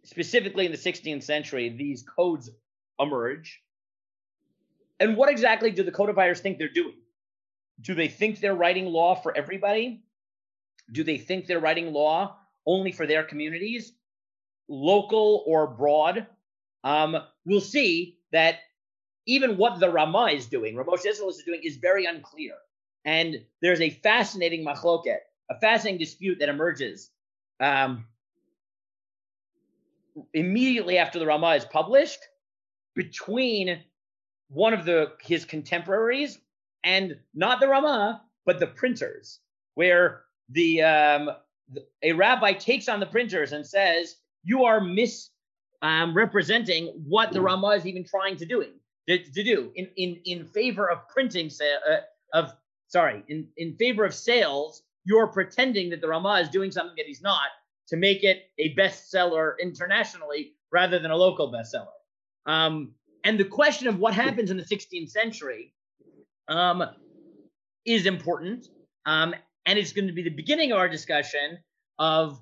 specifically 0.04 0.66
in 0.66 0.72
the 0.72 0.78
16th 0.78 1.22
century 1.22 1.68
these 1.68 2.02
codes 2.02 2.50
emerge? 2.98 3.62
And 4.98 5.16
what 5.16 5.30
exactly 5.30 5.70
do 5.70 5.82
the 5.82 5.92
codifiers 5.92 6.40
think 6.40 6.58
they're 6.58 6.68
doing? 6.68 6.94
Do 7.80 7.94
they 7.94 8.08
think 8.08 8.40
they're 8.40 8.54
writing 8.54 8.86
law 8.86 9.14
for 9.14 9.36
everybody? 9.36 10.02
Do 10.92 11.04
they 11.04 11.18
think 11.18 11.46
they're 11.46 11.60
writing 11.60 11.92
law 11.92 12.36
only 12.66 12.92
for 12.92 13.06
their 13.06 13.24
communities, 13.24 13.92
local 14.68 15.44
or 15.46 15.66
broad? 15.66 16.26
Um, 16.84 17.16
we'll 17.44 17.60
see 17.60 18.18
that 18.32 18.56
even 19.26 19.56
what 19.56 19.80
the 19.80 19.90
Rama 19.90 20.26
is 20.26 20.46
doing, 20.46 20.76
Ramosh 20.76 21.04
Isserles 21.04 21.30
is 21.30 21.42
doing, 21.44 21.60
is 21.62 21.76
very 21.76 22.06
unclear. 22.06 22.54
And 23.04 23.44
there's 23.60 23.80
a 23.80 23.90
fascinating 23.90 24.64
machloket, 24.64 25.18
a 25.50 25.58
fascinating 25.60 25.98
dispute 25.98 26.38
that 26.40 26.48
emerges 26.48 27.10
um, 27.60 28.04
immediately 30.32 30.98
after 30.98 31.18
the 31.18 31.26
Rama 31.26 31.50
is 31.50 31.64
published 31.64 32.20
between 32.94 33.80
one 34.48 34.72
of 34.72 34.84
the 34.84 35.12
his 35.20 35.44
contemporaries 35.44 36.38
and 36.86 37.18
not 37.34 37.60
the 37.60 37.68
Rama, 37.68 38.22
but 38.46 38.60
the 38.60 38.68
printers, 38.68 39.40
where 39.74 40.22
the, 40.48 40.82
um, 40.82 41.30
the 41.70 41.84
a 42.02 42.12
rabbi 42.12 42.52
takes 42.52 42.88
on 42.88 43.00
the 43.00 43.06
printers 43.06 43.52
and 43.52 43.66
says, 43.66 44.16
"You 44.44 44.64
are 44.64 44.80
misrepresenting 44.80 46.88
um, 46.88 47.04
what 47.06 47.32
the 47.32 47.42
Rama 47.42 47.70
is 47.70 47.84
even 47.84 48.04
trying 48.04 48.36
to 48.36 48.46
doing 48.46 48.70
to, 49.08 49.18
to 49.18 49.42
do 49.42 49.72
in 49.74 49.88
in 49.96 50.20
in 50.24 50.46
favor 50.46 50.88
of 50.88 51.08
printing 51.08 51.50
uh, 51.60 51.96
of 52.32 52.52
sorry 52.86 53.24
in 53.28 53.48
in 53.56 53.76
favor 53.76 54.04
of 54.04 54.14
sales. 54.14 54.82
You're 55.04 55.28
pretending 55.28 55.90
that 55.90 56.00
the 56.00 56.08
Rama 56.08 56.34
is 56.34 56.48
doing 56.48 56.70
something 56.70 56.96
that 56.96 57.06
he's 57.06 57.22
not 57.22 57.48
to 57.88 57.96
make 57.96 58.24
it 58.24 58.50
a 58.58 58.74
bestseller 58.74 59.54
internationally 59.60 60.54
rather 60.72 60.98
than 60.98 61.10
a 61.10 61.16
local 61.16 61.52
bestseller. 61.52 61.86
Um, 62.46 62.92
and 63.22 63.38
the 63.38 63.44
question 63.44 63.86
of 63.86 63.98
what 63.98 64.14
happens 64.14 64.50
in 64.50 64.56
the 64.56 64.64
16th 64.64 65.10
century 65.10 65.72
um, 66.48 66.82
is 67.84 68.06
important. 68.06 68.66
Um, 69.04 69.34
and 69.64 69.78
it's 69.78 69.92
going 69.92 70.06
to 70.06 70.12
be 70.12 70.22
the 70.22 70.30
beginning 70.30 70.72
of 70.72 70.78
our 70.78 70.88
discussion 70.88 71.58
of, 71.98 72.40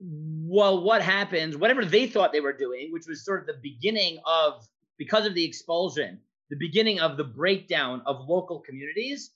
well, 0.00 0.82
what 0.82 1.02
happens, 1.02 1.56
whatever 1.56 1.84
they 1.84 2.06
thought 2.06 2.32
they 2.32 2.40
were 2.40 2.52
doing, 2.52 2.90
which 2.92 3.04
was 3.08 3.24
sort 3.24 3.40
of 3.40 3.46
the 3.46 3.60
beginning 3.62 4.18
of, 4.26 4.66
because 4.98 5.26
of 5.26 5.34
the 5.34 5.44
expulsion, 5.44 6.18
the 6.48 6.56
beginning 6.56 7.00
of 7.00 7.16
the 7.16 7.24
breakdown 7.24 8.02
of 8.06 8.28
local 8.28 8.60
communities. 8.60 9.30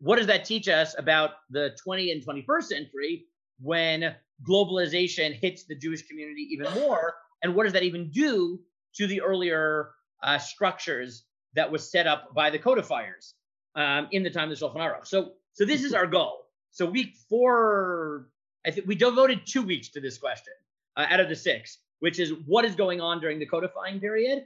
What 0.00 0.16
does 0.16 0.26
that 0.28 0.44
teach 0.44 0.68
us 0.68 0.94
about 0.98 1.30
the 1.50 1.76
20th 1.86 2.12
and 2.12 2.24
21st 2.24 2.64
century 2.64 3.26
when 3.60 4.14
globalization 4.48 5.34
hits 5.34 5.64
the 5.64 5.74
Jewish 5.74 6.06
community 6.06 6.48
even 6.52 6.72
more? 6.74 7.14
And 7.42 7.54
what 7.54 7.64
does 7.64 7.72
that 7.72 7.82
even 7.82 8.10
do 8.10 8.60
to 8.96 9.06
the 9.06 9.20
earlier 9.20 9.90
uh, 10.22 10.38
structures 10.38 11.24
that 11.54 11.70
was 11.70 11.90
set 11.90 12.06
up 12.06 12.34
by 12.34 12.50
the 12.50 12.58
codifiers 12.58 13.34
um, 13.74 14.08
in 14.10 14.22
the 14.22 14.30
time 14.30 14.50
of 14.50 14.58
the 14.58 14.64
Shulchan 14.64 14.76
Aruch. 14.76 15.06
So, 15.06 15.32
so 15.52 15.64
this 15.64 15.82
is 15.84 15.94
our 16.00 16.06
goal. 16.06 16.46
So 16.70 16.86
week 16.86 17.14
four, 17.28 18.28
I 18.66 18.70
think 18.70 18.86
we 18.86 18.94
devoted 18.94 19.46
two 19.46 19.62
weeks 19.62 19.88
to 19.90 20.00
this 20.00 20.18
question 20.18 20.52
uh, 20.96 21.06
out 21.08 21.20
of 21.20 21.28
the 21.28 21.36
six, 21.36 21.78
which 22.00 22.18
is 22.18 22.32
what 22.46 22.64
is 22.64 22.74
going 22.74 23.00
on 23.00 23.20
during 23.20 23.38
the 23.38 23.46
codifying 23.46 24.00
period? 24.00 24.44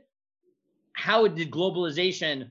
How 0.95 1.27
did 1.27 1.51
globalization, 1.51 2.51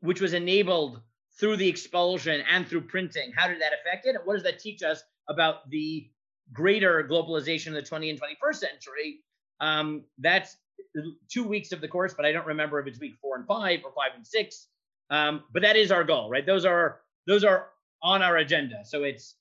which 0.00 0.20
was 0.20 0.32
enabled 0.32 1.00
through 1.38 1.56
the 1.56 1.68
expulsion 1.68 2.42
and 2.50 2.66
through 2.66 2.82
printing, 2.82 3.32
how 3.34 3.48
did 3.48 3.60
that 3.60 3.72
affect 3.72 4.06
it? 4.06 4.14
And 4.14 4.24
what 4.24 4.34
does 4.34 4.42
that 4.42 4.58
teach 4.58 4.82
us 4.82 5.02
about 5.28 5.68
the 5.70 6.08
greater 6.52 7.06
globalization 7.10 7.68
of 7.68 7.74
the 7.74 7.82
20th 7.82 8.10
and 8.10 8.20
21st 8.20 8.56
century? 8.56 9.20
Um, 9.60 10.04
that's 10.18 10.56
two 11.30 11.44
weeks 11.44 11.72
of 11.72 11.80
the 11.80 11.88
course, 11.88 12.14
but 12.14 12.26
I 12.26 12.32
don't 12.32 12.46
remember 12.46 12.78
if 12.80 12.86
it's 12.86 13.00
week 13.00 13.14
four 13.20 13.36
and 13.36 13.46
five 13.46 13.80
or 13.84 13.92
five 13.92 14.12
and 14.14 14.26
six. 14.26 14.68
Um, 15.10 15.44
but 15.52 15.62
that 15.62 15.76
is 15.76 15.90
our 15.90 16.04
goal, 16.04 16.30
right? 16.30 16.46
Those 16.46 16.64
are 16.64 17.00
those 17.26 17.44
are 17.44 17.68
on 18.02 18.22
our 18.22 18.38
agenda. 18.38 18.82
So 18.84 19.04
it's 19.04 19.36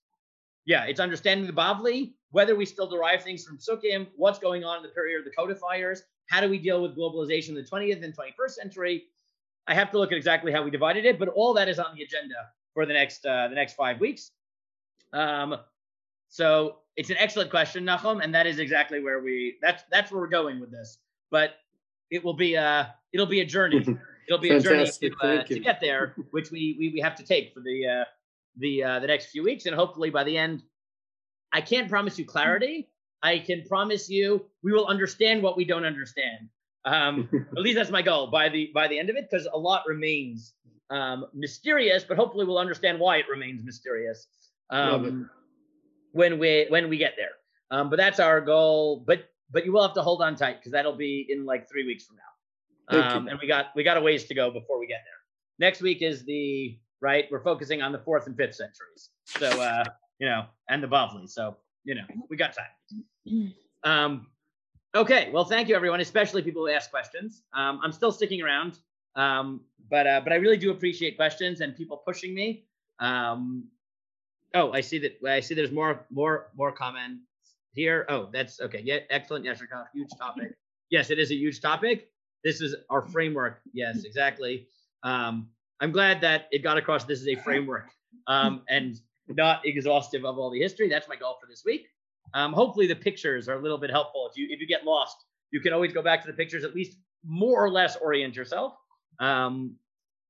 yeah, 0.66 0.86
it's 0.86 1.00
understanding 1.00 1.48
the 1.48 1.54
Bavli, 1.54 2.14
whether 2.32 2.56
we 2.56 2.66
still 2.66 2.88
derive 2.88 3.24
things 3.24 3.44
from 3.44 3.58
psukim, 3.58 4.08
what's 4.16 4.40
going 4.40 4.64
on 4.64 4.78
in 4.78 4.84
the 4.84 4.90
period 4.90 5.20
of 5.20 5.26
the 5.26 5.32
codifiers, 5.32 6.04
how 6.30 6.40
do 6.42 6.50
we 6.50 6.60
deal 6.60 6.82
with 6.82 6.96
globalization 6.96 7.50
in 7.50 7.56
the 7.56 7.64
20th 7.64 8.04
and 8.04 8.16
21st 8.16 8.52
century. 8.52 9.04
I 9.68 9.74
have 9.74 9.92
to 9.92 9.98
look 9.98 10.12
at 10.12 10.18
exactly 10.18 10.52
how 10.52 10.64
we 10.64 10.72
divided 10.72 11.06
it, 11.06 11.18
but 11.18 11.30
all 11.30 11.54
that 11.54 11.68
is 11.68 11.80
on 11.80 11.96
the 11.96 12.04
agenda 12.04 12.36
for 12.74 12.86
the 12.86 12.94
next 12.94 13.26
uh, 13.26 13.48
the 13.48 13.56
next 13.56 13.74
five 13.74 14.00
weeks. 14.00 14.32
Um, 15.14 15.58
so 16.30 16.78
it's 16.96 17.10
an 17.10 17.18
excellent 17.20 17.50
question, 17.50 17.84
Nachum, 17.84 18.24
and 18.24 18.34
that 18.34 18.48
is 18.48 18.60
exactly 18.60 19.02
where 19.02 19.20
we 19.20 19.58
that's 19.62 19.84
that's 19.92 20.12
where 20.12 20.22
we're 20.22 20.28
going 20.28 20.60
with 20.60 20.72
this 20.72 21.00
but 21.32 21.56
it 22.12 22.24
will 22.24 22.34
be 22.34 22.54
a 22.54 22.94
it'll 23.14 23.26
be 23.26 23.40
a 23.40 23.46
journey. 23.46 23.84
It'll 24.32 24.41
be 24.41 24.49
a 24.49 24.62
journey 24.62 24.86
to, 24.86 25.12
uh, 25.22 25.44
to 25.44 25.60
get 25.60 25.82
there, 25.82 26.16
which 26.32 26.52
we, 26.52 26.78
we 26.80 26.91
we 26.94 27.02
have 27.02 27.16
to 27.16 27.24
take 27.24 27.53
for 27.53 27.60
the 27.60 27.86
uh, 27.86 28.06
the 28.56 28.82
uh, 28.82 28.99
the 28.99 29.08
next 29.08 29.26
few 29.26 29.44
weeks, 29.44 29.66
and 29.66 29.76
hopefully 29.76 30.10
by 30.10 30.24
the 30.24 30.38
end, 30.38 30.64
I 31.52 31.60
can't 31.60 31.90
promise 31.90 32.18
you 32.18 32.24
clarity. 32.24 32.88
I 33.22 33.40
can 33.40 33.64
promise 33.68 34.10
you 34.10 34.45
we 34.64 34.72
will 34.72 34.88
understand 34.88 35.44
what 35.44 35.58
we 35.58 35.66
don't 35.66 35.84
understand. 35.84 36.48
Um, 36.86 37.28
at 37.58 37.62
least 37.62 37.76
that's 37.76 37.91
my 37.91 38.02
goal 38.02 38.28
by 38.28 38.48
the 38.48 38.72
by 38.74 38.88
the 38.88 38.98
end 38.98 39.10
of 39.10 39.18
it, 39.18 39.28
because 39.30 39.49
a 39.52 39.58
lot 39.58 39.84
remains 39.86 40.53
um, 40.90 41.26
mysterious, 41.34 42.06
but 42.06 42.16
hopefully 42.16 42.45
we'll 42.45 42.58
understand 42.58 43.02
why 43.02 43.18
it 43.18 43.26
remains 43.30 43.66
mysterious 43.66 44.28
um, 44.70 45.30
when 46.14 46.40
we 46.40 46.68
when 46.70 46.88
we 46.88 46.95
get 46.95 47.16
there. 47.18 47.32
Um, 47.70 47.90
but 47.90 47.98
that's 47.98 48.22
our 48.22 48.40
goal. 48.40 49.03
But 49.06 49.26
but 49.52 49.66
you 49.66 49.74
will 49.74 49.82
have 49.82 49.95
to 49.95 50.02
hold 50.02 50.22
on 50.22 50.38
tight 50.38 50.60
because 50.60 50.72
that'll 50.72 50.95
be 50.95 51.28
in 51.28 51.45
like 51.45 51.70
three 51.70 51.86
weeks 51.86 52.06
from 52.06 52.16
now. 52.16 52.31
Um, 52.92 53.28
and 53.28 53.40
we 53.40 53.48
got 53.48 53.68
we 53.76 53.84
got 53.84 53.98
a 53.98 54.02
ways 54.02 54.26
to 54.26 54.34
go 54.34 54.52
before 54.52 54.80
we 54.80 54.88
get 54.88 55.02
there. 55.06 55.68
Next 55.68 55.82
week 55.82 56.02
is 56.02 56.26
the 56.26 56.78
right. 57.02 57.26
We're 57.32 57.44
focusing 57.44 57.82
on 57.82 57.92
the 57.92 58.00
fourth 58.00 58.28
and 58.28 58.36
fifth 58.36 58.56
centuries. 58.56 59.10
So 59.26 59.48
uh, 59.62 59.84
you 60.20 60.28
know, 60.28 60.46
and 60.70 60.84
the 60.84 60.88
Bavli. 60.88 61.30
So 61.30 61.58
you 61.84 61.96
know, 61.96 62.04
we 62.30 62.38
got 62.38 62.54
time. 62.56 63.54
Um, 63.84 64.28
okay. 64.96 65.30
Well, 65.32 65.46
thank 65.46 65.68
you 65.68 65.76
everyone, 65.76 66.00
especially 66.02 66.42
people 66.42 66.64
who 66.64 66.72
ask 66.72 66.90
questions. 66.90 67.44
Um, 67.54 67.80
I'm 67.84 67.92
still 67.92 68.12
sticking 68.12 68.42
around, 68.42 68.80
um, 69.16 69.62
but 69.90 70.08
uh, 70.08 70.22
but 70.24 70.34
I 70.34 70.36
really 70.36 70.58
do 70.58 70.72
appreciate 70.72 71.16
questions 71.16 71.62
and 71.62 71.76
people 71.76 71.98
pushing 72.06 72.34
me. 72.34 72.66
Um, 73.00 73.68
oh, 74.54 74.72
I 74.72 74.82
see 74.82 75.00
that. 75.00 75.18
I 75.28 75.40
see. 75.40 75.56
There's 75.56 75.72
more 75.72 76.06
more 76.12 76.50
more 76.56 76.72
comment 76.72 77.20
here. 77.74 78.06
Oh, 78.10 78.30
that's 78.32 78.60
okay. 78.62 78.82
Yeah, 78.84 79.00
excellent. 79.10 79.46
Yes, 79.46 79.62
huge 79.94 80.10
topic. 80.18 80.54
Yes, 80.90 81.10
it 81.10 81.20
is 81.20 81.32
a 81.32 81.36
huge 81.36 81.62
topic. 81.62 82.11
This 82.44 82.62
is 82.62 82.76
our 82.90 83.02
framework. 83.02 83.62
Yes, 83.74 84.04
exactly. 84.06 84.68
Um, 85.04 85.50
I'm 85.80 85.92
glad 85.92 86.22
that 86.22 86.48
it 86.52 86.60
got 86.64 86.78
across. 86.78 87.06
This 87.06 87.22
is 87.22 87.28
a 87.28 87.36
framework 87.36 87.90
um, 88.28 88.62
and 88.70 89.00
not 89.28 89.66
exhaustive 89.66 90.26
of 90.26 90.38
all 90.38 90.50
the 90.50 90.60
history. 90.60 90.90
That's 90.90 91.08
my 91.08 91.16
goal 91.16 91.38
for 91.42 91.48
this 91.48 91.64
week. 91.66 91.88
Um, 92.34 92.54
hopefully, 92.54 92.88
the 92.88 92.96
pictures 92.96 93.50
are 93.50 93.56
a 93.56 93.62
little 93.62 93.78
bit 93.78 93.90
helpful. 93.90 94.28
If 94.30 94.38
you 94.38 94.48
if 94.50 94.60
you 94.60 94.68
get 94.68 94.86
lost, 94.86 95.18
you 95.52 95.60
can 95.60 95.74
always 95.74 95.92
go 95.92 96.02
back 96.02 96.22
to 96.22 96.28
the 96.28 96.34
pictures. 96.34 96.64
At 96.64 96.76
least 96.76 96.98
more 97.26 97.64
or 97.64 97.70
less 97.70 97.96
orient 97.98 98.36
yourself, 98.36 98.74
um, 99.20 99.76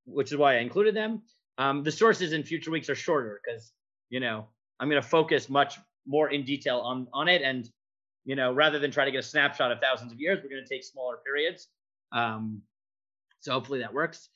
which 0.05 0.31
is 0.31 0.37
why 0.37 0.55
I 0.55 0.59
included 0.59 0.95
them. 0.95 1.21
Um, 1.57 1.83
the 1.83 1.91
sources 1.91 2.33
in 2.33 2.43
future 2.43 2.71
weeks 2.71 2.89
are 2.89 2.95
shorter 2.95 3.41
because 3.43 3.73
you 4.09 4.19
know 4.19 4.47
I'm 4.79 4.89
going 4.89 5.01
to 5.01 5.07
focus 5.07 5.49
much 5.49 5.77
more 6.07 6.29
in 6.29 6.43
detail 6.43 6.79
on 6.79 7.07
on 7.13 7.27
it 7.27 7.41
and 7.41 7.69
you 8.25 8.35
know 8.35 8.51
rather 8.51 8.79
than 8.79 8.89
try 8.89 9.05
to 9.05 9.11
get 9.11 9.19
a 9.19 9.23
snapshot 9.23 9.71
of 9.71 9.79
thousands 9.79 10.11
of 10.11 10.19
years 10.19 10.39
we're 10.41 10.49
going 10.49 10.63
to 10.63 10.69
take 10.69 10.83
smaller 10.83 11.17
periods 11.23 11.67
um, 12.11 12.61
so 13.39 13.51
hopefully 13.51 13.79
that 13.79 13.93
works 13.93 14.29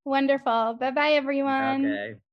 Wonderful. 0.04 0.78
Bye 0.80 0.90
bye, 0.90 1.12
everyone. 1.12 1.84
Okay. 1.84 2.14